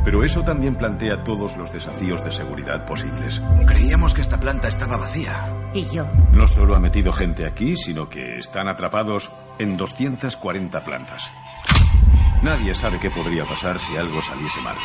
Pero 0.03 0.23
eso 0.23 0.43
también 0.43 0.75
plantea 0.75 1.23
todos 1.23 1.57
los 1.57 1.71
desafíos 1.71 2.23
de 2.23 2.31
seguridad 2.31 2.85
posibles. 2.85 3.41
Creíamos 3.67 4.13
que 4.15 4.21
esta 4.21 4.39
planta 4.39 4.67
estaba 4.67 4.97
vacía. 4.97 5.69
Y 5.73 5.85
yo. 5.89 6.07
No 6.31 6.47
solo 6.47 6.75
ha 6.75 6.79
metido 6.79 7.11
gente 7.11 7.45
aquí, 7.45 7.75
sino 7.77 8.09
que 8.09 8.39
están 8.39 8.67
atrapados 8.67 9.31
en 9.59 9.77
240 9.77 10.83
plantas. 10.83 11.31
Nadie 12.41 12.73
sabe 12.73 12.99
qué 12.99 13.11
podría 13.11 13.45
pasar 13.45 13.79
si 13.79 13.95
algo 13.95 14.21
saliese 14.21 14.59
mal. 14.61 14.75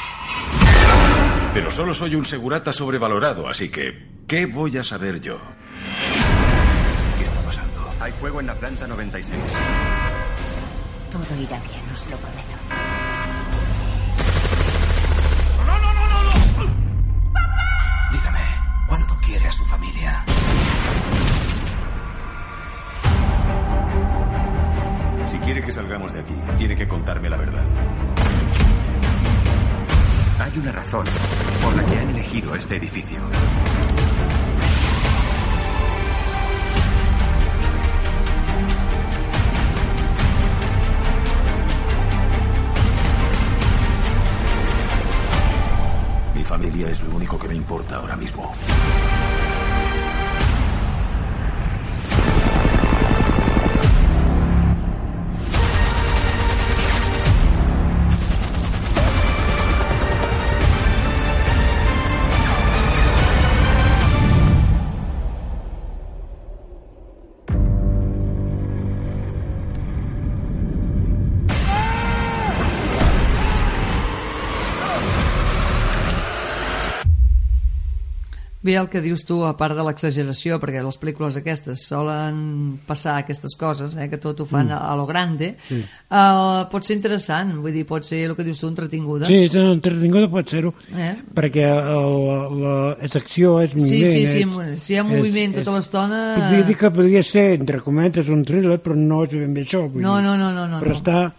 Pero 1.55 1.71
solo 1.71 1.95
soy 1.95 2.15
un 2.15 2.25
segurata 2.27 2.71
sobrevalorado, 2.71 3.49
así 3.49 3.71
que, 3.71 4.09
¿qué 4.29 4.45
voy 4.45 4.77
a 4.77 4.85
saber 4.85 5.23
yo? 5.23 5.39
¿Qué 7.17 7.25
está 7.25 7.41
pasando? 7.41 7.91
Hay 7.99 8.13
fuego 8.13 8.41
en 8.41 8.47
la 8.47 8.55
planta 8.55 8.87
96. 8.87 9.39
Todo 11.11 11.41
irá 11.41 11.59
bien, 11.61 11.83
os 11.95 12.11
lo 12.11 12.17
prometo. 12.19 12.57
Dígame, 18.13 18.41
¿cuánto 18.87 19.15
quiere 19.25 19.49
a 19.49 19.53
su 19.53 19.65
familia? 19.65 20.25
Si 25.37 25.43
quiere 25.43 25.61
que 25.61 25.70
salgamos 25.70 26.14
de 26.14 26.20
aquí, 26.20 26.32
tiene 26.57 26.74
que 26.74 26.89
contarme 26.89 27.28
la 27.28 27.37
verdad. 27.37 27.62
Hay 30.41 30.59
una 30.59 30.72
razón 30.72 31.05
por 31.62 31.76
la 31.76 31.84
que 31.84 31.99
han 31.99 32.09
elegido 32.09 32.55
este 32.55 32.76
edificio. 32.76 33.18
Mi 46.34 46.45
familia 46.45 46.89
es 46.89 47.03
lo 47.03 47.14
único 47.14 47.39
que 47.39 47.49
me 47.49 47.57
importa 47.57 47.97
ahora 47.97 48.16
mismo. 48.16 48.55
Bé, 78.67 78.75
el 78.81 78.89
que 78.91 79.01
dius 79.01 79.23
tu, 79.25 79.37
a 79.47 79.53
part 79.57 79.77
de 79.79 79.85
l'exageració, 79.87 80.57
perquè 80.59 80.81
les 80.83 80.97
pel·lícules 80.99 81.37
aquestes 81.39 81.85
solen 81.87 82.81
passar 82.87 83.12
aquestes 83.21 83.55
coses, 83.55 83.95
eh, 83.97 84.09
que 84.11 84.19
tot 84.19 84.41
ho 84.43 84.47
fan 84.49 84.67
Mm. 84.67 84.79
a, 84.81 84.97
lo 84.99 85.07
grande, 85.07 85.53
Sí. 85.69 85.85
uh, 86.11 86.64
pot 86.73 86.83
ser 86.83 86.97
interessant, 86.97 87.53
vull 87.62 87.73
dir, 87.73 87.85
pot 87.87 88.03
ser 88.05 88.25
el 88.27 88.35
que 88.35 88.43
dius 88.43 88.59
tu, 88.61 88.67
entretinguda. 88.67 89.27
Sí, 89.31 89.45
entretinguda 89.55 90.29
pot 90.29 90.49
ser-ho, 90.51 90.75
Eh? 90.97 91.14
perquè 91.33 91.62
el, 91.62 92.61
la, 92.61 92.97
és 93.07 93.14
acció, 93.17 93.61
és 93.62 93.71
Sí, 93.71 93.79
moviment... 93.79 94.12
sí, 94.12 94.27
sí, 94.27 94.41
és, 94.41 94.47
mo- 94.47 94.77
si 94.77 94.95
hi 94.95 94.99
ha 94.99 95.05
moviment 95.05 95.55
tota 95.55 95.77
l'estona- 95.79 96.35
Podria 96.37 96.62
dir 96.67 96.77
que 96.77 96.91
podria 96.91 97.23
ser, 97.23 97.53
entre 97.61 97.81
cometes, 97.81 98.29
un 98.29 98.45
thriller, 98.45 98.81
però 98.83 98.97
no 98.97 99.23
és 99.25 99.31
ben 99.31 99.55
bé 99.55 99.62
això. 99.62 99.87
Vull 99.89 100.03
No, 100.03 100.17
dir. 100.17 100.25
no, 100.25 100.37
no, 100.37 100.51
no, 100.53 100.67
no, 100.67 100.81
Però 100.81 100.91
no. 100.91 100.97
està... 100.97 101.33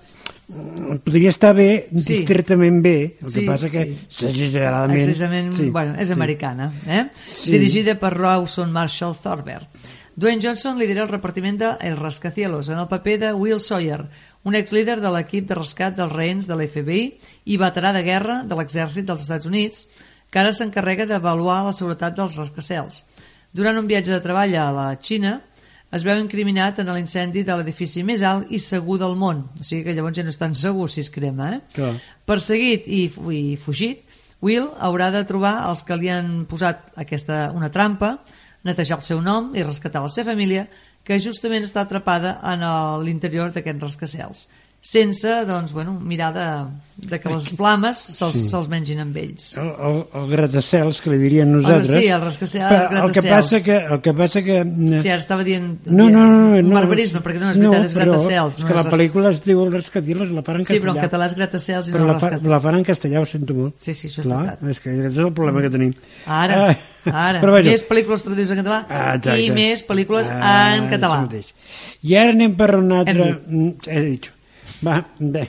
Podria 0.47 1.29
estar 1.29 1.53
bé, 1.55 1.89
Sí. 1.91 2.19
discretament 2.21 2.81
bé, 2.81 3.17
el 3.21 3.29
Sí, 3.31 3.41
que 3.41 3.45
passa 3.47 3.69
que 3.69 3.83
sí. 4.09 4.25
exageradament... 4.27 5.01
Exagerament, 5.01 5.53
sí, 5.53 5.69
bueno, 5.69 5.95
és 5.99 6.07
sí. 6.07 6.13
americana. 6.13 6.71
Eh? 6.87 7.09
Sí. 7.43 7.51
Dirigida 7.51 7.97
per 7.99 8.13
Rawson 8.15 8.71
Marshall 8.71 9.15
Thorberg. 9.21 9.67
Dwayne 10.15 10.41
Johnson 10.41 10.79
lidera 10.79 11.03
el 11.03 11.09
repartiment 11.09 11.59
de 11.59 11.73
El 11.81 11.97
Rascacielos 11.97 12.69
en 12.69 12.79
el 12.79 12.87
paper 12.87 13.19
de 13.19 13.33
Will 13.33 13.59
Sawyer, 13.59 14.07
un 14.43 14.55
ex-líder 14.55 15.01
de 15.01 15.11
l'equip 15.11 15.45
de 15.49 15.55
rescat 15.59 15.95
dels 15.97 16.11
rehens 16.15 16.47
de 16.47 16.55
l'FBI 16.55 17.03
i 17.45 17.57
veterà 17.59 17.91
de 17.93 18.01
guerra 18.07 18.39
de 18.47 18.55
l'exèrcit 18.55 19.05
dels 19.05 19.21
Estats 19.21 19.45
Units, 19.45 19.83
que 20.31 20.39
ara 20.39 20.53
s'encarrega 20.55 21.05
d'avaluar 21.05 21.59
la 21.67 21.73
seguretat 21.75 22.15
dels 22.17 22.35
rascacels. 22.39 23.03
Durant 23.53 23.77
un 23.77 23.85
viatge 23.87 24.11
de 24.15 24.21
treball 24.23 24.55
a 24.55 24.71
la 24.71 24.87
Xina, 24.99 25.41
es 25.91 26.03
veu 26.03 26.19
incriminat 26.19 26.81
en 26.83 26.89
l'incendi 26.91 27.43
de 27.47 27.55
l'edifici 27.55 28.03
més 28.03 28.23
alt 28.27 28.51
i 28.51 28.59
segur 28.59 28.97
del 28.99 29.15
món. 29.15 29.45
O 29.59 29.63
sigui 29.63 29.85
que 29.85 29.95
llavors 29.95 30.17
ja 30.17 30.25
no 30.25 30.33
és 30.33 30.39
tan 30.39 30.55
segur 30.57 30.89
si 30.91 31.01
es 31.05 31.11
crema, 31.13 31.53
eh? 31.55 31.61
Clar. 31.75 31.93
Perseguit 32.27 32.89
i, 32.91 33.05
i 33.07 33.55
fugit, 33.61 34.03
Will 34.43 34.67
haurà 34.83 35.07
de 35.09 35.23
trobar 35.25 35.63
els 35.65 35.81
que 35.87 35.95
li 35.97 36.11
han 36.13 36.43
posat 36.49 36.91
aquesta, 37.01 37.47
una 37.57 37.71
trampa, 37.73 38.19
netejar 38.67 38.99
el 38.99 39.07
seu 39.07 39.21
nom 39.23 39.53
i 39.57 39.63
rescatar 39.63 40.03
la 40.03 40.11
seva 40.13 40.33
família, 40.35 40.67
que 41.07 41.17
justament 41.23 41.63
està 41.63 41.85
atrapada 41.85 42.35
en 42.51 42.61
l'interior 43.07 43.53
d'aquests 43.55 43.85
rascacels 43.87 44.47
sense 44.87 45.27
doncs, 45.45 45.73
bueno, 45.75 45.97
mirar 45.99 46.29
de, 46.33 47.07
de 47.09 47.17
que 47.19 47.27
les 47.33 47.49
flames 47.57 47.97
se'ls 48.15 48.37
Sí. 48.37 48.45
se 48.47 48.59
mengin 48.71 49.01
amb 49.03 49.17
ells. 49.19 49.49
El, 49.59 49.67
el, 49.87 49.97
el 50.15 50.29
gratacels, 50.31 51.01
que 51.03 51.09
li 51.11 51.17
dirien 51.19 51.51
nosaltres. 51.51 51.97
sí, 51.97 52.07
el 52.07 52.21
rascacel- 52.23 52.69
Però 52.69 53.01
el 53.03 53.11
que 53.11 53.19
gratacels. 53.19 53.33
passa 53.33 53.59
que... 53.65 53.75
El 53.95 53.99
que, 54.05 54.13
passa 54.13 54.41
que 54.45 54.55
Sí, 55.03 55.09
ara 55.11 55.17
estava 55.19 55.43
dient 55.43 55.85
no, 55.87 56.07
no, 56.09 56.23
no, 56.23 56.55
un 56.61 56.69
no, 56.69 56.75
barbarisme, 56.77 57.19
perquè 57.25 57.41
no 57.41 57.49
és 57.51 57.59
veritat, 57.59 57.83
és 57.89 57.95
però 57.97 58.05
gratacels. 58.13 58.53
És 58.55 58.63
no 58.63 58.67
que 58.69 58.73
la 58.77 58.79
és 58.79 58.85
ras- 58.87 58.93
pel·lícula 58.95 59.31
es 59.35 59.41
diu 59.43 59.63
El 59.65 59.73
rascacielos, 59.75 60.31
la 60.31 60.43
fan 60.47 60.61
en 60.61 60.65
Sí, 60.65 60.79
però 60.79 60.93
en 60.95 61.01
castellà. 61.01 61.09
català 61.09 61.25
és 61.27 61.35
gratacels 61.41 61.89
i 61.89 61.91
però 61.97 62.05
no 62.05 62.13
la, 62.13 62.19
fa, 62.23 62.31
la 62.55 62.61
fan 62.61 62.75
en 62.79 62.85
castellà, 62.87 63.19
ho 63.21 63.25
sento 63.27 63.53
molt. 63.59 63.75
Sí, 63.83 63.93
sí, 63.93 64.07
això 64.07 64.21
és 64.23 64.27
Clar, 64.29 64.39
veritat. 64.45 64.69
és 64.71 64.79
que 64.79 64.89
aquest 64.95 65.17
és 65.17 65.25
el 65.25 65.33
problema 65.33 65.61
que 65.67 65.69
tenim. 65.75 65.93
Ara, 66.25 66.61
Ah, 66.69 67.27
ara. 67.27 67.41
però 67.41 67.51
bueno. 67.57 67.69
Més 67.71 67.83
pel·lícules 67.87 68.23
traduïdes 68.23 68.51
en 68.55 68.57
català 68.63 68.79
Ah, 68.87 69.15
exacte. 69.15 69.41
i 69.43 69.51
més 69.51 69.83
pel·lícules 69.85 70.27
Ah, 70.31 70.75
en 70.77 70.87
català. 70.89 71.27
I 72.03 72.15
ara 72.15 72.31
anem 72.31 72.55
per 72.55 72.75
una 72.79 73.01
Hem 73.01 73.07
altra... 73.07 73.25
dit. 73.25 73.47
Mm, 73.47 73.73
He 73.87 74.01
dit. 74.07 74.31
Va, 74.85 75.01
bé. 75.19 75.47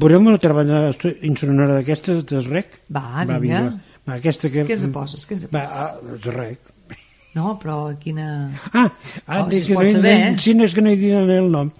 Veurem 0.00 0.26
una 0.26 0.36
altra 0.38 0.54
banda 0.56 0.80
insonora 1.26 1.76
d'aquestes, 1.76 2.24
del 2.30 2.46
rec? 2.46 2.80
Va, 2.94 3.24
vinga. 3.26 3.64
Va, 4.06 4.16
aquesta 4.16 4.48
que... 4.48 4.64
Què 4.68 4.76
ens 4.78 4.86
en 4.86 4.94
poses? 4.94 5.26
Què 5.28 5.36
ens 5.36 5.48
en 5.48 5.54
Va, 5.54 5.64
poses? 5.66 5.76
ah, 5.76 6.16
és 6.16 6.28
rec. 6.36 6.70
No, 7.36 7.54
però 7.62 7.76
quina... 8.00 8.28
Ah, 8.72 8.88
ah 9.26 9.42
Oh, 9.42 9.48
de 9.50 9.56
si 9.56 9.62
es 9.62 9.68
que 9.68 9.76
pot 9.78 9.86
no, 9.86 9.92
saber, 9.92 10.14
eh? 10.30 10.32
sí, 10.42 10.54
no 10.58 10.66
és 10.66 10.74
que 10.74 10.82
no 10.82 10.90
hi 10.90 10.98
diuen 10.98 11.30
el 11.30 11.50
nom. 11.52 11.70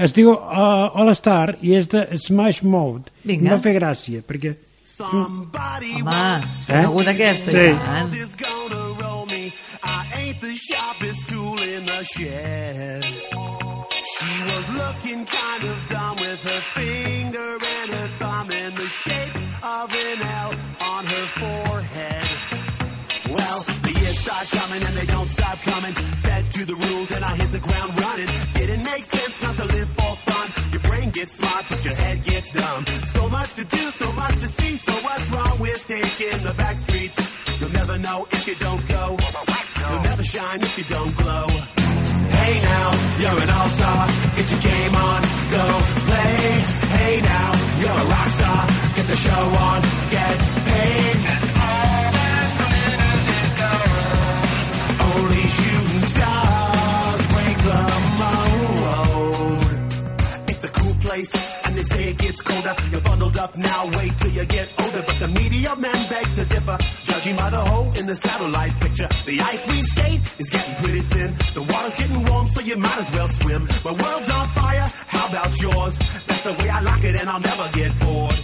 Es 0.00 0.14
diu 0.16 0.32
uh, 0.32 0.98
All 0.98 1.12
Star 1.18 1.56
i 1.60 1.76
és 1.78 1.86
de 1.92 2.06
Smash 2.18 2.62
Mode. 2.66 3.12
Vinga. 3.22 3.50
Em 3.50 3.54
va 3.54 3.62
fer 3.62 3.76
gràcia, 3.76 4.24
perquè... 4.26 4.56
Home, 5.00 5.46
coneguda 6.66 7.14
aquesta. 7.14 7.52
Sí. 7.54 7.68
me. 9.30 9.52
I 9.82 10.06
ain't 10.14 10.40
the 10.40 10.54
sharpest 10.54 11.28
tool 11.28 11.62
in 11.62 11.86
the 11.86 12.04
shed. 12.04 13.39
She 14.02 14.42
was 14.44 14.74
looking 14.74 15.24
kind 15.26 15.64
of 15.64 15.86
dumb 15.88 16.16
with 16.16 16.42
her 16.42 16.60
finger 16.72 17.58
and 17.76 17.90
her 17.90 18.08
thumb 18.18 18.50
in 18.50 18.74
the 18.74 18.86
shape 18.86 19.34
of 19.62 19.92
an 19.92 20.22
L 20.22 20.54
on 20.80 21.04
her 21.04 21.26
forehead. 21.40 22.28
Well, 23.28 23.60
the 23.60 23.92
years 24.00 24.18
start 24.18 24.48
coming 24.48 24.82
and 24.82 24.96
they 24.96 25.04
don't 25.04 25.28
stop 25.28 25.60
coming. 25.60 25.92
Fed 25.92 26.50
to 26.50 26.64
the 26.64 26.76
rules 26.76 27.10
and 27.12 27.22
I 27.24 27.36
hit 27.36 27.52
the 27.52 27.60
ground 27.60 28.00
running. 28.00 28.28
Didn't 28.52 28.84
make 28.84 29.04
sense 29.04 29.42
not 29.42 29.56
to 29.58 29.64
live 29.66 29.88
for 29.90 30.16
fun. 30.16 30.72
Your 30.72 30.80
brain 30.80 31.10
gets 31.10 31.32
smart, 31.32 31.66
but 31.68 31.84
your 31.84 31.94
head 31.94 32.24
gets 32.24 32.50
dumb. 32.52 32.86
So 32.86 33.28
much 33.28 33.54
to 33.56 33.64
do, 33.66 33.76
so 33.76 34.12
much 34.12 34.34
to 34.36 34.48
see. 34.48 34.76
So 34.78 34.92
what's 35.04 35.30
wrong 35.30 35.58
with 35.58 35.86
taking 35.86 36.42
the 36.42 36.54
back 36.54 36.78
streets? 36.78 37.16
You'll 37.60 37.70
never 37.72 37.98
know 37.98 38.26
if 38.30 38.46
you 38.46 38.54
don't 38.54 38.88
go. 38.88 39.18
You'll 39.90 40.02
never 40.02 40.22
shine 40.24 40.62
if 40.62 40.78
you 40.78 40.84
don't 40.84 41.14
glow. 41.18 41.59
Hey 42.50 42.60
now, 42.62 42.90
you're 43.20 43.42
an 43.44 43.48
all-star. 43.48 44.08
Get 44.34 44.50
your 44.50 44.58
game 44.58 44.94
on, 44.96 45.22
go 45.54 45.64
play. 46.10 46.34
Hey 46.98 47.20
now, 47.20 47.50
you're 47.78 47.98
a 48.02 48.06
rock 48.10 48.28
star. 48.38 48.66
Get 48.96 49.06
the 49.06 49.14
show 49.14 49.42
on, 49.68 49.80
get 50.10 50.36
paid. 50.66 51.16
And 51.30 51.50
all 51.62 52.10
that 52.18 52.48
glitters 52.58 53.26
is 53.38 53.52
gold. 53.60 53.94
Only 55.14 55.44
shooting 55.58 56.04
stars 56.10 57.22
break 57.34 57.56
the 57.70 57.80
mold. 58.18 59.70
It's 60.50 60.64
a 60.64 60.70
cool 60.70 60.94
place, 61.06 61.32
and 61.66 61.78
they 61.78 61.84
say 61.84 62.10
it 62.10 62.18
gets 62.18 62.42
colder. 62.42 62.74
You're 62.90 63.00
bundled 63.02 63.36
up 63.36 63.56
now, 63.56 63.86
wait 63.96 64.18
till 64.18 64.32
you 64.32 64.44
get 64.46 64.68
older. 64.82 65.02
But 65.06 65.20
the 65.20 65.28
media 65.28 65.76
men 65.76 66.08
beg 66.08 66.26
to 66.34 66.44
differ, 66.46 66.78
judging 67.04 67.36
by 67.36 67.50
the 67.50 67.60
hole 67.60 67.92
in 67.94 68.06
the 68.06 68.16
satellite 68.16 68.74
picture. 68.80 69.08
The 69.24 69.40
ice 69.40 69.64
we 69.68 69.82
skate 69.82 70.40
is 70.40 70.50
getting 70.50 70.74
pretty 70.82 71.02
thin 71.02 71.19
you 72.70 72.76
might 72.76 72.98
as 72.98 73.10
well 73.10 73.26
swim. 73.26 73.62
My 73.84 73.90
world's 73.90 74.30
on 74.30 74.46
fire, 74.48 74.86
how 75.08 75.26
about 75.28 75.60
yours? 75.60 75.98
That's 76.26 76.44
the 76.44 76.52
way 76.52 76.68
I 76.70 76.80
like 76.80 77.02
it, 77.02 77.16
and 77.20 77.28
I'll 77.28 77.40
never 77.40 77.66
get 77.72 77.90
bored. 77.98 78.38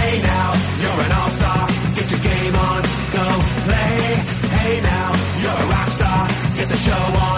Hey 0.00 0.14
now, 0.22 0.48
you're 0.82 1.00
an 1.06 1.12
all-star. 1.18 1.62
Get 1.96 2.06
your 2.14 2.22
game 2.30 2.54
on, 2.54 2.80
go 3.16 3.26
play. 3.66 3.98
Hey 4.54 4.76
now, 4.94 5.08
you're 5.42 5.58
a 5.64 5.66
rock 5.74 5.90
star. 5.98 6.22
Get 6.58 6.68
the 6.68 6.80
show 6.86 7.02
on, 7.26 7.29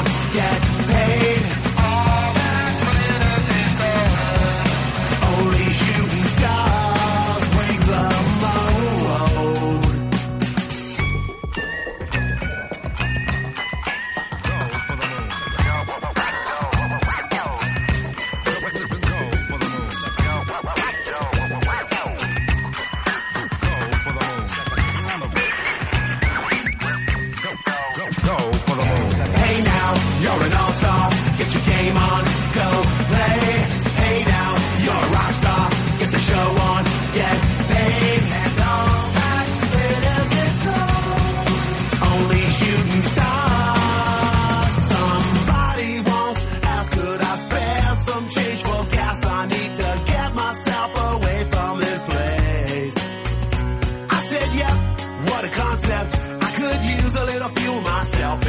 concept. 55.63 56.11
I 56.47 56.51
could 56.59 56.81
use 56.97 57.15
a 57.17 57.25
little 57.25 57.49
fuel 57.57 57.81
myself, 57.83 58.42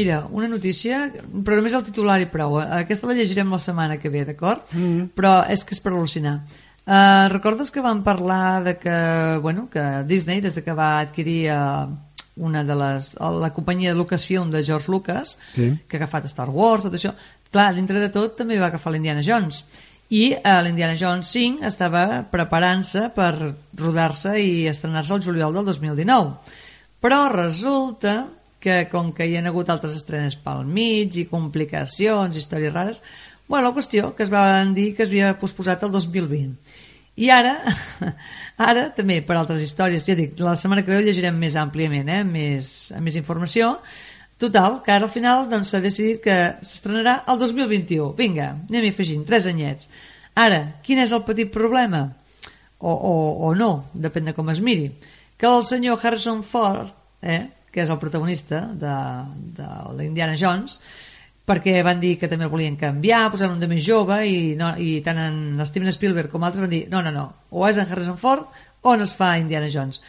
Mira, 0.00 0.22
una 0.32 0.48
notícia, 0.48 1.10
però 1.44 1.58
només 1.58 1.74
el 1.76 1.82
titular 1.84 2.16
i 2.22 2.28
prou. 2.32 2.54
Aquesta 2.62 3.04
la 3.10 3.16
llegirem 3.18 3.50
la 3.52 3.58
setmana 3.60 3.98
que 4.00 4.08
ve, 4.08 4.22
d'acord? 4.24 4.70
Mm. 4.72 5.10
Però 5.18 5.32
és 5.52 5.60
que 5.66 5.76
és 5.76 5.82
per 5.84 5.92
al·lucinar. 5.92 6.38
Uh, 6.90 7.28
recordes 7.30 7.70
que 7.70 7.78
vam 7.84 8.00
parlar 8.02 8.64
de 8.66 8.72
que, 8.80 8.94
bueno, 9.44 9.68
que 9.70 9.82
Disney, 10.10 10.40
des 10.42 10.56
de 10.58 10.64
que 10.66 10.74
va 10.74 10.98
adquirir 10.98 11.52
uh, 11.54 11.86
una 12.42 12.64
de 12.66 12.74
les, 12.74 13.12
la 13.20 13.52
companyia 13.54 13.92
de 13.92 13.98
Lucasfilm 14.00 14.50
de 14.50 14.64
George 14.66 14.90
Lucas, 14.90 15.36
Sí. 15.54 15.68
que 15.86 15.96
ha 15.96 16.00
agafat 16.00 16.26
Star 16.26 16.48
Wars, 16.50 16.82
tot 16.82 16.96
això, 16.98 17.12
clar, 17.52 17.68
dintre 17.76 18.00
de 18.02 18.08
tot 18.10 18.34
també 18.36 18.58
va 18.58 18.72
agafar 18.72 18.90
l'Indiana 18.90 19.22
Jones. 19.22 19.62
I 20.10 20.32
uh, 20.34 20.56
l'Indiana 20.66 20.98
Jones 20.98 21.30
5 21.30 21.62
estava 21.70 22.24
preparant-se 22.26 23.06
per 23.14 23.54
rodar-se 23.78 24.34
i 24.42 24.66
estrenar-se 24.66 25.14
el 25.14 25.22
juliol 25.22 25.54
del 25.54 25.70
2019. 25.70 26.34
Però 27.00 27.28
resulta 27.30 28.26
que 28.58 28.88
com 28.90 29.12
que 29.14 29.30
hi 29.30 29.36
ha 29.38 29.46
hagut 29.46 29.70
altres 29.70 29.94
estrenes 29.94 30.34
pel 30.36 30.66
mig 30.66 31.14
i 31.16 31.28
complicacions, 31.30 32.36
històries 32.36 32.74
rares, 32.74 32.98
bueno, 33.50 33.68
la 33.68 33.74
qüestió 33.74 34.12
que 34.14 34.22
es 34.22 34.30
van 34.30 34.74
dir 34.74 34.92
que 34.94 35.02
es 35.02 35.08
havia 35.10 35.32
posposat 35.38 35.82
el 35.86 35.90
2020. 35.90 36.58
I 37.20 37.28
ara, 37.32 37.56
ara 38.70 38.86
també 38.96 39.18
per 39.26 39.36
altres 39.36 39.60
històries, 39.64 40.06
ja 40.06 40.16
dic, 40.16 40.38
la 40.40 40.54
setmana 40.56 40.84
que 40.84 40.92
ve 40.94 41.00
ho 41.00 41.04
llegirem 41.04 41.36
més 41.36 41.56
àmpliament, 41.60 42.08
eh? 42.08 42.22
més, 42.24 42.70
amb 42.96 43.04
més 43.08 43.18
informació. 43.20 43.74
Total, 44.40 44.78
que 44.80 44.94
ara 44.94 45.04
al 45.04 45.12
final 45.12 45.44
doncs, 45.50 45.68
s'ha 45.68 45.82
decidit 45.84 46.22
que 46.24 46.36
s'estrenarà 46.64 47.18
el 47.28 47.42
2021. 47.42 48.14
Vinga, 48.16 48.54
anem 48.70 48.88
afegint, 48.88 49.26
tres 49.28 49.50
anyets. 49.50 49.90
Ara, 50.40 50.62
quin 50.86 51.02
és 51.02 51.12
el 51.12 51.20
petit 51.26 51.50
problema? 51.52 52.06
O, 52.80 52.88
o, 52.94 53.14
o 53.44 53.52
no, 53.52 53.70
depèn 53.92 54.30
de 54.30 54.32
com 54.32 54.48
es 54.48 54.62
miri. 54.64 54.88
Que 55.36 55.48
el 55.50 55.60
senyor 55.68 56.00
Harrison 56.00 56.40
Ford, 56.46 56.88
eh, 57.20 57.50
que 57.68 57.84
és 57.84 57.92
el 57.92 58.00
protagonista 58.00 58.62
de, 58.80 58.96
de 59.60 59.68
l'Indiana 59.98 60.38
Jones, 60.40 60.78
perquè 61.50 61.80
van 61.82 62.00
dir 62.02 62.14
que 62.20 62.30
també 62.30 62.46
el 62.46 62.52
volien 62.52 62.78
canviar, 62.78 63.26
posar 63.32 63.50
un 63.50 63.60
de 63.60 63.68
més 63.70 63.82
jove 63.82 64.22
i, 64.26 64.54
no, 64.58 64.72
i 64.78 65.00
tant 65.04 65.18
en 65.18 65.60
Steven 65.66 65.90
Spielberg 65.94 66.30
com 66.30 66.46
altres 66.46 66.62
van 66.62 66.72
dir 66.72 66.84
no, 66.92 67.02
no, 67.02 67.12
no, 67.14 67.26
o 67.50 67.66
és 67.68 67.80
en 67.80 67.90
Harrison 67.90 68.18
Ford 68.20 68.46
o 68.80 68.96
no 68.96 69.06
es 69.06 69.14
fa 69.16 69.34
Indiana 69.40 69.70
Jones. 69.72 70.00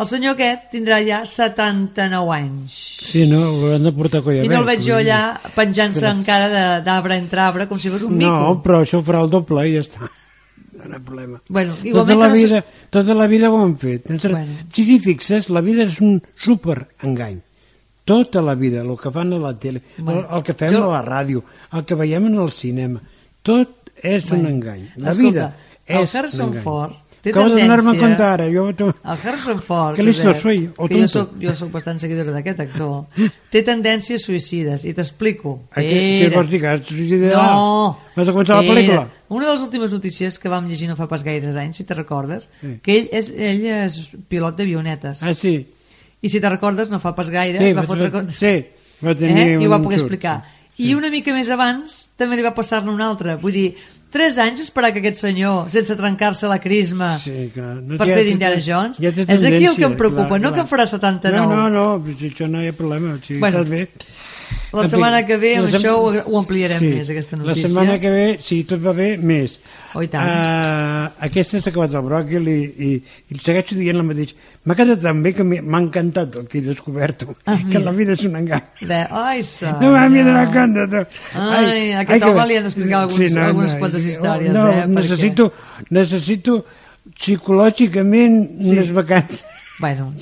El 0.00 0.06
senyor 0.08 0.36
aquest 0.36 0.70
tindrà 0.72 1.00
ja 1.04 1.18
79 1.28 2.30
anys. 2.32 2.76
Sí, 3.04 3.26
no, 3.28 3.42
l'han 3.68 3.84
de 3.84 3.92
portar 3.92 4.22
colla 4.24 4.46
I 4.46 4.48
no 4.48 4.62
el 4.62 4.68
veig 4.70 4.80
jo 4.86 4.96
allà 4.96 5.18
penjant-se 5.56 6.06
encara 6.08 6.78
d'arbre 6.86 7.18
entre 7.20 7.42
arbre 7.44 7.66
com 7.68 7.80
si 7.80 7.92
fos 7.92 8.06
un 8.06 8.16
mico. 8.16 8.30
No, 8.32 8.54
però 8.64 8.80
això 8.84 9.02
ho 9.02 9.04
farà 9.04 9.20
el 9.26 9.32
doble 9.32 9.66
i 9.68 9.74
ja 9.76 9.84
està. 9.84 10.08
No 10.80 10.88
hi 10.88 10.96
ha 10.96 11.02
problema. 11.04 11.42
Bueno, 11.52 11.76
tota, 11.82 12.16
la 12.16 12.30
que 12.30 12.32
no 12.32 12.38
vida, 12.38 12.62
tota 12.96 13.18
la 13.18 13.26
vida 13.28 13.50
ho 13.52 13.60
han 13.60 13.76
fet. 13.82 14.08
Bueno. 14.08 14.64
Si 14.72 14.86
t'hi 14.88 14.98
fixes, 15.04 15.50
la 15.52 15.60
vida 15.66 15.84
és 15.84 16.00
un 16.00 16.16
super 16.46 16.78
engany. 17.04 17.42
Tota 18.10 18.42
la 18.42 18.54
vida, 18.58 18.82
el 18.82 18.96
que 18.98 19.10
fan 19.14 19.32
a 19.32 19.38
la 19.38 19.52
tele, 19.58 19.82
Bueno, 19.98 20.26
el, 20.28 20.36
el 20.38 20.42
que 20.48 20.54
fem 20.54 20.74
jo- 20.74 20.84
a 20.88 20.96
la 20.98 21.02
ràdio, 21.06 21.44
el 21.72 21.84
que 21.86 21.94
veiem 21.94 22.26
en 22.26 22.40
el 22.42 22.50
cinema, 22.50 23.00
tot 23.42 23.92
és 24.02 24.26
Bueno, 24.28 24.48
un 24.48 24.54
engany. 24.56 24.88
La 24.96 25.10
escolta, 25.14 25.30
vida 25.30 25.54
és 25.86 26.34
un 26.40 26.48
engany. 26.50 26.62
Ford 26.64 26.96
té 27.20 27.30
Acabo 27.34 27.50
de 27.54 27.60
donar-me 27.60 27.92
compte 28.00 28.22
ara. 28.24 28.46
Jo... 28.48 28.62
El 28.72 28.94
Harrison 29.04 29.58
Ford, 29.60 29.94
Que 29.94 30.02
listo 30.02 30.22
Josep, 30.24 30.40
soy, 30.40 30.70
o 30.78 30.86
que 30.88 31.02
jo 31.02 31.08
soc, 31.12 31.34
jo 31.42 31.52
soc 31.54 31.68
bastant 31.74 31.98
seguidora 32.00 32.32
d'aquest 32.32 32.60
actor, 32.64 33.02
té 33.52 33.60
tendències 33.62 34.24
suïcides, 34.24 34.86
i 34.88 34.94
t'explico. 34.96 35.58
Què, 35.76 36.30
vols 36.32 36.48
dir? 36.48 36.60
Que 36.62 36.70
has 36.72 36.86
suïcidat? 36.88 37.34
No. 37.36 37.98
Vas 38.16 38.26
a 38.30 38.32
començar 38.32 38.56
la 38.56 38.64
Era 38.64 38.72
pel·lícula? 38.72 39.02
Una 39.36 39.46
de 39.50 39.52
les 39.52 39.60
últimes 39.66 39.92
notícies 39.92 40.38
que 40.40 40.48
vam 40.48 40.64
llegir 40.66 40.88
no 40.88 40.96
fa 40.96 41.06
pas 41.12 41.22
gaires 41.22 41.54
anys, 41.60 41.76
si 41.76 41.84
te 41.84 41.92
recordes, 41.94 42.48
Sí. 42.62 42.78
que 42.82 42.96
ell 43.02 43.10
és, 43.12 43.28
ell 43.36 43.66
és 43.84 43.98
pilot 44.32 44.56
d'avionetes. 44.56 45.22
Ah, 45.22 45.34
sí. 45.34 45.58
I 46.22 46.28
si 46.28 46.40
te 46.40 46.48
recordes, 46.52 46.90
no 46.90 46.98
fa 47.00 47.14
pas 47.16 47.30
gaire, 47.32 47.58
Sí, 47.58 47.70
es 47.72 47.76
va 47.76 47.84
fotre... 47.88 48.10
va- 48.12 48.26
sí, 48.30 48.54
va 49.04 49.14
tenir 49.14 49.38
eh? 49.46 49.54
I 49.62 49.66
ho 49.66 49.70
va 49.70 49.78
poder 49.82 50.00
explicar. 50.00 50.42
I 50.80 50.94
una 50.96 51.10
mica 51.12 51.32
més 51.36 51.48
abans 51.52 52.08
també 52.16 52.36
li 52.36 52.44
va 52.44 52.54
passar-ne 52.56 52.90
un 52.92 53.00
altre. 53.04 53.34
Vull 53.40 53.52
dir, 53.52 53.66
tres 54.10 54.38
anys 54.42 54.60
esperar 54.64 54.92
que 54.92 55.00
aquest 55.02 55.20
senyor, 55.20 55.68
sense 55.72 55.94
trencar-se 55.96 56.48
la 56.48 56.58
crisma, 56.60 57.14
Sí, 57.20 57.50
clar. 57.54 57.76
No, 57.82 57.96
per 58.00 58.08
ja 58.08 58.16
fer 58.16 58.24
d'Indiana 58.28 58.60
Jones, 58.64 58.98
ja 59.00 59.12
és 59.12 59.44
aquí 59.44 59.66
el 59.68 59.76
que 59.76 59.84
em 59.88 59.96
preocupa, 59.96 60.26
clar, 60.28 60.40
no 60.40 60.48
clar. 60.50 60.54
que 60.54 60.64
en 60.66 60.70
farà 60.72 60.86
79. 60.88 61.36
No, 61.54 61.68
no, 61.70 61.70
no, 61.70 62.14
això 62.16 62.48
no 62.48 62.62
hi 62.64 62.68
ha 62.72 62.76
problema. 62.76 63.18
Si 63.24 63.38
Bueno, 63.38 63.60
estàs 63.62 63.68
bé. 63.70 63.86
La 64.72 64.82
En 64.84 64.90
setmana 64.90 65.24
que 65.26 65.36
ve 65.36 65.56
amb 65.56 65.66
la 65.66 65.70
sem- 65.72 65.80
això 65.82 65.96
ho, 65.98 66.12
ho 66.32 66.38
ampliarem 66.38 66.80
més, 66.82 67.10
aquesta 67.10 67.36
notícia. 67.36 67.62
La 67.62 67.68
setmana 67.68 67.98
que 67.98 68.10
ve, 68.10 68.26
si 68.42 68.62
tot 68.64 68.80
va 68.84 68.92
bé, 68.92 69.16
més. 69.18 69.58
Oh, 69.94 70.02
i 70.02 70.06
tant. 70.06 70.22
Uh, 70.22 71.08
aquesta 71.26 71.58
s'ha 71.60 71.70
acabat 71.72 71.94
el 71.98 72.04
bròquil 72.06 72.46
i, 72.48 72.58
i, 72.86 72.90
i 73.34 73.38
segueixo 73.42 73.74
dient 73.74 73.96
el 73.98 74.04
mateix. 74.06 74.34
M'ha 74.64 74.76
quedat 74.78 75.00
tan 75.02 75.22
bé 75.24 75.32
que 75.34 75.42
m'ha 75.42 75.80
encantat 75.80 76.36
el 76.36 76.46
que 76.46 76.58
he 76.58 76.62
descobert, 76.62 77.24
Ah, 77.46 77.56
que 77.56 77.64
mira. 77.78 77.80
la 77.88 77.92
vida 77.96 78.12
és 78.12 78.22
un 78.28 78.36
engany. 78.36 78.62
Bé, 78.86 79.00
ai, 79.10 79.42
senyor. 79.42 79.80
No 79.82 79.90
m'havia 79.96 80.24
donat 80.28 80.52
compte. 80.54 80.86
tu. 80.92 81.40
Ai, 81.40 81.92
a 81.92 82.00
aquest 82.04 82.22
que- 82.22 82.30
home 82.30 82.46
li 82.46 82.56
han 82.60 82.64
d'explicar 82.68 83.00
alguns- 83.00 83.36
algunes 83.36 83.74
quantes 83.80 84.04
històries, 84.04 84.52
no, 84.52 84.68
eh, 84.68 84.74
perquè- 84.84 84.88
Necessito, 85.00 85.52
necessito 85.90 86.64
psicològicament 87.18 88.60
Sí. 88.60 88.70
unes 88.70 88.92
vacances. 88.92 89.44
Bueno, 89.80 90.12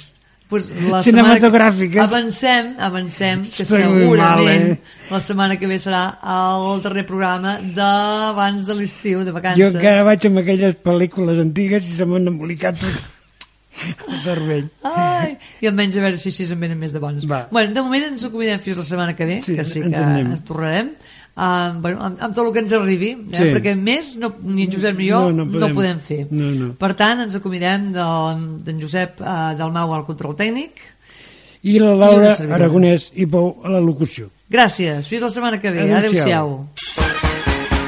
pues 0.49 0.71
la 0.71 1.03
setmana 1.03 1.35
que- 1.35 1.41
Cinematogràfiques. 1.41 2.01
Avancem, 2.03 2.75
avancem, 2.79 3.43
que 3.51 3.63
Estic 3.63 3.85
muy 3.85 4.01
segurament 4.01 4.63
mal, 4.65 4.73
eh? 4.73 4.81
la 5.11 5.21
setmana 5.21 5.59
que 5.61 5.67
ve 5.69 5.77
serà 5.79 6.19
el 6.25 6.81
darrer 6.83 7.05
programa 7.07 7.59
d'abans 7.77 8.65
de 8.67 8.75
l'estiu, 8.75 9.25
de 9.25 9.31
vacances. 9.37 9.61
Jo 9.73 9.77
encara 9.79 10.03
vaig 10.09 10.25
amb 10.27 10.39
aquelles 10.43 10.75
pel·lícules 10.83 11.41
antigues 11.41 11.85
i 11.85 11.93
se 12.01 12.07
m'han 12.09 12.27
embolicat 12.33 12.81
tot 12.81 13.15
el 14.09 14.23
cervell. 14.25 14.65
Ai, 14.83 15.37
i 15.63 15.69
almenys 15.71 15.97
a 16.01 16.01
veure 16.03 16.17
si 16.19 16.33
així 16.33 16.49
en 16.51 16.59
venen 16.65 16.81
més 16.81 16.93
de 16.93 16.99
bones. 16.99 17.29
Va. 17.31 17.45
Bueno, 17.53 17.73
de 17.77 17.83
moment 17.85 18.09
ens 18.09 18.25
acomidem 18.27 18.59
fins 18.65 18.81
la 18.81 18.83
setmana 18.89 19.15
que 19.15 19.25
ve, 19.29 19.37
Sí, 19.47 19.55
que 19.55 19.65
sí 19.65 19.81
que 19.85 19.93
ens 19.93 20.43
tornarem. 20.49 20.95
Uh, 21.39 21.77
bueno, 21.79 22.01
amb, 22.03 22.17
amb 22.19 22.35
tot 22.35 22.49
el 22.49 22.53
que 22.53 22.63
ens 22.65 22.73
arribi, 22.75 23.13
eh? 23.15 23.37
Sí. 23.39 23.45
perquè 23.55 23.77
més 23.79 24.17
no, 24.19 24.33
ni 24.43 24.65
en 24.67 24.73
Josep 24.75 24.97
ni 24.99 25.07
jo 25.07 25.21
No, 25.29 25.31
no 25.37 25.45
no, 25.45 25.53
podem. 25.53 25.75
podem 25.77 26.01
fer. 26.03 26.21
No, 26.35 26.49
no. 26.51 26.71
Per 26.81 26.91
tant, 26.99 27.21
ens 27.23 27.37
acomidem 27.39 27.93
d'en 27.95 28.81
Josep 28.83 29.21
uh, 29.23 29.53
Dalmau 29.59 29.95
al 29.95 30.03
control 30.09 30.35
tècnic. 30.35 30.83
I 31.63 31.79
la 31.79 31.93
I 31.95 31.99
Laura 32.01 32.33
servidora. 32.35 32.59
Aragonès 32.59 33.13
i 33.15 33.27
Pou 33.31 33.53
a 33.63 33.71
la 33.77 33.79
locució. 33.85 34.27
Gràcies, 34.51 35.07
fins 35.07 35.23
la 35.23 35.31
setmana 35.31 35.61
que 35.63 35.71
ve. 35.71 35.87
Adéu-siau. 35.87 36.59
Adéu-siau. 36.59 37.79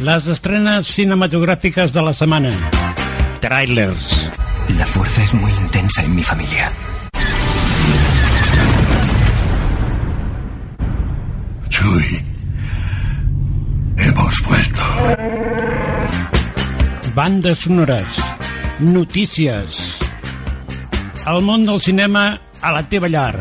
Les 0.00 0.26
estrenes 0.28 0.86
cinematográficas 0.86 1.92
de 1.92 2.02
la 2.02 2.14
semana. 2.14 2.50
Trailers. 3.40 4.30
La 4.78 4.86
fuerza 4.86 5.22
es 5.22 5.34
muy 5.34 5.50
intensa 5.60 6.02
en 6.04 6.14
mi 6.14 6.22
familia. 6.22 6.70
Chuy, 11.68 12.04
hemos 13.96 14.42
vuelto. 14.42 14.82
Bandes 17.14 17.58
sonores. 17.58 18.06
Notícies. 18.80 19.98
El 21.26 21.42
món 21.42 21.66
del 21.66 21.80
cinema 21.80 22.40
a 22.62 22.72
la 22.72 22.82
teva 22.88 23.08
llar. 23.08 23.36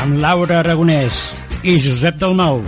Amb 0.00 0.20
Laura 0.22 0.60
Aragonès 0.60 1.24
i 1.62 1.76
Josep 1.82 2.16
Dalmau. 2.22 2.62